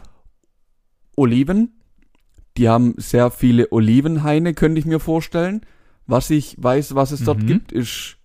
Oliven. 1.17 1.78
Die 2.59 2.69
haben 2.69 2.95
sehr 2.97 3.31
viele 3.31 3.71
Olivenhaine, 3.73 4.53
könnte 4.53 4.79
ich 4.81 4.87
mir 4.87 5.01
vorstellen. 5.01 5.63
Was 6.07 6.31
ich 6.31 6.57
weiß, 6.59 6.95
was 6.95 7.13
es 7.13 7.25
dort 7.25 7.43
Mhm. 7.43 7.47
gibt, 7.47 7.73
ist 7.73 8.17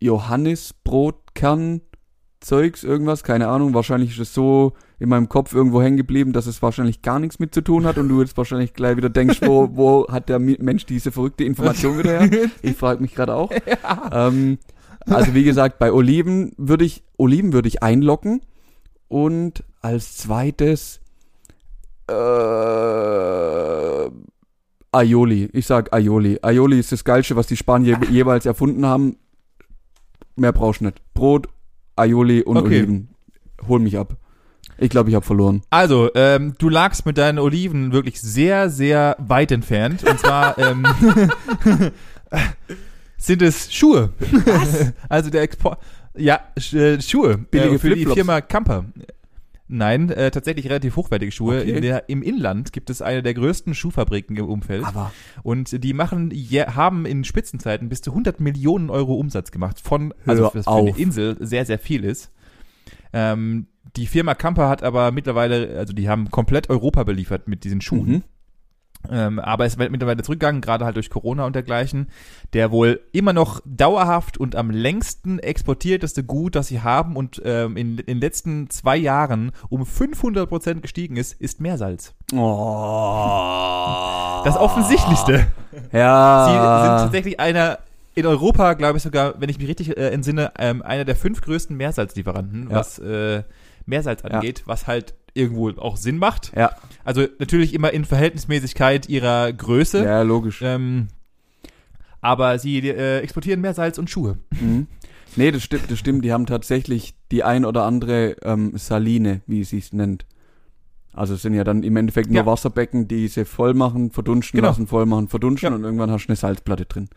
Johannisbrotkern, 0.00 1.80
Zeugs, 2.40 2.84
irgendwas, 2.84 3.24
keine 3.24 3.48
Ahnung. 3.48 3.74
Wahrscheinlich 3.74 4.10
ist 4.12 4.20
es 4.20 4.34
so 4.34 4.74
in 5.00 5.08
meinem 5.08 5.28
Kopf 5.28 5.52
irgendwo 5.54 5.82
hängen 5.82 5.96
geblieben, 5.96 6.32
dass 6.32 6.46
es 6.46 6.62
wahrscheinlich 6.62 7.02
gar 7.02 7.18
nichts 7.18 7.38
mit 7.40 7.52
zu 7.52 7.62
tun 7.62 7.84
hat 7.84 7.98
und 7.98 8.08
du 8.08 8.20
jetzt 8.20 8.36
wahrscheinlich 8.36 8.74
gleich 8.74 8.96
wieder 8.96 9.08
denkst, 9.10 9.40
wo, 9.42 9.70
wo 9.72 10.06
hat 10.08 10.28
der 10.28 10.38
Mensch 10.38 10.86
diese 10.86 11.10
verrückte 11.10 11.42
Information 11.44 11.98
wieder 11.98 12.20
her? 12.20 12.50
Ich 12.62 12.76
frage 12.76 13.00
mich 13.02 13.14
gerade 13.14 13.34
auch. 13.34 13.50
Ähm, 14.12 14.58
also 15.06 15.34
wie 15.34 15.44
gesagt, 15.44 15.78
bei 15.78 15.90
Oliven 15.92 16.52
würde 16.58 16.84
ich, 16.84 17.02
Oliven 17.16 17.52
würde 17.52 17.68
ich 17.68 17.82
einlocken 17.82 18.42
und 19.08 19.64
als 19.80 20.16
zweites 20.18 21.00
äh, 22.08 24.10
Aioli. 24.92 25.50
Ich 25.52 25.66
sag 25.66 25.92
Aioli. 25.92 26.38
Aioli 26.42 26.78
ist 26.78 26.92
das 26.92 27.04
Geilste, 27.04 27.36
was 27.36 27.46
die 27.46 27.56
Spanier 27.56 27.98
je 28.02 28.08
jeweils 28.10 28.46
erfunden 28.46 28.86
haben. 28.86 29.16
Mehr 30.36 30.52
brauchst 30.52 30.80
du 30.80 30.86
nicht. 30.86 31.02
Brot, 31.14 31.48
Aioli 31.96 32.42
und 32.42 32.56
Okay. 32.56 32.78
Oliven. 32.78 33.08
Hol 33.66 33.80
mich 33.80 33.98
ab. 33.98 34.16
Ich 34.80 34.90
glaube, 34.90 35.10
ich 35.10 35.16
habe 35.16 35.26
verloren. 35.26 35.62
Also, 35.70 36.08
ähm, 36.14 36.54
du 36.58 36.68
lagst 36.68 37.04
mit 37.04 37.18
deinen 37.18 37.40
Oliven 37.40 37.92
wirklich 37.92 38.20
sehr, 38.20 38.70
sehr 38.70 39.16
weit 39.18 39.50
entfernt. 39.50 40.04
Und 40.04 40.20
zwar 40.20 40.56
ähm, 40.58 40.86
sind 43.16 43.42
es 43.42 43.74
Schuhe. 43.74 44.12
Was? 44.20 44.92
Also 45.08 45.30
der 45.30 45.42
Export. 45.42 45.80
Ja, 46.16 46.40
äh, 46.72 47.00
Schuhe. 47.00 47.38
Billige 47.38 47.74
äh, 47.74 47.78
für 47.78 47.94
die. 47.94 48.06
Firma 48.06 48.40
Camper. 48.40 48.84
Nein, 49.68 50.08
äh, 50.10 50.30
tatsächlich 50.30 50.66
relativ 50.66 50.96
hochwertige 50.96 51.30
Schuhe. 51.30 51.60
Okay. 51.60 51.72
In 51.72 51.82
der, 51.82 52.08
Im 52.08 52.22
Inland 52.22 52.72
gibt 52.72 52.88
es 52.88 53.02
eine 53.02 53.22
der 53.22 53.34
größten 53.34 53.74
Schuhfabriken 53.74 54.36
im 54.36 54.46
Umfeld. 54.46 54.84
Aber 54.84 55.12
Und 55.42 55.84
die 55.84 55.92
machen, 55.92 56.30
ja, 56.32 56.74
haben 56.74 57.04
in 57.04 57.22
Spitzenzeiten 57.24 57.90
bis 57.90 58.00
zu 58.00 58.10
100 58.10 58.40
Millionen 58.40 58.88
Euro 58.88 59.14
Umsatz 59.14 59.50
gemacht. 59.50 59.78
Von, 59.80 60.14
also 60.24 60.44
was 60.44 60.64
für 60.64 60.70
eine. 60.70 60.96
Insel 60.96 61.36
sehr, 61.40 61.66
sehr 61.66 61.78
viel 61.78 62.04
ist. 62.04 62.32
Ähm, 63.12 63.66
die 63.96 64.06
Firma 64.06 64.34
Camper 64.34 64.68
hat 64.68 64.82
aber 64.82 65.12
mittlerweile, 65.12 65.76
also 65.78 65.92
die 65.92 66.08
haben 66.08 66.30
komplett 66.30 66.70
Europa 66.70 67.04
beliefert 67.04 67.46
mit 67.46 67.64
diesen 67.64 67.80
Schuhen. 67.80 68.08
Mhm. 68.08 68.22
Ähm, 69.10 69.38
aber 69.38 69.64
es 69.64 69.78
wird 69.78 69.90
mittlerweile 69.92 70.22
zurückgegangen, 70.22 70.60
gerade 70.60 70.84
halt 70.84 70.96
durch 70.96 71.08
Corona 71.08 71.44
und 71.46 71.54
dergleichen. 71.54 72.08
Der 72.52 72.70
wohl 72.70 73.00
immer 73.12 73.32
noch 73.32 73.60
dauerhaft 73.64 74.38
und 74.38 74.56
am 74.56 74.70
längsten 74.70 75.38
exportierteste 75.38 76.24
Gut, 76.24 76.56
das 76.56 76.66
sie 76.66 76.80
haben 76.82 77.16
und 77.16 77.40
ähm, 77.44 77.76
in, 77.76 77.98
in 77.98 78.06
den 78.06 78.20
letzten 78.20 78.70
zwei 78.70 78.96
Jahren 78.96 79.52
um 79.68 79.86
500 79.86 80.48
Prozent 80.48 80.82
gestiegen 80.82 81.16
ist, 81.16 81.32
ist 81.40 81.60
Meersalz. 81.60 82.14
Oh. 83.08 84.42
Das 84.44 84.56
Offensichtlichste. 84.56 85.46
Sie 85.70 85.78
sind 85.80 85.92
Ja. 85.92 86.98
tatsächlich 87.02 87.38
einer 87.40 87.78
in 88.14 88.26
Europa, 88.26 88.74
glaube 88.74 88.96
ich 88.98 89.04
sogar, 89.04 89.34
wenn 89.40 89.48
ich 89.48 89.58
mich 89.58 89.68
richtig 89.68 89.96
äh, 89.96 90.08
entsinne, 90.10 90.52
ähm, 90.58 90.82
einer 90.82 91.04
der 91.04 91.14
fünf 91.16 91.40
größten 91.40 91.76
Meersalzlieferanten, 91.76 92.68
Ja. 92.70 92.76
was 92.76 92.98
äh, 92.98 93.42
Meersalz 93.86 94.22
Ja. 94.22 94.30
angeht, 94.30 94.62
was 94.66 94.86
halt 94.86 95.14
irgendwo 95.38 95.70
auch 95.70 95.96
Sinn 95.96 96.18
macht. 96.18 96.52
ja. 96.56 96.72
Also 97.04 97.26
natürlich 97.38 97.72
immer 97.72 97.90
in 97.94 98.04
Verhältnismäßigkeit 98.04 99.08
ihrer 99.08 99.50
Größe. 99.52 100.04
Ja, 100.04 100.20
logisch. 100.22 100.60
Ähm, 100.62 101.08
aber 102.20 102.58
sie 102.58 102.78
äh, 102.86 103.20
exportieren 103.20 103.60
Meersalz 103.62 103.96
und 103.96 104.10
Schuhe. 104.10 104.36
Mhm. 104.60 104.86
Nee, 105.36 105.50
das 105.50 105.62
stimmt, 105.62 105.90
das 105.90 105.98
stimmt. 105.98 106.24
Die 106.24 106.32
haben 106.32 106.44
tatsächlich 106.46 107.14
die 107.30 107.44
ein 107.44 107.64
oder 107.64 107.84
andere 107.84 108.36
ähm, 108.42 108.72
Saline, 108.76 109.40
wie 109.46 109.64
sie 109.64 109.78
es 109.78 109.92
nennt. 109.92 110.26
Also 111.14 111.34
es 111.34 111.42
sind 111.42 111.54
ja 111.54 111.64
dann 111.64 111.82
im 111.82 111.96
Endeffekt 111.96 112.28
nur 112.28 112.36
Ja. 112.36 112.46
Wasserbecken, 112.46 113.08
die 113.08 113.28
sie 113.28 113.44
voll 113.44 113.72
machen, 113.74 114.10
verdunsten 114.10 114.58
Genau. 114.58 114.68
lassen, 114.68 114.86
voll 114.86 115.06
machen, 115.06 115.28
verdunsten 115.28 115.70
Ja. 115.70 115.76
und 115.76 115.84
irgendwann 115.84 116.10
hast 116.10 116.26
du 116.26 116.28
eine 116.30 116.36
Salzplatte 116.36 116.84
drin. 116.86 117.08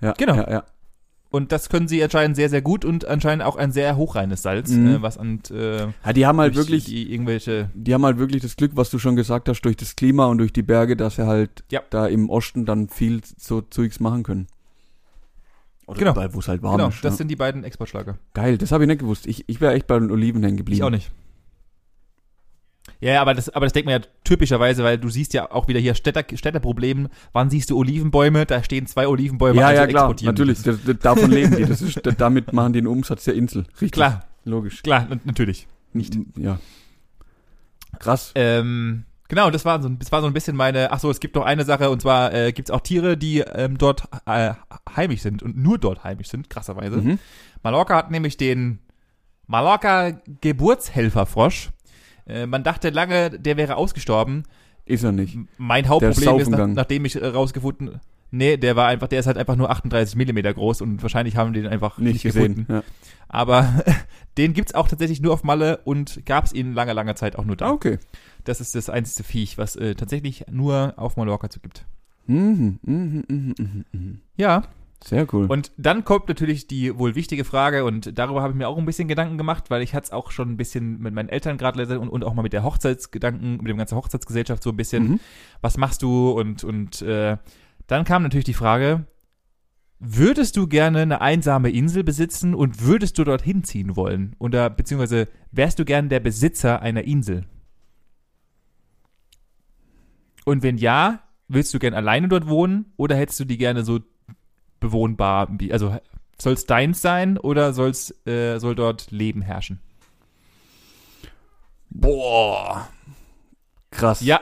Ja, 0.00 0.12
Genau. 0.12 0.34
Ja, 0.34 0.50
ja. 0.50 0.64
Und 1.34 1.50
das 1.50 1.68
können 1.68 1.88
sie 1.88 2.00
anscheinend 2.00 2.36
sehr, 2.36 2.48
sehr 2.48 2.62
gut 2.62 2.84
und 2.84 3.06
anscheinend 3.06 3.44
auch 3.44 3.56
ein 3.56 3.72
sehr 3.72 3.96
hochreines 3.96 4.42
Salz, 4.42 4.70
Mhm. 4.70 4.86
äh, 4.86 5.02
was 5.02 5.18
an 5.18 5.40
äh, 5.50 5.78
ja 6.04 6.12
die 6.14 6.26
haben 6.26 6.38
halt 6.38 6.54
wirklich, 6.54 6.84
die 6.84 7.12
irgendwelche 7.12 7.70
die 7.74 7.92
haben 7.92 8.04
halt 8.04 8.18
wirklich 8.18 8.40
das 8.42 8.54
Glück, 8.54 8.72
was 8.76 8.88
du 8.90 9.00
schon 9.00 9.16
gesagt 9.16 9.48
hast, 9.48 9.62
durch 9.62 9.76
das 9.76 9.96
Klima 9.96 10.26
und 10.26 10.38
durch 10.38 10.52
die 10.52 10.62
Berge, 10.62 10.96
dass 10.96 11.16
sie 11.16 11.26
halt 11.26 11.64
Ja. 11.72 11.82
da 11.90 12.06
im 12.06 12.30
Osten 12.30 12.66
dann 12.66 12.88
viel 12.88 13.20
so 13.36 13.62
Zeugs 13.62 13.98
machen 13.98 14.22
können. 14.22 14.46
Oder 15.86 15.98
Genau. 15.98 16.14
wo 16.34 16.38
es 16.38 16.46
halt 16.46 16.62
warm 16.62 16.76
Genau, 16.76 16.88
ist. 16.90 17.04
das 17.04 17.14
ja. 17.14 17.16
sind 17.18 17.28
die 17.32 17.36
beiden 17.36 17.64
Exportschlager. 17.64 18.16
Geil, 18.32 18.56
das 18.56 18.70
habe 18.70 18.84
ich 18.84 18.88
nicht 18.88 19.00
gewusst. 19.00 19.26
Ich, 19.26 19.42
ich 19.48 19.60
wäre 19.60 19.74
echt 19.74 19.86
bei 19.88 19.98
den 19.98 20.12
Oliven 20.12 20.42
hängen 20.44 20.56
geblieben. 20.56 20.76
Ich 20.76 20.82
auch 20.84 20.90
nicht. 20.90 21.10
Ja, 23.04 23.20
aber 23.20 23.34
das, 23.34 23.50
aber 23.50 23.66
das 23.66 23.74
denkt 23.74 23.84
man 23.86 24.00
ja 24.00 24.06
typischerweise, 24.24 24.82
weil 24.82 24.96
du 24.96 25.10
siehst 25.10 25.34
ja 25.34 25.50
auch 25.50 25.68
wieder 25.68 25.78
hier 25.78 25.94
Städter, 25.94 26.24
Städterproblem. 26.34 27.08
Wann 27.32 27.50
siehst 27.50 27.68
du 27.68 27.76
Olivenbäume? 27.76 28.46
Da 28.46 28.62
stehen 28.62 28.86
zwei 28.86 29.06
Olivenbäume. 29.06 29.60
Ja, 29.60 29.66
also 29.68 29.82
ja, 29.82 29.86
klar, 29.86 30.14
natürlich. 30.22 30.62
Das, 30.62 30.78
das, 30.82 30.98
davon 31.00 31.30
leben 31.30 31.54
die. 31.54 31.64
Das 31.66 31.82
ist, 31.82 32.00
damit 32.18 32.54
machen 32.54 32.72
die 32.72 32.80
den 32.80 32.86
Umsatz 32.86 33.24
der 33.24 33.34
Insel. 33.34 33.64
Richtig. 33.72 33.92
Klar, 33.92 34.24
Logisch. 34.44 34.82
klar, 34.82 35.06
natürlich. 35.24 35.66
Nicht. 35.92 36.16
Ja. 36.38 36.58
Krass. 37.98 38.32
Ähm, 38.34 39.04
genau, 39.28 39.50
das 39.50 39.64
war, 39.66 39.82
so, 39.82 39.88
ein- 39.88 39.98
das 39.98 40.10
war 40.10 40.20
so 40.22 40.26
ein 40.26 40.32
bisschen 40.32 40.56
meine, 40.56 40.90
ach 40.90 40.98
so, 41.00 41.10
es 41.10 41.20
gibt 41.20 41.34
noch 41.34 41.44
eine 41.44 41.64
Sache, 41.64 41.90
und 41.90 42.00
zwar 42.00 42.32
äh, 42.32 42.52
gibt 42.52 42.70
es 42.70 42.74
auch 42.74 42.80
Tiere, 42.80 43.16
die 43.18 43.40
ähm, 43.40 43.76
dort 43.78 44.04
äh, 44.26 44.54
heimisch 44.96 45.20
sind 45.20 45.42
und 45.42 45.56
nur 45.56 45.78
dort 45.78 46.04
heimisch 46.04 46.28
sind, 46.28 46.48
krasserweise. 46.50 46.96
Mhm. 46.96 47.18
Mallorca 47.62 47.96
hat 47.96 48.10
nämlich 48.10 48.36
den 48.38 48.78
Mallorca 49.46 50.12
Geburtshelferfrosch. 50.40 51.70
Äh, 52.26 52.46
man 52.46 52.62
dachte 52.62 52.90
lange, 52.90 53.30
der 53.30 53.56
wäre 53.56 53.76
ausgestorben. 53.76 54.44
Ist 54.86 55.04
er 55.04 55.12
nicht. 55.12 55.38
Mein 55.56 55.88
Hauptproblem 55.88 56.38
ist, 56.38 56.50
nach, 56.50 56.66
nachdem 56.66 57.04
ich 57.04 57.20
äh, 57.20 57.26
rausgefunden, 57.26 58.00
nee, 58.30 58.56
der 58.56 58.76
war 58.76 58.88
einfach, 58.88 59.08
der 59.08 59.20
ist 59.20 59.26
halt 59.26 59.38
einfach 59.38 59.56
nur 59.56 59.70
38 59.70 60.16
Millimeter 60.16 60.52
groß 60.52 60.82
und 60.82 61.02
wahrscheinlich 61.02 61.36
haben 61.36 61.52
die 61.52 61.62
den 61.62 61.70
einfach 61.70 61.98
Nicht, 61.98 62.14
nicht, 62.14 62.22
gesehen. 62.24 62.54
gefunden. 62.54 62.72
Ja. 62.72 62.82
Aber 63.28 63.82
den 64.36 64.52
gibt's 64.52 64.74
auch 64.74 64.88
tatsächlich 64.88 65.20
nur 65.20 65.32
auf 65.32 65.42
Malle 65.44 65.78
und 65.84 66.26
gab's 66.26 66.52
ihn 66.52 66.74
lange, 66.74 66.92
lange 66.92 67.14
Zeit 67.14 67.36
auch 67.36 67.44
nur 67.44 67.56
da. 67.56 67.68
Ah, 67.68 67.72
okay. 67.72 67.98
Das 68.44 68.60
ist 68.60 68.74
das 68.74 68.90
einzige 68.90 69.26
Viech, 69.26 69.56
was 69.56 69.76
äh, 69.76 69.94
tatsächlich 69.94 70.44
nur 70.50 70.94
auf 70.96 71.16
Mallorca 71.16 71.48
zu 71.48 71.60
gibt. 71.60 71.86
Mhm, 72.26 72.78
mhm, 72.82 73.24
mhm, 73.28 73.54
mhm, 73.58 73.84
mhm. 73.92 74.20
Ja. 74.36 74.64
Sehr 75.04 75.26
cool. 75.34 75.46
Und 75.46 75.70
dann 75.76 76.04
kommt 76.04 76.28
natürlich 76.28 76.66
die 76.66 76.98
wohl 76.98 77.14
wichtige 77.14 77.44
Frage 77.44 77.84
und 77.84 78.18
darüber 78.18 78.40
habe 78.40 78.52
ich 78.52 78.56
mir 78.56 78.68
auch 78.68 78.78
ein 78.78 78.86
bisschen 78.86 79.06
Gedanken 79.06 79.36
gemacht, 79.36 79.68
weil 79.68 79.82
ich 79.82 79.94
hatte 79.94 80.06
es 80.06 80.12
auch 80.12 80.30
schon 80.30 80.52
ein 80.52 80.56
bisschen 80.56 80.98
mit 80.98 81.12
meinen 81.12 81.28
Eltern 81.28 81.58
gerade 81.58 82.00
und, 82.00 82.08
und 82.08 82.24
auch 82.24 82.32
mal 82.32 82.40
mit 82.40 82.54
der 82.54 82.64
Hochzeitsgedanken, 82.64 83.58
mit 83.58 83.68
dem 83.68 83.76
ganzen 83.76 83.96
Hochzeitsgesellschaft 83.96 84.62
so 84.62 84.70
ein 84.70 84.76
bisschen, 84.76 85.04
Mhm. 85.04 85.20
was 85.60 85.76
machst 85.76 86.00
du 86.02 86.30
und 86.30 86.64
und 86.64 87.02
äh, 87.02 87.36
dann 87.86 88.04
kam 88.04 88.22
natürlich 88.22 88.46
die 88.46 88.54
Frage, 88.54 89.04
würdest 89.98 90.56
du 90.56 90.68
gerne 90.68 91.02
eine 91.02 91.20
einsame 91.20 91.68
Insel 91.68 92.02
besitzen 92.02 92.54
und 92.54 92.80
würdest 92.82 93.18
du 93.18 93.24
dorthin 93.24 93.62
ziehen 93.62 93.96
wollen 93.96 94.34
oder 94.38 94.70
beziehungsweise 94.70 95.28
wärst 95.52 95.78
du 95.78 95.84
gern 95.84 96.08
der 96.08 96.20
Besitzer 96.20 96.80
einer 96.80 97.04
Insel? 97.04 97.44
Und 100.46 100.62
wenn 100.62 100.78
ja, 100.78 101.20
willst 101.48 101.74
du 101.74 101.78
gern 101.78 101.92
alleine 101.92 102.28
dort 102.28 102.48
wohnen 102.48 102.92
oder 102.96 103.16
hättest 103.16 103.40
du 103.40 103.44
die 103.44 103.58
gerne 103.58 103.84
so 103.84 104.00
bewohnbar, 104.84 105.48
also 105.70 105.96
soll 106.40 106.54
es 106.54 106.66
deins 106.66 107.02
sein 107.02 107.38
oder 107.38 107.72
soll's, 107.72 108.14
äh, 108.26 108.58
soll 108.58 108.74
dort 108.74 109.10
Leben 109.10 109.42
herrschen? 109.42 109.80
Boah. 111.90 112.88
Krass. 113.90 114.20
Ja, 114.20 114.40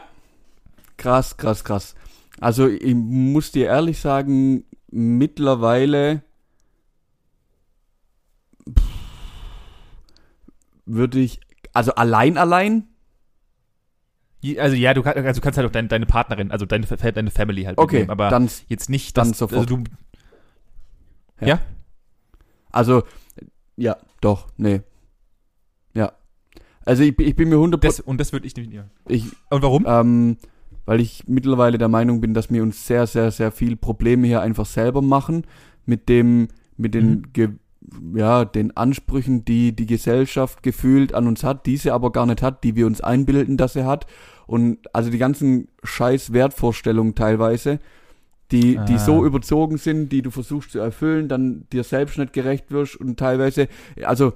Krass, 1.02 1.36
krass, 1.36 1.64
krass. 1.64 1.94
Also 2.40 2.68
ich 2.68 2.94
muss 2.94 3.50
dir 3.50 3.66
ehrlich 3.66 3.98
sagen, 3.98 4.62
mittlerweile 4.92 6.22
würde 10.86 11.18
ich, 11.18 11.40
also 11.72 11.92
allein, 11.96 12.38
allein, 12.38 12.86
also 14.58 14.76
ja, 14.76 14.94
du, 14.94 15.02
kann, 15.02 15.14
also 15.26 15.40
du 15.40 15.44
kannst 15.44 15.56
halt 15.56 15.66
auch 15.66 15.72
dein, 15.72 15.88
deine 15.88 16.06
Partnerin, 16.06 16.52
also 16.52 16.66
deine, 16.66 16.86
deine 16.86 17.30
Family 17.32 17.64
halt 17.64 17.78
okay, 17.78 17.96
mitnehmen, 17.96 18.10
aber 18.10 18.28
dann, 18.28 18.48
jetzt 18.68 18.88
nicht, 18.88 19.16
dann 19.16 19.30
dass, 19.30 19.38
sofort. 19.38 19.62
Also 19.62 19.78
du, 19.78 19.84
Ja. 21.42 21.48
ja. 21.48 21.60
also, 22.70 23.02
ja, 23.76 23.96
doch, 24.20 24.48
nee. 24.56 24.80
Ja. 25.94 26.12
Also 26.84 27.02
ich, 27.02 27.18
ich 27.18 27.36
bin 27.36 27.48
mir 27.48 27.56
100%, 27.56 27.76
Das, 27.78 28.00
und 28.00 28.18
das 28.20 28.32
würde 28.32 28.46
ich 28.46 28.56
nicht. 28.56 28.72
Ja. 28.72 28.84
ich, 29.08 29.26
Und 29.50 29.62
warum? 29.62 29.84
ähm, 29.86 30.36
weil 30.84 31.00
ich 31.00 31.24
mittlerweile 31.28 31.78
der 31.78 31.88
Meinung 31.88 32.20
bin, 32.20 32.34
dass 32.34 32.50
wir 32.50 32.62
uns 32.62 32.86
sehr, 32.86 33.06
sehr, 33.06 33.30
sehr 33.30 33.52
viel 33.52 33.76
Probleme 33.76 34.26
hier 34.26 34.40
einfach 34.40 34.66
selber 34.66 35.00
machen 35.02 35.46
mit 35.86 36.08
dem, 36.08 36.48
mit 36.76 36.94
den, 36.94 37.10
Mhm. 37.10 37.32
Ge 37.32 37.48
ja, 38.14 38.44
den 38.44 38.76
Ansprüchen, 38.76 39.44
die 39.44 39.74
die 39.74 39.86
Gesellschaft 39.86 40.62
gefühlt 40.62 41.14
an 41.14 41.26
uns 41.26 41.42
hat, 41.42 41.66
die 41.66 41.76
sie 41.76 41.90
aber 41.90 42.12
gar 42.12 42.26
nicht 42.26 42.40
hat, 42.40 42.62
die 42.62 42.76
wir 42.76 42.86
uns 42.86 43.00
einbilden, 43.00 43.56
dass 43.56 43.72
sie 43.72 43.84
hat. 43.84 44.06
Und 44.46 44.78
also 44.94 45.10
die 45.10 45.18
ganzen 45.18 45.66
scheiß 45.82 46.32
Wertvorstellungen 46.32 47.16
teilweise, 47.16 47.80
die, 48.52 48.78
die 48.86 48.94
Ah. 48.94 48.98
so 48.98 49.24
überzogen 49.24 49.78
sind, 49.78 50.12
die 50.12 50.22
du 50.22 50.30
versuchst 50.30 50.72
zu 50.72 50.78
erfüllen, 50.78 51.28
dann 51.28 51.66
dir 51.72 51.84
selbst 51.84 52.18
nicht 52.18 52.32
gerecht 52.32 52.70
wirst 52.70 52.96
und 52.96 53.18
teilweise, 53.18 53.68
also 54.04 54.34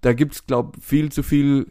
da 0.00 0.12
gibt's 0.12 0.46
glaub 0.46 0.76
viel 0.80 1.10
zu 1.12 1.22
viel 1.22 1.66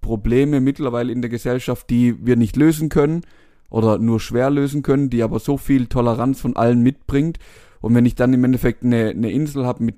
Probleme 0.00 0.60
mittlerweile 0.60 1.12
in 1.12 1.22
der 1.22 1.30
Gesellschaft, 1.30 1.88
die 1.90 2.26
wir 2.26 2.36
nicht 2.36 2.56
lösen 2.56 2.88
können 2.88 3.22
oder 3.70 3.98
nur 3.98 4.20
schwer 4.20 4.50
lösen 4.50 4.82
können, 4.82 5.10
die 5.10 5.22
aber 5.22 5.38
so 5.38 5.56
viel 5.56 5.86
Toleranz 5.86 6.40
von 6.40 6.56
allen 6.56 6.82
mitbringt. 6.82 7.38
Und 7.80 7.94
wenn 7.94 8.06
ich 8.06 8.14
dann 8.14 8.32
im 8.32 8.44
Endeffekt 8.44 8.82
eine, 8.82 9.10
eine 9.10 9.30
Insel 9.30 9.66
habe 9.66 9.84
mit, 9.84 9.96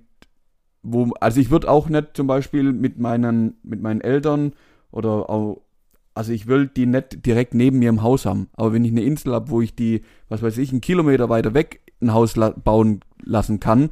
wo, 0.82 1.12
also 1.20 1.40
ich 1.40 1.50
würde 1.50 1.70
auch 1.70 1.88
nicht 1.88 2.08
zum 2.14 2.26
Beispiel 2.26 2.72
mit 2.72 2.98
meinen, 2.98 3.54
mit 3.62 3.80
meinen 3.80 4.00
Eltern 4.00 4.52
oder 4.90 5.30
auch, 5.30 5.62
also 6.16 6.32
ich 6.32 6.46
will 6.46 6.66
die 6.66 6.86
nicht 6.86 7.24
direkt 7.26 7.54
neben 7.54 7.78
mir 7.78 7.88
im 7.90 8.02
Haus 8.02 8.26
haben. 8.26 8.48
Aber 8.54 8.72
wenn 8.72 8.84
ich 8.84 8.90
eine 8.90 9.02
Insel 9.02 9.32
habe, 9.34 9.50
wo 9.50 9.60
ich 9.60 9.74
die, 9.76 10.02
was 10.28 10.42
weiß 10.42 10.58
ich, 10.58 10.70
einen 10.72 10.80
Kilometer 10.80 11.28
weiter 11.28 11.54
weg 11.54 11.80
ein 12.02 12.12
Haus 12.12 12.36
la 12.36 12.50
bauen 12.50 13.00
lassen 13.24 13.58
kann 13.60 13.90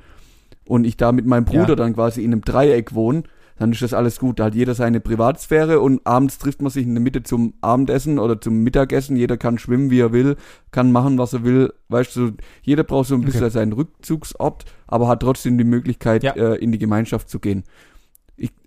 und 0.66 0.84
ich 0.84 0.96
da 0.96 1.12
mit 1.12 1.24
meinem 1.26 1.44
Bruder 1.44 1.70
Ja. 1.70 1.74
dann 1.76 1.94
quasi 1.94 2.22
in 2.24 2.32
einem 2.32 2.42
Dreieck 2.42 2.94
wohne, 2.94 3.22
dann 3.58 3.70
ist 3.72 3.82
das 3.82 3.94
alles 3.94 4.18
gut. 4.18 4.40
Da 4.40 4.46
hat 4.46 4.54
jeder 4.54 4.74
seine 4.74 5.00
Privatsphäre 5.00 5.80
und 5.80 6.04
abends 6.06 6.38
trifft 6.38 6.60
man 6.60 6.70
sich 6.70 6.84
in 6.86 6.94
der 6.94 7.02
Mitte 7.02 7.22
zum 7.22 7.54
Abendessen 7.60 8.18
oder 8.18 8.40
zum 8.40 8.62
Mittagessen. 8.64 9.16
Jeder 9.16 9.36
kann 9.36 9.58
schwimmen, 9.58 9.90
wie 9.90 10.00
er 10.00 10.12
will, 10.12 10.36
kann 10.72 10.90
machen, 10.92 11.16
was 11.18 11.32
er 11.34 11.44
will. 11.44 11.72
Weißt 11.88 12.16
du, 12.16 12.32
jeder 12.62 12.82
braucht 12.84 13.08
so 13.08 13.14
ein 13.14 13.20
bisschen 13.22 13.42
Okay. 13.44 13.50
seinen 13.52 13.72
Rückzugsort, 13.72 14.64
aber 14.86 15.08
hat 15.08 15.20
trotzdem 15.20 15.56
die 15.56 15.64
Möglichkeit, 15.64 16.24
Ja. 16.24 16.32
äh, 16.32 16.56
in 16.56 16.72
die 16.72 16.78
Gemeinschaft 16.78 17.28
zu 17.30 17.38
gehen. 17.38 17.62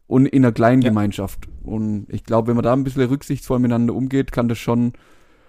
Und 0.08 0.26
in 0.26 0.44
einer 0.44 0.54
kleinen 0.54 0.82
Ja. 0.82 0.90
Gemeinschaft. 0.90 1.48
Und 1.64 2.08
ich 2.10 2.24
glaube, 2.24 2.48
wenn 2.48 2.56
man 2.56 2.64
da 2.64 2.74
ein 2.74 2.84
bisschen 2.84 3.04
rücksichtsvoll 3.04 3.60
miteinander 3.60 3.94
umgeht, 3.94 4.32
kann 4.32 4.48
das 4.48 4.58
schon. 4.58 4.94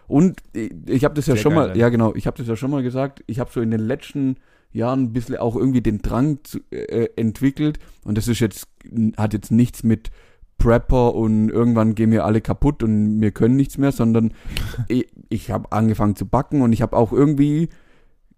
Und 0.08 0.40
ich, 0.52 0.72
ich 0.86 1.04
habe 1.04 1.14
das 1.14 1.26
ja 1.26 1.34
Sehr 1.34 1.42
schon 1.42 1.54
geil 1.54 1.68
mal, 1.68 1.76
ja 1.76 1.88
genau, 1.90 2.14
ich 2.14 2.26
habe 2.26 2.36
das 2.38 2.48
ja 2.48 2.56
schon 2.56 2.70
mal 2.70 2.82
gesagt. 2.82 3.22
Ich 3.26 3.38
habe 3.38 3.50
so 3.52 3.60
in 3.60 3.70
den 3.70 3.80
letzten 3.80 4.36
Jahren 4.72 5.04
ein 5.04 5.12
bisschen 5.12 5.36
auch 5.36 5.54
irgendwie 5.54 5.80
den 5.80 6.02
Drang 6.02 6.38
zu, 6.42 6.58
äh, 6.70 7.08
entwickelt. 7.16 7.78
Und 8.04 8.18
das 8.18 8.26
ist 8.26 8.40
jetzt, 8.40 8.68
hat 9.16 9.32
jetzt 9.32 9.52
nichts 9.52 9.82
mit 9.84 10.10
Prepper 10.58 11.14
und 11.14 11.50
irgendwann 11.50 11.94
gehen 11.94 12.10
wir 12.10 12.24
alle 12.24 12.40
kaputt 12.40 12.82
und 12.82 13.20
wir 13.20 13.30
können 13.30 13.54
nichts 13.56 13.78
mehr, 13.78 13.92
sondern 13.92 14.32
ich, 14.88 15.08
ich 15.28 15.50
habe 15.50 15.70
angefangen 15.72 16.16
zu 16.16 16.26
backen 16.26 16.62
und 16.62 16.72
ich 16.72 16.82
habe 16.82 16.96
auch 16.96 17.12
irgendwie, 17.12 17.68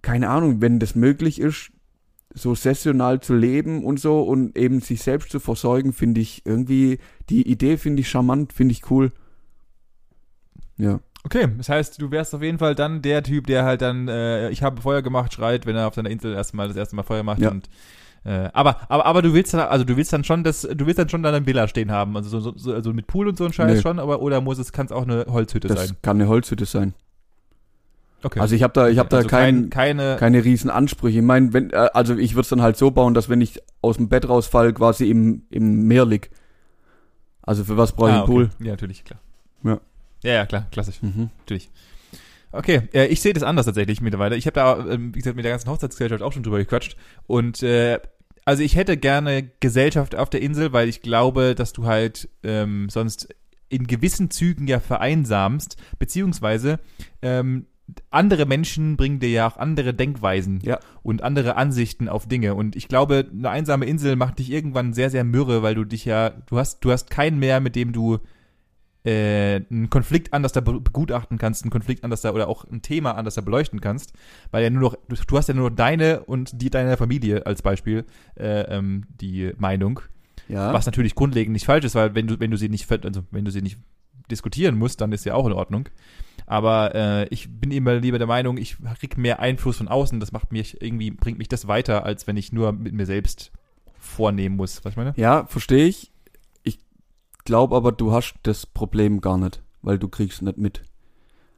keine 0.03 0.29
Ahnung, 0.29 0.61
wenn 0.61 0.79
das 0.79 0.95
möglich 0.95 1.41
ist, 1.41 1.71
so 2.35 2.55
saisonal 2.55 3.21
zu 3.21 3.35
leben 3.35 3.85
und 3.85 3.99
so 4.01 4.23
und 4.23 4.57
eben 4.57 4.81
sich 4.81 5.03
selbst 5.03 5.31
zu 5.31 5.41
versorgen, 5.41 5.93
finde 5.93 6.21
ich 6.21 6.43
irgendwie, 6.47 6.99
die 7.29 7.49
Idee 7.49 7.77
finde 7.77 8.01
ich 8.03 8.09
charmant, 8.09 8.53
finde 8.53 8.73
ich 8.73 8.91
cool. 8.91 9.11
Ja. 10.77 11.01
Okay, 11.25 11.49
das 11.59 11.69
heißt, 11.69 12.01
du 12.01 12.11
wärst 12.11 12.35
auf 12.35 12.43
jeden 12.43 12.59
Fall 12.59 12.75
dann 12.75 13.03
der 13.03 13.23
Typ, 13.23 13.47
der 13.47 13.65
halt 13.65 13.83
dann, 13.83 14.09
äh, 14.09 14.49
ich 14.51 14.63
habe 14.63 14.81
Feuer 14.81 15.03
gemacht, 15.03 15.35
schreit, 15.35 15.67
wenn 15.67 15.77
er 15.77 15.87
auf 15.89 15.95
seiner 15.95 16.09
Insel 16.09 16.33
erstmal 16.33 16.69
das 16.69 16.77
erste 16.77 16.97
Mal 16.97 17.03
Feuer 17.03 17.23
macht 17.23 17.41
Ja. 17.41 17.51
und 17.51 17.69
äh, 18.25 18.51
aber, 18.53 18.77
aber, 18.91 19.07
aber 19.07 19.23
du 19.23 19.33
willst 19.33 19.55
dann, 19.55 19.61
also 19.61 19.85
du 19.85 19.97
willst 19.97 20.13
dann 20.13 20.25
schon 20.25 20.45
das, 20.45 20.61
du 20.63 20.87
willst 20.87 20.99
dann 20.99 21.09
schon 21.09 21.23
deine 21.23 21.45
Villa 21.47 21.67
stehen 21.69 21.91
haben, 21.91 22.17
also 22.17 22.39
so, 22.41 22.53
so, 22.57 22.73
also 22.75 22.93
mit 22.93 23.07
Pool 23.07 23.29
und 23.29 23.37
so 23.39 23.45
ein 23.47 23.53
Scheiß 23.53 23.77
Nee. 23.77 23.81
schon, 23.83 23.99
aber 23.99 24.21
oder 24.21 24.41
muss 24.43 24.59
es, 24.59 24.73
kann 24.73 24.87
es 24.87 24.93
auch 24.93 25.03
eine 25.05 25.25
Holzhütte 25.29 25.69
Das 25.69 25.87
sein? 25.89 25.97
kann 26.03 26.19
eine 26.21 26.29
Holzhütte 26.29 26.65
sein. 26.67 26.93
Okay. 28.23 28.41
Also 28.41 28.55
ich 28.55 28.63
habe 28.63 28.73
da, 28.75 28.89
ich 28.89 28.99
habe 28.99 29.09
da 29.09 29.19
also 29.19 29.29
kein, 29.29 29.71
kein, 29.71 29.97
keine, 29.97 30.17
keine 30.17 30.45
riesen 30.45 30.71
Ansprüche. 30.71 31.19
Ich 31.19 31.25
meine, 31.25 31.53
wenn, 31.53 31.71
äh, 31.71 31.89
also 31.95 32.17
ich 32.17 32.35
würde 32.35 32.43
es 32.43 32.49
dann 32.49 32.63
halt 32.63 32.77
so 32.77 32.91
bauen, 32.91 33.15
dass 33.15 33.29
wenn 33.29 33.41
ich 33.41 33.61
aus 33.81 33.97
dem 33.97 34.09
Bett 34.09 34.29
rausfall, 34.29 34.73
quasi 34.73 35.11
im, 35.11 35.43
im 35.51 35.87
Meer 35.87 36.05
lieg. 36.05 36.31
Also 37.43 37.65
für 37.65 37.77
was 37.77 37.93
brauche 37.93 38.11
ich 38.11 38.15
ah, 38.15 38.25
einen 38.25 38.25
okay. 38.25 38.33
Pool? 38.33 38.51
Ja, 38.61 38.73
natürlich, 38.73 39.05
klar. 39.05 39.21
Ja. 39.65 39.81
Ja, 40.23 40.33
ja, 40.33 40.47
klar, 40.47 40.67
klassisch. 40.71 41.01
Mhm. 41.03 41.31
Natürlich. 41.41 41.71
Okay, 42.53 42.83
äh, 42.93 43.07
ich 43.07 43.21
sehe 43.21 43.33
das 43.33 43.43
anders 43.43 43.67
tatsächlich 43.67 44.01
mittlerweile. 44.01 44.37
Ich 44.37 44.47
habe 44.47 44.55
da, 44.55 44.87
ähm, 44.87 45.15
wie 45.15 45.19
gesagt, 45.21 45.37
mit 45.37 45.45
der 45.45 45.53
ganzen 45.53 45.71
Hochzeitsgesellschaft 45.71 46.23
auch 46.23 46.33
schon 46.33 46.43
drüber 46.43 46.59
gequatscht. 46.59 46.97
Und 47.27 47.63
äh, 47.63 48.01
also 48.45 48.63
ich 48.63 48.77
hätte 48.77 48.97
gerne 48.97 49.51
Gesellschaft 49.61 50.17
auf 50.17 50.29
der 50.29 50.43
Insel, 50.43 50.73
weil 50.73 50.89
ich 50.89 51.03
glaube, 51.03 51.55
dass 51.55 51.73
du 51.73 51.87
halt 51.87 52.29
ähm, 52.43 52.89
sonst 52.91 53.29
in 53.69 53.87
gewissen 53.87 54.31
Zügen 54.31 54.67
ja 54.67 54.81
vereinsamst, 54.81 55.77
beziehungsweise 55.99 56.81
ähm, 57.23 57.67
andere 58.11 58.47
Menschen 58.47 58.97
bringen 58.97 59.21
dir 59.21 59.31
ja 59.31 59.47
auch 59.49 59.57
andere 59.57 59.95
Denkweisen 59.95 60.61
Ja. 60.63 60.79
und 61.03 61.23
andere 61.23 61.57
Ansichten 61.57 62.09
auf 62.09 62.27
Dinge. 62.27 62.55
Und 62.55 62.77
ich 62.77 62.89
glaube, 62.89 63.27
eine 63.33 63.51
einsame 63.51 63.87
Insel 63.87 64.17
macht 64.17 64.39
dich 64.39 64.51
irgendwann 64.51 64.93
sehr, 64.93 65.11
sehr 65.11 65.25
mürre, 65.25 65.63
weil 65.63 65.75
du 65.75 65.85
dich 65.85 66.05
ja, 66.05 66.31
du 66.31 66.59
hast, 66.59 66.81
du 66.85 66.91
hast 66.93 67.11
keinen 67.11 67.39
mehr, 67.39 67.61
mit 67.61 67.77
dem 67.77 67.93
du 67.93 68.19
äh, 69.05 69.63
einen 69.71 69.89
Konflikt 69.89 70.33
anders 70.35 70.53
da 70.53 70.61
be- 70.61 70.79
begutachten 70.81 71.39
kannst, 71.39 71.63
einen 71.65 71.71
Konflikt 71.71 72.05
anders 72.05 72.21
da 72.21 72.33
oder 72.33 72.49
auch 72.49 72.65
ein 72.65 72.83
Thema 72.83 73.13
anders 73.13 73.35
da 73.35 73.41
beleuchten 73.41 73.81
kannst, 73.81 74.13
weil 74.51 74.63
ja 74.63 74.69
nur 74.71 74.83
noch, 74.83 74.97
du, 75.09 75.17
du 75.27 75.39
hast 75.39 75.49
ja 75.49 75.55
nur 75.55 75.71
noch 75.71 75.77
deine 75.77 76.21
und 76.25 76.61
die 76.61 76.69
deiner 76.69 76.97
Familie 76.99 77.47
als 77.47 77.63
Beispiel 77.63 78.05
äh, 78.39 78.61
ähm, 78.77 79.05
die 79.21 79.53
Meinung, 79.57 80.01
Ja. 80.49 80.73
was 80.75 80.85
natürlich 80.85 81.15
grundlegend 81.15 81.55
nicht 81.55 81.65
falsch 81.65 81.87
ist, 81.87 81.95
weil 81.95 82.15
wenn 82.15 82.27
du 82.27 82.39
wenn 82.41 82.51
du 82.51 82.59
sie 82.59 82.69
nicht 82.69 82.91
also 83.05 83.23
wenn 83.31 83.47
du 83.47 83.51
sie 83.51 83.63
nicht 83.63 83.79
diskutieren 84.31 84.77
musst, 84.79 85.01
dann 85.01 85.13
ist 85.13 85.25
ja 85.25 85.35
auch 85.35 85.47
in 85.47 85.53
Ordnung. 85.55 85.89
Aber 86.51 86.97
äh, 86.97 87.29
ich 87.29 87.49
bin 87.49 87.71
immer 87.71 87.95
lieber 87.95 88.19
der 88.19 88.27
Meinung, 88.27 88.57
ich 88.57 88.77
krieg 88.99 89.17
mehr 89.17 89.39
Einfluss 89.39 89.77
von 89.77 89.87
außen, 89.87 90.19
das 90.19 90.33
macht 90.33 90.51
mich 90.51 90.83
irgendwie 90.83 91.13
bringt 91.13 91.39
mich 91.39 91.47
das 91.47 91.69
weiter, 91.69 92.05
als 92.05 92.27
wenn 92.27 92.37
ich 92.37 92.53
nur 92.53 92.73
mit 92.73 92.93
mir 92.93 93.07
selbst 93.07 93.53
vornehmen 94.01 94.57
muss, 94.57 94.85
was 94.85 94.95
ich 94.95 94.97
meine? 94.97 95.13
Ja, 95.15 95.47
verstehe 95.47 95.87
ich. 95.87 96.11
Ich 96.65 96.81
glaube 97.45 97.77
aber, 97.77 97.93
du 97.93 98.11
hast 98.11 98.35
das 98.43 98.67
Problem 98.67 99.21
gar 99.21 99.39
nicht, 99.39 99.63
weil 99.83 100.01
du 100.01 100.09
kriegst 100.09 100.43
nicht 100.43 100.59
mit. 100.59 100.83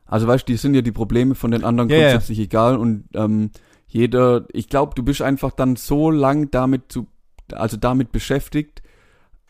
Also 0.04 0.26
weißt 0.26 0.46
du, 0.46 0.52
die 0.52 0.58
sind 0.58 0.74
ja 0.74 0.82
die 0.82 0.92
Probleme 0.92 1.36
von 1.36 1.52
den 1.52 1.64
anderen 1.64 1.88
Ja, 1.88 1.96
ja. 1.96 2.10
grundsätzlich 2.10 2.40
egal 2.40 2.76
und 2.76 3.04
ähm, 3.14 3.50
jeder, 3.88 4.44
ich 4.52 4.68
glaube, 4.68 4.92
du 4.94 5.02
bist 5.02 5.22
einfach 5.22 5.52
dann 5.52 5.76
so 5.76 6.10
lang 6.10 6.50
damit 6.50 6.92
zu, 6.92 7.06
also 7.50 7.78
damit 7.78 8.12
beschäftigt. 8.12 8.82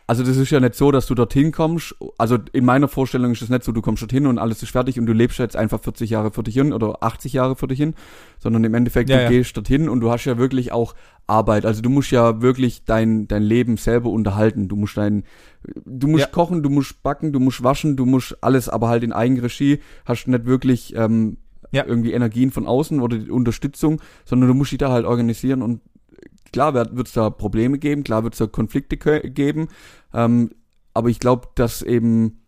Also 0.07 0.25
das 0.25 0.37
ist 0.37 0.51
ja 0.51 0.59
nicht 0.61 0.75
so, 0.75 0.91
dass 0.91 1.07
du 1.07 1.15
dorthin 1.15 1.53
kommst. 1.53 1.95
Also 2.19 2.37
in 2.53 2.65
meiner 2.65 2.89
Vorstellung 2.89 3.33
ist 3.33 3.43
es 3.43 3.49
nicht 3.49 3.63
so, 3.63 3.73
du 3.73 3.81
kommst 3.83 4.03
dorthin 4.03 4.27
und 4.27 4.39
alles 4.39 4.63
ist 4.63 4.71
fertig 4.71 4.99
und 4.99 5.07
du 5.07 5.13
lebst 5.13 5.39
jetzt 5.39 5.57
einfach 5.57 5.81
40 5.81 6.11
Jahre 6.11 6.31
für 6.33 6.43
dich 6.43 6.55
hin 6.55 6.73
oder 6.73 7.03
80 7.03 7.33
Jahre 7.35 7.57
für 7.57 7.69
dich 7.69 7.79
hin, 7.79 7.95
sondern 8.39 8.65
im 8.65 8.75
Endeffekt 8.75 9.09
Ja, 9.11 9.17
du 9.19 9.23
ja. 9.25 9.29
gehst 9.31 9.57
dorthin 9.57 9.89
und 9.89 10.01
du 10.01 10.11
hast 10.11 10.25
ja 10.25 10.39
wirklich 10.39 10.73
auch 10.73 10.95
Arbeit. 11.27 11.65
Also 11.65 11.83
du 11.83 11.89
musst 11.89 12.11
ja 12.11 12.43
wirklich 12.43 12.85
dein 12.85 13.29
dein 13.29 13.43
Leben 13.43 13.77
selber 13.77 14.11
unterhalten. 14.11 14.69
Du 14.69 14.77
musst 14.77 14.97
dein 14.97 15.23
du 15.87 16.09
musst 16.09 16.25
Ja. 16.25 16.31
kochen, 16.31 16.63
du 16.63 16.69
musst 16.69 17.03
backen, 17.03 17.33
du 17.33 17.39
musst 17.41 17.63
waschen, 17.63 17.97
du 17.97 18.05
musst 18.05 18.37
alles, 18.43 18.69
aber 18.69 18.89
halt 18.89 19.05
in 19.05 19.13
Eigenregie. 19.13 19.79
Hast 20.05 20.27
nicht 20.27 20.45
wirklich 20.47 20.95
ähm, 20.97 21.37
Ja. 21.71 21.87
irgendwie 21.87 22.13
Energien 22.13 22.51
von 22.51 22.67
außen 22.67 23.01
oder 23.01 23.17
die 23.19 23.31
Unterstützung, 23.31 24.01
sondern 24.25 24.49
du 24.49 24.55
musst 24.55 24.73
dich 24.73 24.79
da 24.79 24.91
halt 24.91 25.07
organisieren 25.07 25.63
und 25.63 25.81
klar 26.53 26.75
wird 26.75 27.07
es 27.07 27.13
da 27.13 27.31
Probleme 27.31 27.79
geben, 27.79 28.05
klar 28.05 28.25
wird 28.25 28.35
es 28.35 28.39
da 28.39 28.47
Konflikte 28.47 28.97
geben, 28.97 29.69
ähm, 30.15 30.51
aber 30.95 31.09
ich 31.09 31.19
glaube, 31.19 31.49
dass 31.55 31.83
eben 31.83 32.43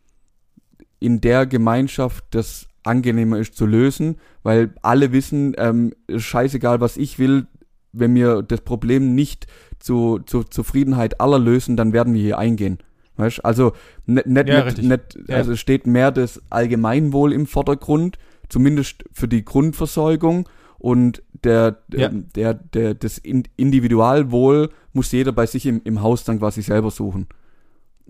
in 1.00 1.20
der 1.20 1.46
Gemeinschaft 1.46 2.24
das 2.30 2.68
angenehmer 2.82 3.38
ist 3.38 3.56
zu 3.56 3.66
lösen, 3.66 4.18
weil 4.42 4.74
alle 4.82 5.12
wissen, 5.12 5.54
ähm, 5.58 5.94
scheißegal, 6.14 6.80
was 6.80 6.96
ich 6.96 7.18
will, 7.18 7.46
wenn 7.92 8.14
wir 8.14 8.42
das 8.42 8.60
Problem 8.60 9.14
nicht 9.14 9.46
zu, 9.78 10.20
zur 10.26 10.50
Zufriedenheit 10.50 11.20
aller 11.20 11.38
lösen, 11.38 11.76
dann 11.76 11.92
werden 11.92 12.14
wir 12.14 12.20
hier 12.20 12.38
eingehen. 12.38 12.78
Weißt? 13.16 13.44
Also 13.44 13.72
nicht, 14.06 14.26
nicht, 14.26 14.48
Ja, 14.48 14.60
richtig. 14.60 14.84
nicht 14.84 15.18
Ja. 15.28 15.36
also 15.36 15.56
steht 15.56 15.86
mehr 15.86 16.10
das 16.10 16.42
Allgemeinwohl 16.50 17.32
im 17.32 17.46
Vordergrund, 17.46 18.18
zumindest 18.48 19.04
für 19.12 19.28
die 19.28 19.44
Grundversorgung 19.44 20.48
und 20.84 21.22
der, 21.44 21.78
Ja. 21.92 22.08
ähm, 22.08 22.26
der, 22.36 22.52
der, 22.54 22.92
das 22.94 23.16
In- 23.16 23.48
Individualwohl 23.56 24.68
muss 24.92 25.10
jeder 25.12 25.32
bei 25.32 25.46
sich 25.46 25.64
im, 25.64 25.80
im 25.84 26.02
Haus 26.02 26.24
dann 26.24 26.38
quasi 26.38 26.60
selber 26.60 26.90
suchen. 26.90 27.26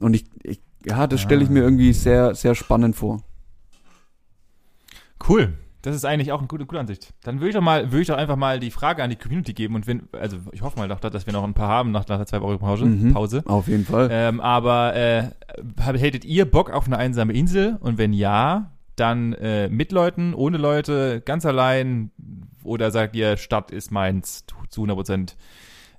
Und 0.01 0.15
ich, 0.15 0.25
ich 0.43 0.61
ja, 0.85 1.07
das 1.07 1.21
stelle 1.21 1.43
ich 1.45 1.49
mir 1.51 1.61
Ah. 1.61 1.65
irgendwie 1.65 1.93
sehr, 1.93 2.35
sehr 2.35 2.55
spannend 2.57 2.97
vor. 2.97 3.23
Cool. 5.29 5.55
Das 5.83 5.95
ist 5.95 6.05
eigentlich 6.05 6.33
auch 6.33 6.39
eine 6.39 6.49
gute, 6.49 6.65
gute 6.67 6.81
Ansicht. 6.81 7.13
Dann 7.25 7.41
würde 7.41 7.51
ich 7.51 7.55
doch 7.55 7.61
mal, 7.63 7.93
würde 7.93 8.01
ich 8.01 8.09
doch 8.09 8.17
einfach 8.17 8.37
mal 8.37 8.59
die 8.59 8.71
Frage 8.71 9.03
an 9.03 9.11
die 9.11 9.17
Community 9.17 9.53
geben 9.53 9.75
und 9.75 9.87
wenn, 9.87 10.09
also 10.13 10.39
ich 10.53 10.63
hoffe 10.63 10.79
mal 10.79 10.89
doch, 10.89 10.99
dass 10.99 11.27
wir 11.27 11.33
noch 11.35 11.45
ein 11.45 11.53
paar 11.55 11.69
haben 11.69 11.91
nach, 11.93 12.09
nach 12.09 12.17
der 12.17 12.27
zwei 12.27 12.41
Wochen 12.41 12.59
Pause. 12.59 12.87
Mhm. 12.87 13.13
Pause. 13.13 13.43
Auf 13.47 13.69
jeden 13.69 13.85
Fall. 13.85 14.09
Ähm, 14.11 14.41
aber 14.41 14.97
äh, 14.97 15.25
hättet 15.79 16.25
ihr 16.25 16.51
Bock 16.51 16.71
auf 16.71 16.87
eine 16.87 16.97
einsame 16.97 17.35
Insel? 17.35 17.77
Und 17.81 17.99
wenn 17.99 18.13
ja, 18.15 18.73
dann 18.97 19.33
äh, 19.35 19.69
mit 19.69 19.93
Leuten, 19.93 20.33
ohne 20.35 20.57
Leute, 20.57 21.21
ganz 21.25 21.45
allein? 21.45 22.11
Oder 22.65 22.91
sagt 22.91 23.15
ihr, 23.15 23.37
Stadt 23.37 23.71
ist 23.71 23.93
meins 23.93 24.45
zu 24.69 24.81
100 24.81 24.97
Prozent? 24.97 25.37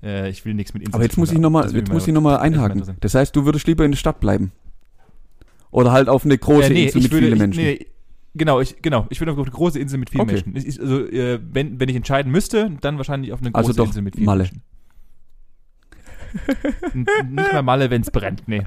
Äh, 0.04 0.30
ich 0.30 0.44
will 0.46 0.54
nichts 0.54 0.74
mit 0.74 0.84
Insel 0.84 0.96
Aber 0.96 1.04
jetzt 1.04 1.18
muss 1.18 1.32
ich 1.32 1.40
nochmal, 1.40 1.74
jetzt 1.74 1.92
muss 1.92 2.08
ich 2.08 2.14
noch 2.14 2.22
mal 2.22 2.38
einhaken. 2.38 2.84
Das 3.00 3.16
heißt, 3.16 3.36
du 3.36 3.46
würdest 3.46 3.68
lieber 3.68 3.86
in 3.86 3.92
der 3.92 3.98
Stadt 3.98 4.20
bleiben. 4.20 4.52
Oder 5.72 5.92
halt 5.92 6.10
auf 6.10 6.26
eine 6.26 6.38
große 6.38 6.68
Äh, 6.68 6.74
nee, 6.74 6.84
Insel 6.86 6.98
ich 6.98 7.04
mit 7.04 7.12
würde, 7.12 7.26
vielen 7.26 7.34
ich, 7.34 7.40
Menschen. 7.40 7.64
Nee, 7.64 7.86
genau, 8.34 8.60
ich, 8.62 8.82
genau. 8.82 9.06
Ich 9.10 9.20
würde 9.22 9.32
auf 9.32 9.38
eine 9.38 9.50
große 9.50 9.80
Insel 9.80 10.00
mit 10.00 10.10
vielen 10.10 10.22
Okay. 10.22 10.42
Menschen. 10.46 10.56
Ist, 10.56 10.80
also, 10.80 11.06
äh, 11.06 11.40
wenn, 11.42 11.80
wenn 11.80 11.90
ich 11.90 11.96
entscheiden 11.96 12.32
müsste, 12.32 12.72
dann 12.82 12.98
wahrscheinlich 12.98 13.32
auf 13.34 13.42
eine 13.42 13.52
große 13.52 13.68
Also 13.68 13.84
Insel 13.84 14.02
mit 14.02 14.16
vielen 14.16 14.26
Malle. 14.26 14.44
Menschen. 14.44 14.64
Nicht 17.34 17.54
mal 17.54 17.62
Malle, 17.62 17.90
wenn 17.90 18.02
es 18.02 18.12
brennt, 18.12 18.48
nee. 18.48 18.66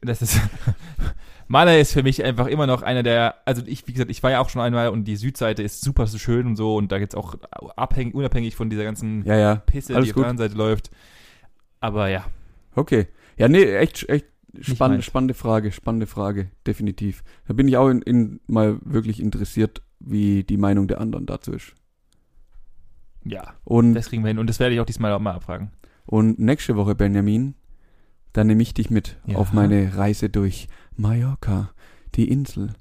Das 0.00 0.22
ist. 0.22 0.40
Malle 1.46 1.78
ist 1.78 1.92
für 1.92 2.02
mich 2.02 2.22
einfach 2.24 2.46
immer 2.46 2.66
noch 2.66 2.82
einer 2.82 3.02
der, 3.02 3.34
also 3.44 3.62
ich, 3.66 3.86
wie 3.86 3.92
gesagt, 3.92 4.10
ich 4.10 4.22
war 4.22 4.30
ja 4.30 4.40
auch 4.40 4.48
schon 4.48 4.62
einmal 4.62 4.88
und 4.88 5.04
die 5.04 5.16
Südseite 5.16 5.62
ist 5.62 5.80
super 5.82 6.06
so 6.06 6.18
schön 6.18 6.46
und 6.46 6.56
so 6.56 6.76
und 6.76 6.90
da 6.92 6.98
gibt's 6.98 7.14
auch 7.14 7.36
abhängig, 7.76 8.14
unabhängig 8.14 8.56
von 8.56 8.70
dieser 8.70 8.84
ganzen 8.84 9.24
Ja, 9.24 9.36
ja. 9.36 9.56
Pisse, 9.56 9.94
alles 9.94 10.06
die 10.06 10.12
auf 10.12 10.16
der 10.20 10.28
anderen 10.30 10.48
Seite 10.48 10.58
läuft. 10.58 10.90
Aber 11.80 12.08
ja, 12.08 12.24
Okay. 12.76 13.06
Ja, 13.36 13.48
nee, 13.48 13.64
echt, 13.74 14.08
echt 14.08 14.26
spannende, 14.60 15.02
spannende 15.02 15.34
Frage, 15.34 15.70
spannende 15.70 16.06
Frage, 16.06 16.50
definitiv. 16.66 17.22
Da 17.46 17.54
bin 17.54 17.68
ich 17.68 17.76
auch 17.76 17.88
in, 17.88 18.02
in, 18.02 18.40
mal 18.46 18.78
wirklich 18.84 19.20
interessiert, 19.20 19.82
wie 20.00 20.42
die 20.44 20.56
Meinung 20.56 20.88
der 20.88 21.00
anderen 21.00 21.26
dazu 21.26 21.52
ist. 21.52 21.74
ja, 23.24 23.54
Und, 23.64 23.94
das 23.94 24.08
kriegen 24.08 24.22
wir 24.22 24.28
hin 24.28 24.38
und 24.38 24.48
das 24.48 24.58
werde 24.60 24.74
ich 24.74 24.80
auch 24.80 24.86
diesmal 24.86 25.12
auch 25.12 25.20
mal 25.20 25.34
abfragen. 25.34 25.70
und 26.06 26.38
nächste 26.38 26.76
Woche, 26.76 26.94
Benjamin, 26.94 27.54
dann 28.32 28.48
nehme 28.48 28.62
ich 28.62 28.74
dich 28.74 28.90
mit 28.90 29.16
Ja. 29.26 29.36
auf 29.36 29.52
meine 29.52 29.96
Reise 29.96 30.28
durch 30.28 30.66
Mallorca, 30.96 31.70
die 32.14 32.28
Insel 32.28 32.74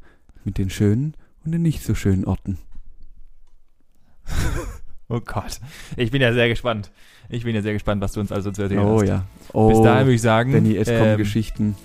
mit 0.43 0.57
den 0.57 0.70
schönen 0.70 1.16
und 1.45 1.51
den 1.51 1.61
nicht 1.61 1.84
so 1.84 1.95
schönen 1.95 2.26
Orten. 2.26 2.57
Oh 5.09 5.20
Gott. 5.20 5.59
Ich 5.97 6.09
bin 6.11 6.22
ja 6.24 6.34
sehr 6.34 6.47
gespannt. 6.47 6.89
Ich 7.30 7.43
bin 7.43 7.53
ja 7.53 7.61
sehr 7.61 7.74
gespannt, 7.74 8.01
was 8.01 8.14
du 8.14 8.20
uns 8.22 8.32
also 8.32 8.51
zu 8.51 8.64
erzählen 8.64 8.80
Oh 8.82 8.99
hast. 9.01 9.07
ja. 9.07 9.26
Oh, 9.51 9.68
Bis 9.68 9.82
dahin 9.82 10.05
würde 10.07 10.14
ich 10.16 10.22
sagen. 10.22 10.53
Danny, 10.53 10.76
es 10.76 10.88
kommen 10.88 11.03
ähm, 11.03 11.18
Geschichten. 11.18 11.76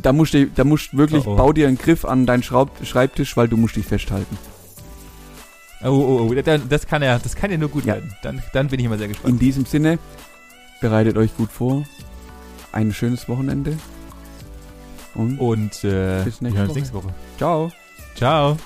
Da 0.00 0.12
musst 0.14 0.32
du, 0.32 0.46
da 0.46 0.64
musst 0.64 0.92
du 0.92 0.96
wirklich, 0.96 1.26
Oh, 1.26 1.32
oh. 1.32 1.36
bau 1.36 1.52
dir 1.52 1.68
einen 1.68 1.76
Griff 1.76 2.04
an 2.06 2.24
deinen 2.24 2.42
Schraub 2.42 2.70
Schreibtisch, 2.86 3.36
weil 3.36 3.48
du 3.48 3.56
musst 3.58 3.76
dich 3.76 3.84
festhalten. 3.84 4.38
Oh, 5.82 5.88
oh, 5.88 6.28
oh, 6.30 6.34
dann- 6.42 6.68
das 6.68 6.86
kann 6.86 7.02
ja, 7.02 7.18
das 7.18 7.34
kann 7.36 7.50
ja 7.50 7.58
nur 7.58 7.68
gut 7.68 7.84
Ja. 7.84 7.94
werden. 7.94 8.14
Dann, 8.22 8.42
dann 8.54 8.68
bin 8.68 8.80
ich 8.80 8.88
mal 8.88 8.96
sehr 8.98 9.08
gespannt. 9.08 9.34
In 9.34 9.38
diesem 9.40 9.66
Sinne, 9.66 9.98
bereitet 10.80 11.18
euch 11.18 11.36
gut 11.36 11.50
vor. 11.50 11.84
Ein 12.72 12.92
schönes 12.94 13.28
Wochenende. 13.28 13.76
Und 15.14 15.38
Und 15.38 15.84
äh, 15.84 16.24
wir 16.24 16.52
hören 16.52 16.68
uns 16.68 16.74
nächste 16.74 16.94
Woche. 16.94 17.14
ciao. 17.38 17.70
Ciao. 18.16 18.56